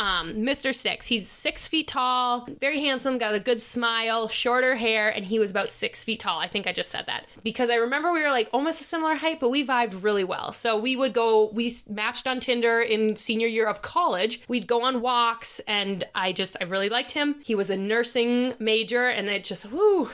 um, 0.00 0.34
Mr. 0.34 0.74
Six, 0.74 1.06
he's 1.06 1.28
six 1.28 1.68
feet 1.68 1.86
tall, 1.88 2.48
very 2.60 2.80
handsome, 2.80 3.18
got 3.18 3.34
a 3.34 3.40
good 3.40 3.60
smile, 3.60 4.28
shorter 4.28 4.74
hair, 4.74 5.10
and 5.10 5.24
he 5.24 5.38
was 5.38 5.50
about 5.50 5.68
six 5.68 6.02
feet 6.02 6.20
tall. 6.20 6.40
I 6.40 6.48
think 6.48 6.66
I 6.66 6.72
just 6.72 6.90
said 6.90 7.06
that 7.06 7.26
because 7.44 7.70
I 7.70 7.76
remember 7.76 8.10
we 8.10 8.22
were 8.22 8.30
like 8.30 8.48
almost 8.52 8.80
a 8.80 8.84
similar 8.84 9.14
height, 9.14 9.40
but 9.40 9.50
we 9.50 9.64
vibed 9.66 10.02
really 10.02 10.24
well. 10.24 10.52
So 10.52 10.78
we 10.78 10.96
would 10.96 11.12
go, 11.12 11.50
we 11.52 11.72
matched 11.88 12.26
on 12.26 12.40
Tinder 12.40 12.80
in 12.80 13.14
senior 13.16 13.46
year 13.46 13.66
of 13.66 13.82
college. 13.82 14.40
We'd 14.48 14.66
go 14.66 14.82
on 14.82 15.02
walks, 15.02 15.60
and 15.68 16.04
I 16.14 16.32
just, 16.32 16.56
I 16.60 16.64
really 16.64 16.88
liked 16.88 17.12
him. 17.12 17.36
He 17.44 17.54
was 17.54 17.70
a 17.70 17.76
nursing 17.76 18.54
major, 18.58 19.08
and 19.08 19.28
it 19.40 19.44
just, 19.44 19.70
whoo 19.70 20.10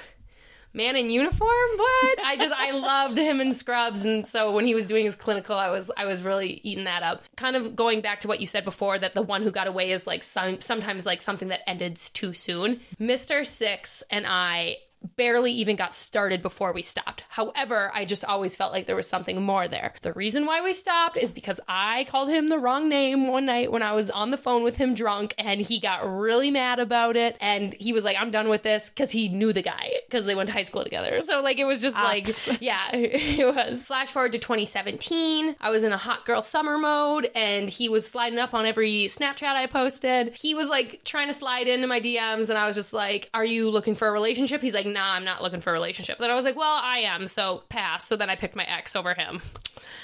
man 0.76 0.94
in 0.94 1.10
uniform? 1.10 1.50
What? 1.76 2.18
I 2.24 2.36
just 2.36 2.54
i 2.56 2.70
loved 2.72 3.18
him 3.18 3.40
in 3.40 3.52
scrubs 3.52 4.04
and 4.04 4.26
so 4.26 4.52
when 4.52 4.66
he 4.66 4.74
was 4.74 4.86
doing 4.86 5.06
his 5.06 5.16
clinical 5.16 5.56
i 5.56 5.70
was 5.70 5.90
i 5.96 6.04
was 6.04 6.22
really 6.22 6.60
eating 6.62 6.84
that 6.84 7.02
up. 7.02 7.22
Kind 7.36 7.56
of 7.56 7.74
going 7.74 8.02
back 8.02 8.20
to 8.20 8.28
what 8.28 8.40
you 8.40 8.46
said 8.46 8.64
before 8.64 8.98
that 8.98 9.14
the 9.14 9.22
one 9.22 9.42
who 9.42 9.50
got 9.50 9.66
away 9.66 9.90
is 9.90 10.06
like 10.06 10.22
some, 10.22 10.60
sometimes 10.60 11.06
like 11.06 11.22
something 11.22 11.48
that 11.48 11.68
ended 11.68 11.96
too 11.96 12.34
soon. 12.34 12.78
Mr 13.00 13.44
six 13.46 14.02
and 14.10 14.26
i 14.28 14.76
barely 15.16 15.52
even 15.52 15.76
got 15.76 15.94
started 15.94 16.42
before 16.42 16.72
we 16.72 16.82
stopped. 16.82 17.24
However, 17.28 17.90
I 17.94 18.04
just 18.04 18.24
always 18.24 18.56
felt 18.56 18.72
like 18.72 18.86
there 18.86 18.96
was 18.96 19.08
something 19.08 19.40
more 19.42 19.68
there. 19.68 19.94
The 20.02 20.12
reason 20.12 20.46
why 20.46 20.62
we 20.62 20.72
stopped 20.72 21.16
is 21.16 21.32
because 21.32 21.60
I 21.68 22.04
called 22.10 22.28
him 22.28 22.48
the 22.48 22.58
wrong 22.58 22.88
name 22.88 23.28
one 23.28 23.46
night 23.46 23.70
when 23.70 23.82
I 23.82 23.92
was 23.92 24.10
on 24.10 24.30
the 24.30 24.36
phone 24.36 24.62
with 24.62 24.76
him 24.76 24.94
drunk 24.94 25.34
and 25.38 25.60
he 25.60 25.80
got 25.80 26.06
really 26.06 26.50
mad 26.50 26.78
about 26.78 27.16
it 27.16 27.36
and 27.40 27.74
he 27.74 27.92
was 27.92 28.04
like 28.04 28.16
I'm 28.18 28.30
done 28.30 28.48
with 28.48 28.62
this 28.62 28.90
cuz 28.90 29.10
he 29.10 29.28
knew 29.28 29.52
the 29.52 29.62
guy 29.62 29.92
cuz 30.10 30.24
they 30.24 30.34
went 30.34 30.48
to 30.48 30.52
high 30.52 30.62
school 30.62 30.84
together. 30.84 31.20
So 31.20 31.42
like 31.42 31.58
it 31.58 31.64
was 31.64 31.82
just 31.82 31.96
like 31.96 32.28
yeah, 32.60 32.88
it 32.92 33.54
was. 33.54 33.86
Flash 33.86 34.08
forward 34.08 34.32
to 34.32 34.38
2017. 34.38 35.56
I 35.60 35.70
was 35.70 35.84
in 35.84 35.92
a 35.92 35.96
hot 35.96 36.24
girl 36.24 36.42
summer 36.42 36.78
mode 36.78 37.30
and 37.34 37.68
he 37.68 37.88
was 37.88 38.08
sliding 38.08 38.38
up 38.38 38.54
on 38.54 38.66
every 38.66 39.04
Snapchat 39.04 39.54
I 39.54 39.66
posted. 39.66 40.36
He 40.38 40.54
was 40.54 40.68
like 40.68 41.02
trying 41.04 41.28
to 41.28 41.34
slide 41.34 41.68
into 41.68 41.86
my 41.86 42.00
DMs 42.00 42.48
and 42.48 42.58
I 42.58 42.66
was 42.66 42.76
just 42.76 42.92
like, 42.92 43.30
"Are 43.34 43.44
you 43.44 43.70
looking 43.70 43.94
for 43.94 44.08
a 44.08 44.12
relationship?" 44.12 44.62
He's 44.62 44.74
like, 44.74 44.86
"Nah, 44.96 45.12
I'm 45.12 45.24
not 45.24 45.42
looking 45.42 45.60
for 45.60 45.70
a 45.70 45.72
relationship." 45.72 46.18
Then 46.18 46.30
I 46.30 46.34
was 46.34 46.44
like, 46.44 46.56
"Well, 46.56 46.80
I 46.82 46.98
am." 47.00 47.26
So 47.26 47.62
pass. 47.68 48.06
So 48.06 48.16
then 48.16 48.30
I 48.30 48.36
picked 48.36 48.56
my 48.56 48.64
ex 48.64 48.96
over 48.96 49.14
him. 49.14 49.40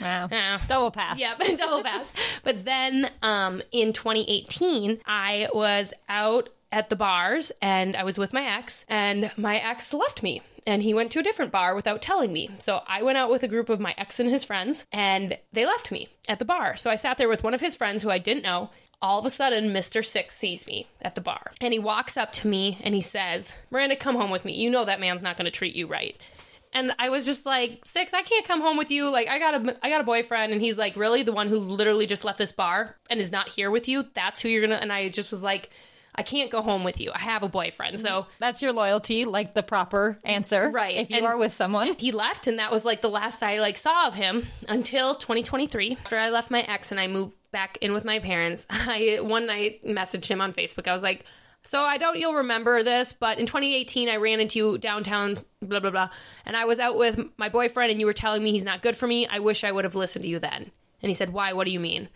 Wow. 0.00 0.28
Yeah. 0.30 0.60
Double 0.68 0.90
pass. 0.90 1.18
Yep, 1.18 1.42
double 1.58 1.82
pass. 1.82 2.12
But 2.44 2.64
then 2.64 3.10
um, 3.22 3.62
in 3.72 3.92
2018, 3.92 5.00
I 5.06 5.48
was 5.52 5.92
out 6.08 6.48
at 6.70 6.88
the 6.88 6.96
bars 6.96 7.52
and 7.60 7.94
I 7.96 8.02
was 8.04 8.18
with 8.18 8.32
my 8.32 8.44
ex, 8.44 8.84
and 8.88 9.30
my 9.36 9.58
ex 9.58 9.92
left 9.92 10.22
me. 10.22 10.42
And 10.64 10.80
he 10.80 10.94
went 10.94 11.10
to 11.12 11.18
a 11.18 11.24
different 11.24 11.50
bar 11.50 11.74
without 11.74 12.00
telling 12.00 12.32
me. 12.32 12.48
So 12.60 12.82
I 12.86 13.02
went 13.02 13.18
out 13.18 13.30
with 13.30 13.42
a 13.42 13.48
group 13.48 13.68
of 13.68 13.80
my 13.80 13.94
ex 13.98 14.20
and 14.20 14.30
his 14.30 14.44
friends, 14.44 14.86
and 14.92 15.36
they 15.52 15.66
left 15.66 15.90
me 15.90 16.08
at 16.28 16.38
the 16.38 16.44
bar. 16.44 16.76
So 16.76 16.88
I 16.88 16.94
sat 16.94 17.18
there 17.18 17.28
with 17.28 17.42
one 17.42 17.52
of 17.52 17.60
his 17.60 17.74
friends 17.74 18.02
who 18.02 18.10
I 18.10 18.18
didn't 18.18 18.44
know. 18.44 18.70
All 19.02 19.18
of 19.18 19.26
a 19.26 19.30
sudden, 19.30 19.74
Mr. 19.74 20.04
Six 20.04 20.34
sees 20.34 20.66
me 20.66 20.86
at 21.02 21.14
the 21.14 21.20
bar. 21.20 21.52
And 21.60 21.74
he 21.74 21.78
walks 21.78 22.16
up 22.16 22.32
to 22.34 22.46
me 22.46 22.78
and 22.82 22.94
he 22.94 23.02
says, 23.02 23.56
Miranda, 23.70 23.96
come 23.96 24.16
home 24.16 24.30
with 24.30 24.44
me. 24.44 24.54
You 24.54 24.70
know 24.70 24.84
that 24.84 25.00
man's 25.00 25.22
not 25.22 25.36
going 25.36 25.44
to 25.44 25.50
treat 25.50 25.74
you 25.74 25.86
right 25.86 26.16
and 26.72 26.94
I 26.98 27.10
was 27.10 27.26
just 27.26 27.44
like, 27.44 27.80
six, 27.84 28.14
I 28.14 28.22
can't 28.22 28.46
come 28.46 28.60
home 28.60 28.76
with 28.76 28.90
you. 28.90 29.08
Like, 29.08 29.28
I 29.28 29.38
got 29.38 29.54
a, 29.54 29.76
I 29.82 29.90
got 29.90 30.00
a 30.00 30.04
boyfriend, 30.04 30.52
and 30.52 30.62
he's 30.62 30.78
like, 30.78 30.96
really, 30.96 31.22
the 31.22 31.32
one 31.32 31.48
who 31.48 31.58
literally 31.58 32.06
just 32.06 32.24
left 32.24 32.38
this 32.38 32.52
bar 32.52 32.96
and 33.10 33.20
is 33.20 33.30
not 33.30 33.50
here 33.50 33.70
with 33.70 33.88
you. 33.88 34.06
That's 34.14 34.40
who 34.40 34.48
you're 34.48 34.62
gonna. 34.62 34.76
And 34.76 34.92
I 34.92 35.08
just 35.08 35.30
was 35.30 35.42
like, 35.42 35.70
I 36.14 36.22
can't 36.22 36.50
go 36.50 36.60
home 36.60 36.84
with 36.84 37.00
you. 37.00 37.10
I 37.14 37.20
have 37.20 37.42
a 37.42 37.48
boyfriend. 37.48 37.98
So 37.98 38.08
mm-hmm. 38.22 38.30
That's 38.38 38.60
your 38.60 38.72
loyalty, 38.72 39.24
like 39.24 39.54
the 39.54 39.62
proper 39.62 40.18
answer. 40.24 40.70
Right, 40.70 40.96
If 40.96 41.10
you 41.10 41.16
and- 41.18 41.26
are 41.26 41.36
with 41.36 41.52
someone. 41.52 41.94
he 41.98 42.12
left, 42.12 42.46
and 42.46 42.58
that 42.58 42.70
was 42.70 42.84
like 42.84 43.00
the 43.00 43.08
last 43.10 43.42
I 43.42 43.60
like 43.60 43.78
saw 43.78 44.06
of 44.08 44.14
him 44.14 44.46
until 44.68 45.14
2023. 45.14 45.96
After 46.04 46.18
I 46.18 46.28
left 46.30 46.50
my 46.50 46.60
ex 46.62 46.90
and 46.90 47.00
I 47.00 47.06
moved 47.06 47.34
back 47.50 47.78
in 47.80 47.92
with 47.92 48.04
my 48.04 48.18
parents, 48.18 48.66
I 48.70 49.18
one 49.22 49.46
night 49.46 49.84
messaged 49.84 50.28
him 50.28 50.40
on 50.40 50.52
Facebook. 50.52 50.86
I 50.88 50.92
was 50.92 51.02
like. 51.02 51.24
So 51.64 51.80
I 51.80 51.96
don't 51.96 52.18
you'll 52.18 52.34
remember 52.34 52.82
this, 52.82 53.12
but 53.12 53.38
in 53.38 53.46
2018 53.46 54.08
I 54.08 54.16
ran 54.16 54.40
into 54.40 54.58
you 54.58 54.78
downtown, 54.78 55.38
blah 55.62 55.78
blah 55.78 55.90
blah, 55.92 56.08
and 56.44 56.56
I 56.56 56.64
was 56.64 56.80
out 56.80 56.98
with 56.98 57.24
my 57.36 57.48
boyfriend, 57.50 57.92
and 57.92 58.00
you 58.00 58.06
were 58.06 58.12
telling 58.12 58.42
me 58.42 58.50
he's 58.50 58.64
not 58.64 58.82
good 58.82 58.96
for 58.96 59.06
me. 59.06 59.28
I 59.28 59.38
wish 59.38 59.62
I 59.62 59.70
would 59.70 59.84
have 59.84 59.94
listened 59.94 60.24
to 60.24 60.28
you 60.28 60.40
then. 60.40 60.72
And 61.02 61.08
he 61.08 61.14
said, 61.14 61.32
"Why? 61.32 61.52
What 61.52 61.66
do 61.66 61.70
you 61.70 61.78
mean?" 61.78 62.08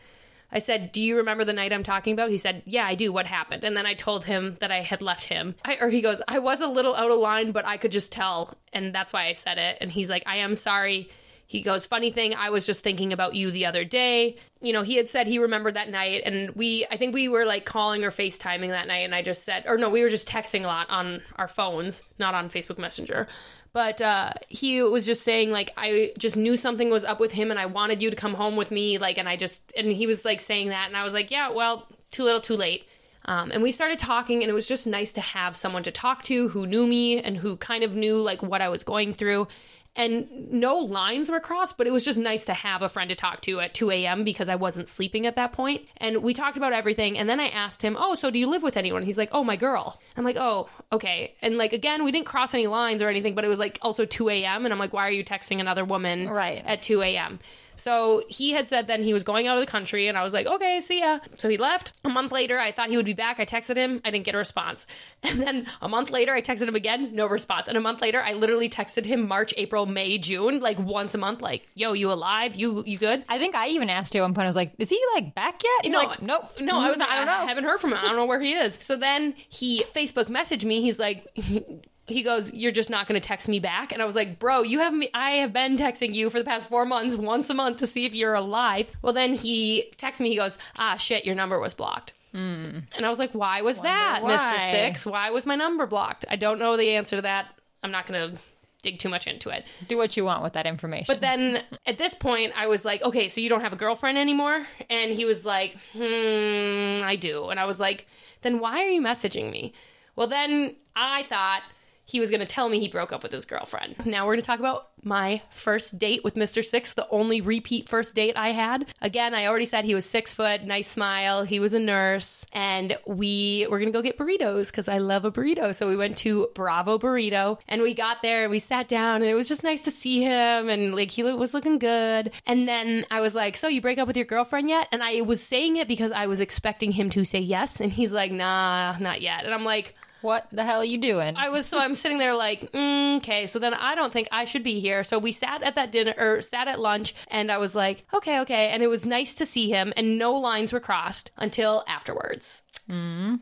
I 0.57 0.59
said, 0.59 0.91
"Do 0.91 1.03
you 1.03 1.19
remember 1.19 1.45
the 1.45 1.53
night 1.53 1.71
I'm 1.71 1.83
talking 1.83 2.15
about?" 2.15 2.31
He 2.31 2.39
said, 2.39 2.63
"Yeah, 2.65 2.87
I 2.87 2.95
do. 2.95 3.13
What 3.13 3.27
happened?" 3.27 3.63
And 3.63 3.77
then 3.77 3.85
I 3.85 3.93
told 3.93 4.25
him 4.25 4.57
that 4.61 4.73
I 4.73 4.81
had 4.81 5.03
left 5.03 5.27
him. 5.27 5.55
I, 5.67 5.77
or 5.83 5.91
he 5.91 6.01
goes, 6.01 6.23
"I 6.27 6.39
was 6.39 6.63
a 6.63 6.67
little 6.67 6.95
out 6.95 7.11
of 7.11 7.19
line, 7.19 7.53
but 7.53 7.67
I 7.67 7.77
could 7.77 7.93
just 7.93 8.11
tell, 8.11 8.57
and 8.73 8.95
that's 8.95 9.13
why 9.13 9.27
I 9.27 9.35
said 9.35 9.59
it." 9.59 9.77
And 9.83 9.93
he's 9.93 10.09
like, 10.09 10.23
"I 10.25 10.37
am 10.37 10.55
sorry." 10.55 11.11
He 11.47 11.63
goes, 11.63 11.87
"Funny 11.87 12.11
thing, 12.11 12.35
I 12.35 12.51
was 12.51 12.67
just 12.67 12.83
thinking 12.83 13.13
about 13.13 13.35
you 13.35 13.51
the 13.51 13.67
other 13.67 13.85
day." 13.85 14.37
You 14.61 14.73
know, 14.73 14.83
he 14.83 14.97
had 14.97 15.09
said 15.09 15.27
he 15.27 15.39
remembered 15.39 15.75
that 15.75 15.89
night, 15.89 16.23
and 16.25 16.51
we, 16.51 16.87
I 16.91 16.97
think 16.97 17.15
we 17.15 17.29
were 17.29 17.45
like 17.45 17.65
calling 17.65 18.05
or 18.05 18.11
FaceTiming 18.11 18.71
that 18.71 18.89
night, 18.89 19.05
and 19.05 19.15
I 19.15 19.23
just 19.23 19.45
said, 19.45 19.65
or 19.67 19.79
no, 19.79 19.89
we 19.89 20.03
were 20.03 20.09
just 20.09 20.29
texting 20.29 20.65
a 20.65 20.67
lot 20.67 20.91
on 20.91 21.23
our 21.37 21.49
phones, 21.49 22.03
not 22.19 22.35
on 22.35 22.51
Facebook 22.51 22.79
Messenger. 22.79 23.29
But 23.73 24.01
uh, 24.01 24.33
he 24.49 24.83
was 24.83 25.05
just 25.05 25.23
saying 25.23 25.51
like 25.51 25.71
I 25.77 26.13
just 26.19 26.37
knew 26.37 26.57
something 26.57 26.91
was 26.91 27.05
up 27.05 27.21
with 27.21 27.33
him, 27.33 27.51
and 27.51 27.61
I 27.61 27.67
wanted 27.67 28.03
you 28.03 28.11
to 28.11 28.17
come 28.17 28.35
home 28.35 28.57
with 28.57 28.71
me, 28.71 28.99
like, 28.99 29.19
and 29.19 29.29
I 29.29 29.37
just, 29.37 29.61
and 29.77 29.91
he 29.91 30.07
was 30.07 30.25
like 30.25 30.41
saying 30.41 30.71
that, 30.71 30.89
and 30.89 30.97
I 30.97 31.05
was 31.05 31.13
like, 31.13 31.31
yeah, 31.31 31.51
well, 31.51 31.87
too 32.11 32.25
little, 32.25 32.41
too 32.41 32.57
late. 32.57 32.87
Um, 33.27 33.51
and 33.51 33.63
we 33.63 33.73
started 33.73 33.99
talking, 33.99 34.43
and 34.43 34.51
it 34.51 34.55
was 34.55 34.69
just 34.69 34.87
nice 34.87 35.13
to 35.15 35.21
have 35.21 35.57
someone 35.57 35.83
to 35.83 35.91
talk 35.91 36.23
to 36.25 36.49
who 36.49 36.67
knew 36.67 36.87
me 36.87 37.21
and 37.21 37.37
who 37.37 37.57
kind 37.57 37.83
of 37.83 37.95
knew 37.95 38.19
like 38.19 38.43
what 38.43 38.63
I 38.63 38.69
was 38.69 38.85
going 38.85 39.13
through. 39.13 39.49
And 39.97 40.53
no 40.53 40.77
lines 40.77 41.31
were 41.31 41.41
crossed, 41.41 41.79
but 41.79 41.87
it 41.87 41.93
was 41.93 42.05
just 42.05 42.19
nice 42.19 42.45
to 42.45 42.53
have 42.55 42.83
a 42.83 42.89
friend 42.89 43.09
to 43.09 43.17
talk 43.17 43.41
to 43.43 43.61
at 43.61 43.73
2 43.73 43.91
a.m. 43.91 44.25
because 44.25 44.49
I 44.49 44.55
wasn't 44.55 44.89
sleeping 44.89 45.27
at 45.27 45.37
that 45.37 45.53
point. 45.53 45.87
And 45.97 46.23
we 46.23 46.35
talked 46.35 46.57
about 46.59 46.75
everything. 46.75 47.17
And 47.17 47.29
then 47.29 47.41
I 47.41 47.49
asked 47.49 47.81
him, 47.83 47.97
Oh, 47.99 48.15
so 48.15 48.31
do 48.31 48.39
you 48.39 48.47
live 48.47 48.63
with 48.63 48.77
anyone? 48.77 49.03
He's 49.03 49.17
like, 49.19 49.31
Oh, 49.33 49.43
my 49.43 49.57
girl. 49.57 49.99
I'm 50.17 50.25
like, 50.25 50.37
Oh, 50.37 50.69
okay. 50.93 51.35
And 51.41 51.57
like, 51.57 51.73
again, 51.73 52.05
we 52.05 52.13
didn't 52.13 52.27
cross 52.27 52.53
any 52.53 52.67
lines 52.67 53.01
or 53.03 53.09
anything, 53.09 53.35
but 53.35 53.45
it 53.45 53.49
was 53.49 53.59
like 53.59 53.79
also 53.81 54.05
2 54.05 54.29
a.m. 54.29 54.65
And 54.67 54.73
I'm 54.73 54.79
like, 54.79 54.93
Why 54.93 55.07
are 55.09 55.11
you 55.11 55.25
texting 55.25 55.61
another 55.61 55.85
woman 55.85 56.29
Right. 56.29 56.63
at 56.67 56.83
2 56.83 57.01
a.m.? 57.03 57.39
So 57.77 58.23
he 58.29 58.53
had 58.53 58.67
said 58.67 58.87
then 58.87 59.03
he 59.03 59.13
was 59.13 59.23
going 59.23 59.47
out 59.47 59.57
of 59.57 59.61
the 59.61 59.71
country, 59.71 60.09
and 60.09 60.17
I 60.19 60.23
was 60.23 60.33
like, 60.33 60.47
okay, 60.47 60.81
see 60.81 61.01
ya. 61.01 61.21
So 61.37 61.49
he 61.49 61.57
left. 61.57 61.93
A 62.05 62.09
month 62.09 62.33
later, 62.33 62.59
I 62.59 62.71
thought 62.71 62.89
he 62.91 62.97
would 62.97 63.07
be 63.07 63.13
back. 63.13 63.39
I 63.39 63.45
texted 63.45 63.77
him, 63.77 64.01
I 64.05 64.11
didn't 64.11 64.25
get 64.25 64.35
a 64.35 64.39
response. 64.39 64.87
And 65.29 65.41
then 65.41 65.67
a 65.83 65.89
month 65.89 66.11
later, 66.11 66.33
I 66.35 66.41
texted 66.41 66.69
him 66.69 66.77
again, 66.77 67.15
no 67.15 67.27
response. 67.27 67.67
And 67.69 67.77
a 67.77 67.81
month 67.81 68.01
later, 68.01 68.23
I 68.23 68.33
literally 68.33 68.69
texted 68.71 69.05
him 69.07 69.27
March, 69.27 69.53
April, 69.57 69.85
May, 69.85 70.19
June, 70.19 70.61
like 70.61 70.79
once 70.79 71.15
a 71.15 71.19
month, 71.19 71.43
like, 71.43 71.67
yo, 71.75 71.93
you 71.95 72.13
alive? 72.13 72.55
You 72.55 72.85
you 72.87 72.97
good? 72.97 73.25
I 73.29 73.39
think 73.39 73.55
I 73.57 73.69
even 73.69 73.91
asked 73.91 74.15
you 74.15 74.21
at 74.21 74.25
one 74.25 74.35
point, 74.35 74.47
I 74.47 74.49
was 74.49 74.57
like, 74.57 74.75
is 74.79 74.89
he 74.89 75.01
like 75.15 75.35
back 75.35 75.63
yet? 75.65 75.85
And 75.85 75.93
No, 75.93 75.99
like, 76.05 76.23
nope. 76.23 76.45
No, 76.61 76.79
I 76.79 76.89
was. 76.89 76.99
Mm, 76.99 77.07
I 77.09 77.17
don't 77.17 77.27
know. 77.27 77.47
haven't 77.47 77.65
heard 77.65 77.81
from 77.81 77.91
him. 77.93 77.99
I 77.99 78.03
don't 78.03 78.17
know 78.17 78.25
where 78.27 78.41
he 78.41 78.53
is. 78.53 78.79
So 78.83 78.97
then 78.97 79.35
he 79.49 79.83
Facebook 79.95 80.27
messaged 80.27 80.65
me. 80.65 80.81
He's 80.81 80.99
like. 80.99 81.27
He 82.09 82.23
goes, 82.23 82.55
"You're 82.55 82.73
just 82.73 82.89
not 82.91 83.07
going 83.09 83.21
to 83.21 83.27
text 83.27 83.49
me 83.49 83.59
back," 83.59 83.93
and 83.93 84.01
I 84.01 84.05
was 84.05 84.15
like, 84.15 84.39
"Bro, 84.39 84.63
you 84.63 84.79
have 84.79 84.95
me. 84.95 85.11
I 85.13 85.31
have 85.33 85.53
been 85.53 85.77
texting 85.77 86.15
you 86.15 86.31
for 86.31 86.39
the 86.39 86.45
past 86.45 86.69
four 86.69 86.87
months, 86.87 87.17
once 87.17 87.51
a 87.51 87.55
month, 87.55 87.79
to 87.79 87.87
see 87.87 88.05
if 88.07 88.15
you're 88.15 88.35
alive." 88.35 88.91
Well, 89.03 89.13
then 89.13 89.35
he 89.35 89.91
texts 89.97 90.21
me. 90.21 90.31
He 90.31 90.37
goes, 90.37 90.59
"Ah, 90.79 90.97
shit, 90.97 91.25
your 91.25 91.35
number 91.35 91.59
was 91.59 91.75
blocked." 91.75 92.13
And 92.33 92.87
I 93.03 93.09
was 93.09 93.19
like, 93.19 93.33
"Why 93.33 93.63
was 93.63 93.81
that, 93.81 94.21
why. 94.23 94.33
Mister 94.33 94.61
Six? 94.71 95.07
Why 95.07 95.31
was 95.31 95.47
my 95.47 95.57
number 95.57 95.87
blocked?" 95.87 96.25
I 96.29 96.37
don't 96.37 96.59
know 96.59 96.77
the 96.77 96.91
answer 96.91 97.17
to 97.17 97.23
that. 97.23 97.55
I'm 97.83 97.91
not 97.91 98.07
going 98.07 98.33
to 98.33 98.39
dig 98.83 98.99
too 98.99 99.09
much 99.09 99.27
into 99.27 99.49
it. 99.49 99.65
Do 99.89 99.97
what 99.97 100.17
you 100.17 100.25
want 100.25 100.43
with 100.43 100.53
that 100.53 100.67
information. 100.67 101.07
But 101.09 101.21
then 101.21 101.63
at 101.87 101.99
this 101.99 102.15
point, 102.15 102.53
I 102.57 102.69
was 102.69 102.85
like, 102.85 103.03
okay, 103.03 103.29
so 103.29 103.41
you 103.41 103.49
don't 103.49 103.63
have 103.63 103.73
a 103.73 103.77
girlfriend 103.77 104.17
anymore? 104.17 104.65
And 104.89 105.13
he 105.13 105.25
was 105.25 105.45
like, 105.45 105.77
hmm, 105.93 107.03
I 107.03 107.17
do. 107.19 107.49
And 107.49 107.59
I 107.59 107.65
was 107.65 107.81
like, 107.81 108.07
then 108.43 108.61
why 108.61 108.85
are 108.85 108.89
you 108.89 109.03
messaging 109.03 109.51
me? 109.51 109.73
Well, 110.15 110.29
then 110.29 110.77
I 110.95 111.25
thought 111.25 111.63
he 112.07 112.21
was 112.21 112.31
going 112.31 112.41
to 112.41 112.47
tell 112.47 112.69
me 112.69 112.79
he 112.81 112.89
broke 112.89 113.13
up 113.13 113.23
with 113.23 113.33
his 113.33 113.45
girlfriend. 113.45 114.07
Now 114.07 114.25
we're 114.25 114.35
going 114.35 114.43
to 114.43 114.47
talk 114.47 114.61
about 114.61 114.89
my 115.03 115.43
first 115.51 115.99
date 115.99 116.25
with 116.25 116.35
Mr. 116.35 116.65
Six, 116.65 116.95
the 116.95 117.09
only 117.11 117.41
repeat 117.41 117.89
first 117.89 118.15
date 118.15 118.37
I 118.37 118.51
had. 118.51 118.87
Again, 119.01 119.35
I 119.35 119.47
already 119.47 119.67
said 119.67 119.85
he 119.85 119.95
was 119.95 120.05
six 120.05 120.33
foot, 120.33 120.63
nice 120.65 120.89
smile. 120.89 121.45
He 121.45 121.61
was 121.61 121.75
a 121.75 121.81
nurse, 121.81 122.47
and 122.53 122.97
we 123.07 123.67
were 123.71 123.79
going 123.79 123.93
to 123.93 123.97
go 123.97 124.03
get 124.03 124.19
burritos 124.19 124.71
because 124.71 124.89
I 124.89 124.99
love 124.99 125.25
a 125.25 125.33
burrito. 125.33 125.75
So 125.75 125.89
we 125.89 125.97
went 125.97 126.17
to 126.19 126.49
Bravo 126.55 126.99
Burrito, 126.99 127.59
and 127.69 127.83
we 127.83 127.95
got 127.95 128.23
there 128.23 128.43
and 128.43 128.51
we 128.51 128.59
sat 128.59 128.89
down, 128.89 129.17
and 129.17 129.27
it 129.31 129.35
was 129.35 129.49
just 129.49 129.63
nice 129.63 129.83
to 129.83 129.91
see 129.91 130.23
him, 130.23 130.69
and 130.69 130.95
like 130.95 131.11
he 131.11 131.23
was 131.23 131.55
looking 131.55 131.79
good. 131.79 132.31
And 132.47 132.69
then 132.69 133.05
I 133.11 133.21
was 133.21 133.35
like, 133.35 133.57
"So 133.57 133.69
you 133.69 133.81
break 133.81 133.99
up 133.99 134.07
with 134.07 134.17
your 134.17 134.27
girlfriend 134.27 134.69
yet?" 134.69 134.89
And 134.93 135.03
I 135.03 135.23
was 135.23 135.43
saying 135.43 135.77
it 135.77 135.89
because 135.89 136.13
I 136.13 136.27
was 136.27 136.41
expecting 136.41 136.93
him 136.93 137.11
to 137.11 137.25
say 137.25 137.41
yes, 137.41 137.81
and 137.81 137.93
he's 137.93 138.13
like, 138.13 138.31
"Nah, 138.31 138.97
not 138.99 139.21
yet." 139.21 139.45
And 139.45 139.53
I'm 139.53 139.65
like. 139.65 139.95
What 140.27 140.49
the 140.51 140.65
hell 140.65 140.81
are 140.81 140.85
you 140.85 140.99
doing? 140.99 141.37
I 141.37 141.49
was 141.49 141.67
so 141.67 141.79
I'm 141.79 141.95
sitting 141.95 142.19
there 142.19 142.35
like, 142.35 142.73
mm, 142.73 143.17
okay, 143.19 143.47
so 143.47 143.59
then 143.59 143.73
I 143.73 143.95
don't 143.95 144.13
think 144.13 144.29
I 144.33 144.45
should 144.45 144.65
be 144.65 144.81
here. 144.81 145.05
So 145.05 145.19
we 145.19 145.33
sat 145.33 145.63
at 145.63 145.77
that 145.77 145.93
dinner 145.93 146.15
or 146.19 146.43
sat 146.43 146.69
at 146.69 146.81
lunch, 146.81 147.15
and 147.29 147.51
I 147.51 147.59
was 147.59 147.75
like, 147.75 148.05
okay, 148.13 148.41
okay, 148.41 148.69
and 148.69 148.83
it 148.83 148.89
was 148.89 149.07
nice 149.07 149.37
to 149.37 149.47
see 149.47 149.71
him, 149.71 149.93
and 149.97 150.19
no 150.19 150.35
lines 150.35 150.73
were 150.73 150.81
crossed 150.81 151.31
until 151.39 151.85
afterwards. 151.89 152.65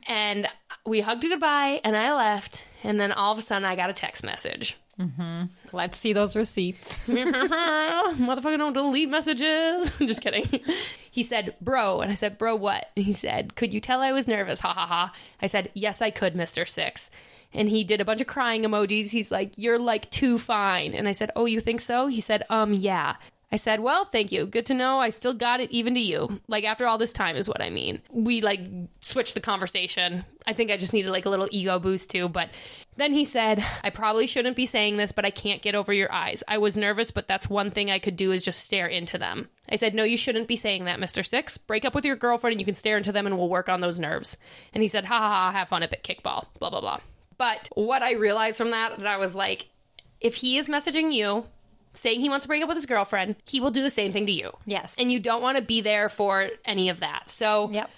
And 0.07 0.47
we 0.87 1.01
hugged 1.01 1.23
goodbye 1.23 1.81
and 1.85 1.97
I 1.97 2.15
left. 2.15 2.65
And 2.83 3.01
then 3.01 3.13
all 3.13 3.33
of 3.33 3.39
a 3.39 3.43
sudden, 3.43 3.65
I 3.65 3.77
got 3.77 3.91
a 3.91 3.95
text 3.95 4.23
message. 4.25 4.77
Let's 5.73 5.99
see 5.99 6.13
those 6.13 6.37
receipts. 6.37 6.99
Motherfucker, 7.09 8.59
don't 8.59 8.75
delete 8.75 9.09
messages. 9.09 9.91
Just 9.99 10.21
kidding. 10.21 10.61
He 11.11 11.23
said, 11.23 11.55
Bro. 11.61 12.03
And 12.03 12.13
I 12.13 12.15
said, 12.15 12.39
Bro, 12.39 12.57
what? 12.57 12.87
And 12.97 13.05
he 13.05 13.13
said, 13.13 13.57
Could 13.57 13.73
you 13.75 13.81
tell 13.81 14.01
I 14.01 14.13
was 14.13 14.29
nervous? 14.29 14.61
Ha 14.61 14.73
ha 14.73 14.87
ha. 14.87 15.13
I 15.43 15.47
said, 15.49 15.71
Yes, 15.75 16.01
I 16.01 16.11
could, 16.11 16.35
Mr. 16.35 16.69
Six. 16.69 17.11
And 17.53 17.69
he 17.69 17.85
did 17.85 18.01
a 18.01 18.05
bunch 18.05 18.21
of 18.21 18.27
crying 18.27 18.63
emojis. 18.63 19.11
He's 19.11 19.33
like, 19.33 19.55
You're 19.57 19.79
like 19.79 20.11
too 20.11 20.39
fine. 20.39 20.95
And 20.95 21.09
I 21.09 21.13
said, 21.13 21.31
Oh, 21.35 21.47
you 21.47 21.61
think 21.61 21.81
so? 21.81 22.07
He 22.07 22.21
said, 22.21 22.45
Um, 22.51 22.73
yeah. 22.73 23.17
I 23.55 23.57
said, 23.57 23.79
Well, 23.79 24.05
thank 24.05 24.33
you. 24.33 24.47
Good 24.47 24.67
to 24.67 24.75
know. 24.75 24.99
I 24.99 25.11
still 25.11 25.33
got 25.33 25.61
it 25.61 25.71
even 25.71 25.95
to 25.95 26.01
you. 26.01 26.41
Like, 26.49 26.65
after 26.65 26.89
all 26.89 26.99
this 26.99 27.13
time, 27.13 27.37
is 27.37 27.49
what 27.49 27.63
I 27.63 27.71
mean. 27.71 28.03
We 28.11 28.41
like 28.41 28.59
switched 28.99 29.35
the 29.35 29.41
conversation. 29.41 30.25
I 30.45 30.55
think 30.55 30.73
I 30.73 30.77
just 30.77 30.93
needed 30.93 31.13
like 31.13 31.25
a 31.25 31.31
little 31.31 31.47
ego 31.53 31.79
boost 31.79 32.11
too. 32.11 32.29
But 32.29 32.51
then 32.97 33.13
he 33.13 33.23
said, 33.23 33.65
I 33.85 33.91
probably 33.91 34.27
shouldn't 34.27 34.57
be 34.57 34.67
saying 34.67 34.97
this, 34.97 35.13
but 35.13 35.25
I 35.25 35.31
can't 35.31 35.63
get 35.63 35.77
over 35.77 35.93
your 35.93 36.13
eyes. 36.13 36.43
I 36.49 36.59
was 36.59 36.77
nervous, 36.77 37.13
but 37.13 37.29
that's 37.29 37.49
one 37.49 37.71
thing 37.71 37.93
I 37.93 38.01
could 38.01 38.17
do 38.17 38.33
is 38.33 38.45
just 38.45 38.65
stare 38.65 38.89
into 38.89 39.19
them. 39.19 39.49
I 39.69 39.77
said, 39.77 39.95
No, 39.95 40.03
you 40.03 40.17
shouldn't 40.17 40.49
be 40.49 40.57
saying 40.57 40.87
that, 40.87 40.99
Mr. 40.99 41.25
Six. 41.25 41.57
Break 41.57 41.85
up 41.85 41.95
with 41.95 42.05
your 42.05 42.17
girlfriend 42.17 42.55
and 42.55 42.61
you 42.61 42.67
can 42.67 42.75
stare 42.75 42.97
into 42.97 43.13
them 43.13 43.25
and 43.25 43.39
we'll 43.39 43.49
work 43.49 43.69
on 43.69 43.81
those 43.81 44.01
nerves. 44.01 44.37
And 44.73 44.83
he 44.83 44.89
said, 44.89 45.05
Ha 45.05 45.17
ha 45.17 45.29
ha, 45.29 45.53
have 45.53 45.69
fun 45.69 45.85
at 45.85 46.03
kickball, 46.03 46.47
blah, 46.59 46.71
blah, 46.71 46.81
blah. 46.81 46.99
But 47.39 47.69
what 47.77 48.03
I 48.03 48.15
realized 48.15 48.57
from 48.59 48.73
that, 48.73 48.99
that 48.99 49.07
I 49.07 49.19
was 49.19 49.37
like, 49.37 49.69
if 50.21 50.35
he 50.35 50.59
is 50.59 50.69
messaging 50.69 51.13
you, 51.13 51.45
saying 51.95 52.21
he 52.21 52.29
wants 52.29 52.45
to 52.45 52.49
break 52.49 52.63
up 52.63 52.69
with 52.69 52.77
his 52.77 52.87
girlfriend, 52.87 53.37
he 53.47 53.61
will 53.61 53.71
do 53.71 53.83
the 53.83 53.91
same 53.91 54.13
thing 54.13 54.27
to 54.27 54.33
you. 54.33 54.53
Yes. 54.67 54.97
And 54.99 55.11
you 55.11 55.21
don't 55.21 55.43
want 55.43 55.57
to 55.59 55.63
be 55.63 55.81
there 55.81 56.09
for 56.09 56.51
any 56.65 56.89
of 56.91 57.01
that. 57.01 57.31
So, 57.31 57.71
Yep. 57.73 57.91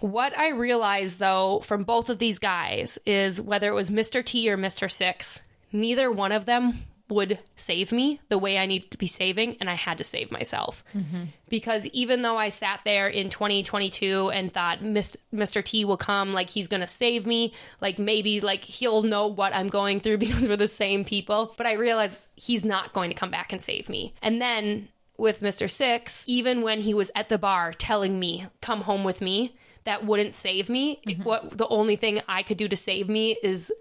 what 0.00 0.38
I 0.38 0.50
realized 0.50 1.18
though 1.18 1.60
from 1.64 1.84
both 1.84 2.08
of 2.10 2.18
these 2.18 2.38
guys 2.38 2.98
is 3.06 3.40
whether 3.40 3.68
it 3.68 3.74
was 3.74 3.90
Mr. 3.90 4.24
T 4.24 4.50
or 4.50 4.56
Mr. 4.56 4.90
Six, 4.90 5.42
neither 5.72 6.10
one 6.10 6.32
of 6.32 6.44
them 6.46 6.74
would 7.08 7.38
save 7.56 7.92
me 7.92 8.20
the 8.28 8.38
way 8.38 8.58
I 8.58 8.66
needed 8.66 8.90
to 8.92 8.98
be 8.98 9.06
saving, 9.06 9.56
and 9.60 9.68
I 9.68 9.74
had 9.74 9.98
to 9.98 10.04
save 10.04 10.30
myself. 10.30 10.84
Mm-hmm. 10.96 11.24
Because 11.48 11.86
even 11.88 12.22
though 12.22 12.36
I 12.38 12.48
sat 12.48 12.80
there 12.84 13.08
in 13.08 13.28
2022 13.28 14.30
and 14.30 14.50
thought 14.50 14.80
Mr. 14.80 15.62
T 15.62 15.84
will 15.84 15.96
come, 15.96 16.32
like 16.32 16.50
he's 16.50 16.68
gonna 16.68 16.88
save 16.88 17.26
me, 17.26 17.52
like 17.80 17.98
maybe 17.98 18.40
like 18.40 18.64
he'll 18.64 19.02
know 19.02 19.26
what 19.26 19.54
I'm 19.54 19.68
going 19.68 20.00
through 20.00 20.18
because 20.18 20.48
we're 20.48 20.56
the 20.56 20.66
same 20.66 21.04
people, 21.04 21.54
but 21.56 21.66
I 21.66 21.74
realized 21.74 22.28
he's 22.36 22.64
not 22.64 22.92
going 22.92 23.10
to 23.10 23.16
come 23.16 23.30
back 23.30 23.52
and 23.52 23.60
save 23.60 23.88
me. 23.88 24.14
And 24.22 24.40
then 24.40 24.88
with 25.18 25.40
Mr. 25.40 25.70
Six, 25.70 26.24
even 26.26 26.62
when 26.62 26.80
he 26.80 26.94
was 26.94 27.10
at 27.14 27.28
the 27.28 27.38
bar 27.38 27.72
telling 27.72 28.18
me, 28.18 28.46
come 28.60 28.82
home 28.82 29.04
with 29.04 29.20
me, 29.20 29.56
that 29.84 30.04
wouldn't 30.04 30.34
save 30.34 30.68
me. 30.68 31.00
It- 31.02 31.18
mm-hmm. 31.18 31.22
what 31.22 31.58
the 31.58 31.68
only 31.68 31.96
thing 31.96 32.20
I 32.28 32.42
could 32.42 32.56
do 32.56 32.68
to 32.68 32.76
save 32.76 33.08
me 33.08 33.36
is 33.42 33.72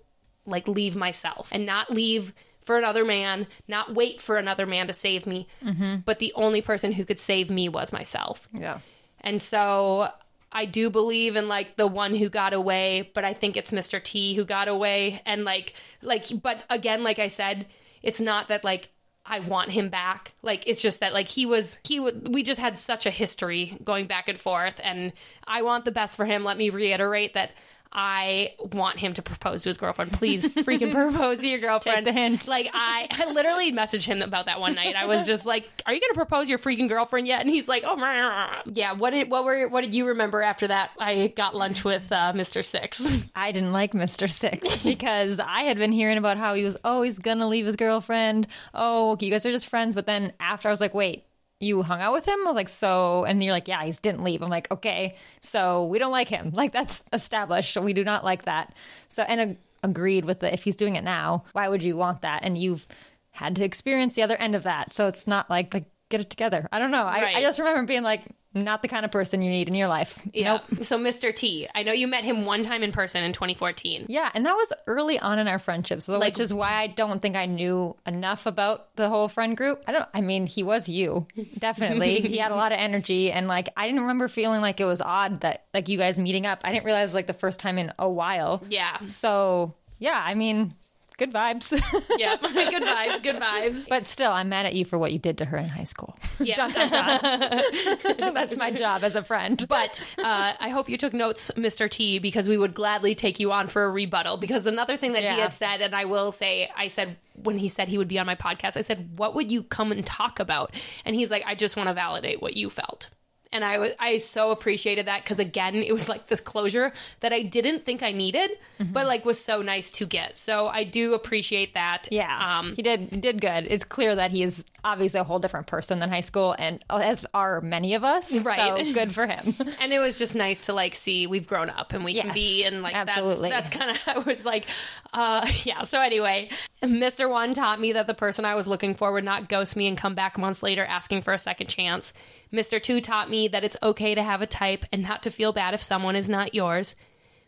like 0.45 0.67
leave 0.67 0.95
myself 0.95 1.49
and 1.51 1.65
not 1.65 1.91
leave 1.91 2.33
for 2.71 2.77
another 2.77 3.03
man, 3.03 3.47
not 3.67 3.93
wait 3.93 4.21
for 4.21 4.37
another 4.37 4.65
man 4.65 4.87
to 4.87 4.93
save 4.93 5.27
me. 5.27 5.45
Mm-hmm. 5.61 5.97
But 6.05 6.19
the 6.19 6.31
only 6.35 6.61
person 6.61 6.93
who 6.93 7.03
could 7.03 7.19
save 7.19 7.49
me 7.49 7.67
was 7.67 7.91
myself. 7.91 8.47
Yeah. 8.53 8.79
And 9.19 9.41
so 9.41 10.09
I 10.53 10.63
do 10.63 10.89
believe 10.89 11.35
in 11.35 11.49
like 11.49 11.75
the 11.75 11.85
one 11.85 12.15
who 12.15 12.29
got 12.29 12.53
away, 12.53 13.11
but 13.13 13.25
I 13.25 13.33
think 13.33 13.57
it's 13.57 13.71
Mr. 13.71 14.01
T 14.01 14.35
who 14.35 14.45
got 14.45 14.69
away. 14.69 15.21
And 15.25 15.43
like, 15.43 15.73
like, 16.01 16.27
but 16.41 16.63
again, 16.69 17.03
like 17.03 17.19
I 17.19 17.27
said, 17.27 17.65
it's 18.01 18.21
not 18.21 18.47
that 18.47 18.63
like 18.63 18.89
I 19.25 19.39
want 19.39 19.71
him 19.71 19.89
back. 19.89 20.31
Like, 20.41 20.63
it's 20.65 20.81
just 20.81 21.01
that 21.01 21.13
like 21.13 21.27
he 21.27 21.45
was, 21.45 21.77
he 21.83 21.99
would, 21.99 22.33
we 22.33 22.41
just 22.41 22.59
had 22.59 22.79
such 22.79 23.05
a 23.05 23.11
history 23.11 23.77
going 23.83 24.07
back 24.07 24.29
and 24.29 24.39
forth. 24.39 24.79
And 24.81 25.11
I 25.45 25.61
want 25.61 25.83
the 25.83 25.91
best 25.91 26.15
for 26.15 26.23
him. 26.23 26.45
Let 26.45 26.57
me 26.57 26.69
reiterate 26.69 27.33
that. 27.33 27.51
I 27.93 28.53
want 28.59 28.97
him 28.97 29.13
to 29.15 29.21
propose 29.21 29.63
to 29.63 29.69
his 29.69 29.77
girlfriend. 29.77 30.13
Please 30.13 30.45
freaking 30.47 30.93
propose 30.93 31.39
to 31.39 31.47
your 31.47 31.59
girlfriend. 31.59 31.97
Take 32.05 32.15
the 32.15 32.19
hint. 32.19 32.47
Like 32.47 32.69
I, 32.73 33.07
I 33.11 33.31
literally 33.33 33.71
messaged 33.71 34.05
him 34.05 34.21
about 34.21 34.45
that 34.45 34.59
one 34.59 34.75
night. 34.75 34.95
I 34.95 35.07
was 35.07 35.25
just 35.25 35.45
like, 35.45 35.67
"Are 35.85 35.93
you 35.93 35.99
going 35.99 36.11
to 36.11 36.15
propose 36.15 36.47
your 36.47 36.57
freaking 36.57 36.87
girlfriend 36.87 37.27
yet?" 37.27 37.41
And 37.41 37.49
he's 37.49 37.67
like, 37.67 37.83
"Oh, 37.85 37.97
rah." 37.97 38.61
yeah." 38.65 38.93
What 38.93 39.09
did 39.09 39.29
what 39.29 39.43
were 39.43 39.67
what 39.67 39.83
did 39.83 39.93
you 39.93 40.07
remember 40.07 40.41
after 40.41 40.67
that? 40.67 40.91
I 40.99 41.27
got 41.27 41.55
lunch 41.55 41.83
with 41.83 42.09
uh, 42.11 42.33
Mr. 42.33 42.63
Six. 42.63 43.05
I 43.35 43.51
didn't 43.51 43.71
like 43.71 43.91
Mr. 43.91 44.29
Six 44.29 44.83
because 44.83 45.39
I 45.39 45.63
had 45.63 45.77
been 45.77 45.91
hearing 45.91 46.17
about 46.17 46.37
how 46.37 46.53
he 46.53 46.63
was 46.63 46.77
always 46.83 47.19
gonna 47.19 47.47
leave 47.47 47.65
his 47.65 47.75
girlfriend. 47.75 48.47
Oh, 48.73 49.11
okay, 49.11 49.25
you 49.25 49.31
guys 49.31 49.45
are 49.45 49.51
just 49.51 49.67
friends. 49.67 49.95
But 49.95 50.05
then 50.05 50.33
after 50.39 50.69
I 50.69 50.71
was 50.71 50.81
like, 50.81 50.93
wait, 50.93 51.25
you 51.61 51.83
hung 51.83 52.01
out 52.01 52.13
with 52.13 52.27
him? 52.27 52.39
I 52.41 52.45
was 52.45 52.55
like, 52.55 52.69
so, 52.69 53.23
and 53.25 53.43
you're 53.43 53.53
like, 53.53 53.67
yeah, 53.67 53.83
he 53.83 53.91
didn't 53.91 54.23
leave. 54.23 54.41
I'm 54.41 54.49
like, 54.49 54.69
okay, 54.71 55.15
so 55.41 55.85
we 55.85 55.99
don't 55.99 56.11
like 56.11 56.27
him. 56.29 56.51
Like 56.55 56.71
that's 56.73 57.03
established. 57.13 57.77
We 57.77 57.93
do 57.93 58.03
not 58.03 58.23
like 58.23 58.45
that. 58.45 58.73
So, 59.09 59.23
and 59.23 59.41
ag- 59.41 59.57
agreed 59.83 60.25
with 60.25 60.39
the 60.39 60.53
if 60.53 60.63
he's 60.63 60.75
doing 60.75 60.95
it 60.95 61.03
now, 61.03 61.43
why 61.53 61.67
would 61.69 61.83
you 61.83 61.95
want 61.97 62.21
that? 62.21 62.41
And 62.43 62.57
you've 62.57 62.85
had 63.31 63.55
to 63.55 63.63
experience 63.63 64.15
the 64.15 64.21
other 64.23 64.35
end 64.35 64.55
of 64.55 64.63
that. 64.63 64.91
So 64.91 65.07
it's 65.07 65.25
not 65.27 65.49
like 65.49 65.73
like 65.73 65.85
get 66.09 66.19
it 66.21 66.29
together. 66.29 66.67
I 66.71 66.79
don't 66.79 66.91
know. 66.91 67.05
I, 67.05 67.21
Right. 67.21 67.35
I 67.37 67.41
just 67.41 67.57
remember 67.57 67.83
being 67.83 68.03
like, 68.03 68.21
not 68.53 68.81
the 68.81 68.87
kind 68.87 69.05
of 69.05 69.11
person 69.11 69.41
you 69.41 69.49
need 69.49 69.67
in 69.67 69.75
your 69.75 69.87
life. 69.87 70.19
Yeah. 70.33 70.59
So 70.81 70.97
Mr. 70.97 71.33
T, 71.35 71.67
I 71.73 71.83
know 71.83 71.91
you 71.93 72.07
met 72.07 72.23
him 72.23 72.45
one 72.45 72.63
time 72.63 72.83
in 72.83 72.91
person 72.91 73.23
in 73.23 73.33
2014. 73.33 74.07
Yeah, 74.09 74.29
and 74.33 74.45
that 74.45 74.53
was 74.53 74.73
early 74.87 75.19
on 75.19 75.39
in 75.39 75.47
our 75.47 75.59
friendship, 75.59 76.01
so 76.01 76.17
Like- 76.17 76.33
which 76.33 76.39
is 76.39 76.53
why 76.53 76.73
I 76.73 76.87
don't 76.87 77.21
think 77.21 77.35
I 77.35 77.45
knew 77.45 77.95
enough 78.05 78.45
about 78.45 78.95
the 78.95 79.07
whole 79.09 79.27
friend 79.27 79.55
group. 79.55 79.83
I 79.87 79.91
don't. 79.91 80.07
I 80.13 80.21
mean, 80.21 80.47
he 80.47 80.63
was 80.63 80.89
you, 80.89 81.27
definitely. 81.57 82.19
he 82.21 82.37
had 82.37 82.51
a 82.51 82.55
lot 82.55 82.71
of 82.71 82.77
energy, 82.79 83.31
and 83.31 83.47
like 83.47 83.69
I 83.77 83.85
didn't 83.87 84.01
remember 84.01 84.27
feeling 84.27 84.61
like 84.61 84.79
it 84.79 84.85
was 84.85 85.01
odd 85.01 85.41
that 85.41 85.65
like 85.73 85.87
you 85.89 85.97
guys 85.97 86.19
meeting 86.19 86.45
up. 86.45 86.61
I 86.63 86.71
didn't 86.71 86.85
realize 86.85 87.13
like 87.13 87.27
the 87.27 87.33
first 87.33 87.59
time 87.59 87.77
in 87.77 87.93
a 87.99 88.09
while. 88.09 88.63
Yeah. 88.69 88.97
So 89.07 89.75
yeah, 89.99 90.19
I 90.23 90.33
mean, 90.33 90.73
good 91.21 91.33
vibes. 91.33 91.71
Yeah. 92.17 92.35
good 92.41 92.83
vibes. 92.83 93.23
Good 93.23 93.35
vibes. 93.35 93.87
but 93.87 94.07
still, 94.07 94.31
I'm 94.31 94.49
mad 94.49 94.65
at 94.65 94.73
you 94.73 94.85
for 94.85 94.97
what 94.97 95.11
you 95.11 95.19
did 95.19 95.37
to 95.37 95.45
her 95.45 95.57
in 95.57 95.69
high 95.69 95.83
school. 95.83 96.17
Yeah. 96.39 96.67
That's 98.17 98.57
my 98.57 98.71
job 98.71 99.03
as 99.03 99.15
a 99.15 99.21
friend. 99.21 99.63
But 99.67 100.03
uh, 100.17 100.53
I 100.59 100.69
hope 100.69 100.89
you 100.89 100.97
took 100.97 101.13
notes, 101.13 101.51
Mr. 101.55 101.89
T, 101.89 102.17
because 102.17 102.49
we 102.49 102.57
would 102.57 102.73
gladly 102.73 103.13
take 103.13 103.39
you 103.39 103.51
on 103.51 103.67
for 103.67 103.83
a 103.83 103.89
rebuttal. 103.89 104.37
Because 104.37 104.65
another 104.65 104.97
thing 104.97 105.11
that 105.11 105.21
he 105.21 105.39
had 105.39 105.53
said, 105.53 105.81
and 105.81 105.95
I 105.95 106.05
will 106.05 106.31
say, 106.31 106.71
I 106.75 106.87
said 106.87 107.17
when 107.35 107.57
he 107.57 107.67
said 107.67 107.87
he 107.87 107.97
would 107.97 108.07
be 108.07 108.17
on 108.17 108.25
my 108.25 108.35
podcast, 108.35 108.75
I 108.75 108.81
said, 108.81 109.17
"What 109.17 109.35
would 109.35 109.51
you 109.51 109.63
come 109.63 109.91
and 109.91 110.05
talk 110.05 110.39
about?" 110.39 110.73
And 111.05 111.15
he's 111.15 111.31
like, 111.31 111.43
"I 111.45 111.55
just 111.55 111.77
want 111.77 111.87
to 111.87 111.93
validate 111.93 112.41
what 112.41 112.55
you 112.55 112.69
felt." 112.69 113.09
And 113.53 113.65
I 113.65 113.77
was 113.79 113.93
I 113.99 114.17
so 114.19 114.51
appreciated 114.51 115.07
that 115.07 115.23
because 115.23 115.39
again, 115.39 115.75
it 115.75 115.91
was 115.91 116.07
like 116.07 116.27
this 116.27 116.39
closure 116.39 116.93
that 117.19 117.33
I 117.33 117.41
didn't 117.41 117.83
think 117.85 118.01
I 118.01 118.11
needed, 118.11 118.51
but 118.79 119.05
like 119.07 119.25
was 119.25 119.43
so 119.43 119.61
nice 119.61 119.91
to 119.91 120.05
get. 120.05 120.37
So 120.37 120.67
I 120.67 120.83
do 120.83 121.13
appreciate 121.13 121.73
that. 121.73 122.07
Yeah, 122.11 122.59
Um, 122.59 122.75
he 122.75 122.81
did 122.81 123.21
did 123.21 123.41
good. 123.41 123.67
It's 123.69 123.83
clear 123.83 124.15
that 124.15 124.31
he 124.31 124.43
is 124.43 124.65
obviously 124.83 125.19
a 125.19 125.23
whole 125.23 125.39
different 125.39 125.67
person 125.67 125.99
than 125.99 126.09
high 126.09 126.21
school, 126.21 126.55
and 126.57 126.81
as 126.89 127.25
are 127.33 127.61
many 127.61 127.93
of 127.95 128.03
us. 128.03 128.33
Right. 128.41 128.85
So 128.85 128.93
good 128.93 129.13
for 129.13 129.27
him. 129.27 129.55
and 129.79 129.91
it 129.93 129.99
was 129.99 130.17
just 130.17 130.33
nice 130.33 130.61
to 130.67 130.73
like 130.73 130.95
see 130.95 131.27
we've 131.27 131.47
grown 131.47 131.69
up 131.69 131.93
and 131.93 132.03
we 132.05 132.13
can 132.15 132.33
be 132.33 132.63
and 132.63 132.81
like 132.81 132.95
absolutely. 132.95 133.49
that's 133.49 133.69
that's 133.69 133.77
kind 133.83 133.91
of 133.91 134.01
I 134.07 134.19
was 134.19 134.45
like 134.45 134.65
uh 135.13 135.45
yeah 135.63 135.81
so 135.83 135.99
anyway 135.99 136.49
Mr. 136.83 137.29
1 137.29 137.53
taught 137.53 137.79
me 137.79 137.93
that 137.93 138.07
the 138.07 138.13
person 138.13 138.43
I 138.43 138.55
was 138.55 138.65
looking 138.67 138.95
for 138.95 139.11
would 139.11 139.23
not 139.23 139.49
ghost 139.49 139.75
me 139.75 139.87
and 139.87 139.97
come 139.97 140.15
back 140.15 140.37
months 140.39 140.63
later 140.63 140.83
asking 140.83 141.21
for 141.21 141.31
a 141.33 141.37
second 141.37 141.67
chance. 141.67 142.11
Mr. 142.53 142.81
2 142.81 142.99
taught 142.99 143.29
me 143.29 143.47
that 143.47 143.63
it's 143.63 143.77
okay 143.81 144.13
to 144.13 144.23
have 144.23 144.41
a 144.41 144.47
type 144.47 144.85
and 144.91 145.01
not 145.01 145.23
to 145.23 145.31
feel 145.31 145.53
bad 145.53 145.73
if 145.73 145.81
someone 145.81 146.15
is 146.15 146.27
not 146.27 146.53
yours. 146.53 146.95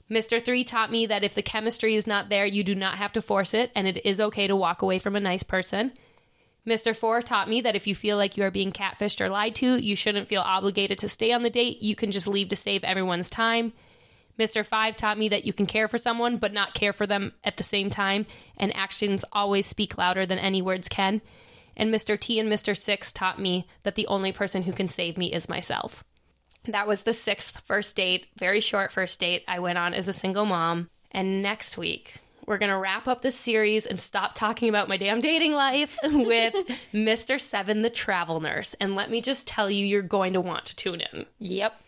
Mr. 0.10 0.44
3 0.44 0.64
taught 0.64 0.92
me 0.92 1.06
that 1.06 1.24
if 1.24 1.36
the 1.36 1.42
chemistry 1.42 1.96
is 1.96 2.08
not 2.08 2.30
there, 2.30 2.46
you 2.46 2.64
do 2.64 2.76
not 2.76 2.98
have 2.98 3.14
to 3.14 3.22
force 3.22 3.54
it 3.54 3.72
and 3.76 3.88
it 3.88 4.06
is 4.06 4.22
okay 4.22 4.48
to 4.48 4.56
walk 4.56 4.82
away 4.82 5.00
from 5.00 5.16
a 5.16 5.20
nice 5.20 5.44
person. 5.44 5.92
Mr. 6.68 6.96
Four 6.96 7.22
taught 7.22 7.50
me 7.50 7.60
that 7.62 7.76
if 7.76 7.88
you 7.88 7.96
feel 7.96 8.16
like 8.16 8.38
you 8.38 8.44
are 8.44 8.52
being 8.52 8.72
catfished 8.72 9.20
or 9.20 9.28
lied 9.28 9.56
to, 9.56 9.84
you 9.84 9.96
shouldn't 9.98 10.30
feel 10.30 10.42
obligated 10.42 10.98
to 11.00 11.10
stay 11.10 11.34
on 11.34 11.44
the 11.44 11.50
date. 11.50 11.82
You 11.82 11.96
can 11.96 12.12
just 12.12 12.28
leave 12.28 12.50
to 12.50 12.56
save 12.56 12.86
everyone's 12.86 13.30
time. 13.30 13.74
Mr. 14.40 14.66
Five 14.66 14.96
taught 14.96 15.18
me 15.18 15.30
that 15.30 15.46
you 15.46 15.52
can 15.52 15.66
care 15.66 15.88
for 15.88 15.98
someone, 15.98 16.38
but 16.38 16.54
not 16.54 16.74
care 16.74 16.94
for 16.94 17.06
them 17.06 17.34
at 17.44 17.58
the 17.58 17.64
same 17.64 17.90
time, 17.90 18.26
and 18.58 18.76
actions 18.76 19.26
always 19.32 19.68
speak 19.68 19.98
louder 19.98 20.26
than 20.26 20.40
any 20.40 20.62
words 20.62 20.88
can. 20.88 21.22
And 21.76 21.94
Mr. 21.94 22.20
T 22.20 22.40
and 22.40 22.52
Mr. 22.52 22.78
Six 22.78 23.12
taught 23.12 23.40
me 23.40 23.68
that 23.84 23.96
the 23.96 24.08
only 24.08 24.32
person 24.32 24.64
who 24.64 24.74
can 24.74 24.88
save 24.88 25.18
me 25.18 25.34
is 25.34 25.50
myself. 25.50 26.04
That 26.66 26.88
was 26.88 27.02
the 27.02 27.14
sixth 27.14 27.60
first 27.66 27.96
date, 27.96 28.28
very 28.38 28.62
short 28.62 28.92
first 28.92 29.20
date 29.20 29.44
I 29.48 29.60
went 29.60 29.78
on 29.78 29.94
as 29.94 30.08
a 30.08 30.14
single 30.14 30.46
mom. 30.46 30.90
And 31.12 31.42
next 31.42 31.78
week, 31.78 32.16
we're 32.46 32.58
going 32.58 32.72
to 32.72 32.78
wrap 32.78 33.08
up 33.08 33.22
this 33.22 33.36
series 33.36 33.86
and 33.86 34.00
stop 34.00 34.34
talking 34.36 34.70
about 34.70 34.88
my 34.88 34.98
damn 34.98 35.22
dating 35.22 35.54
life 35.54 35.98
with 36.04 36.54
Mr. 36.94 37.40
Seven, 37.40 37.82
the 37.82 37.90
travel 37.90 38.40
nurse. 38.40 38.76
And 38.80 38.96
let 38.96 39.12
me 39.12 39.22
just 39.22 39.48
tell 39.48 39.70
you, 39.70 39.86
you're 39.86 40.02
going 40.02 40.34
to 40.34 40.42
want 40.42 40.66
to 40.66 40.76
tune 40.76 41.02
in. 41.14 41.26
yep. 41.40 41.80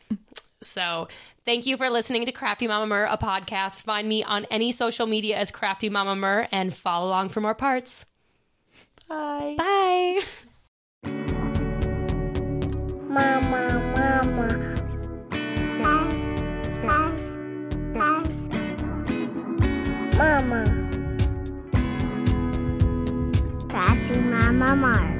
So, 0.61 1.09
thank 1.43 1.67
you 1.67 1.77
for 1.77 1.89
listening 1.89 2.25
to 2.25 2.31
Crafty 2.31 2.67
Mama 2.67 2.87
Mur, 2.87 3.07
a 3.09 3.17
podcast. 3.17 3.83
Find 3.83 4.07
me 4.07 4.23
on 4.23 4.45
any 4.45 4.71
social 4.71 5.05
media 5.05 5.37
as 5.37 5.51
Crafty 5.51 5.89
Mama 5.89 6.15
Mur 6.15 6.47
and 6.51 6.73
follow 6.73 7.07
along 7.07 7.29
for 7.29 7.41
more 7.41 7.53
parts. 7.53 8.05
Bye. 9.07 9.55
Bye. 9.57 10.21
Mama, 13.07 13.61
mama. 13.95 14.47
Mama. 20.17 20.61
That's 23.69 24.17
Mama 24.17 24.75
Mar. 24.75 25.19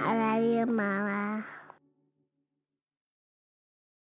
I 0.00 0.06
love 0.14 0.44
you, 0.44 0.66
Mama. 0.66 1.44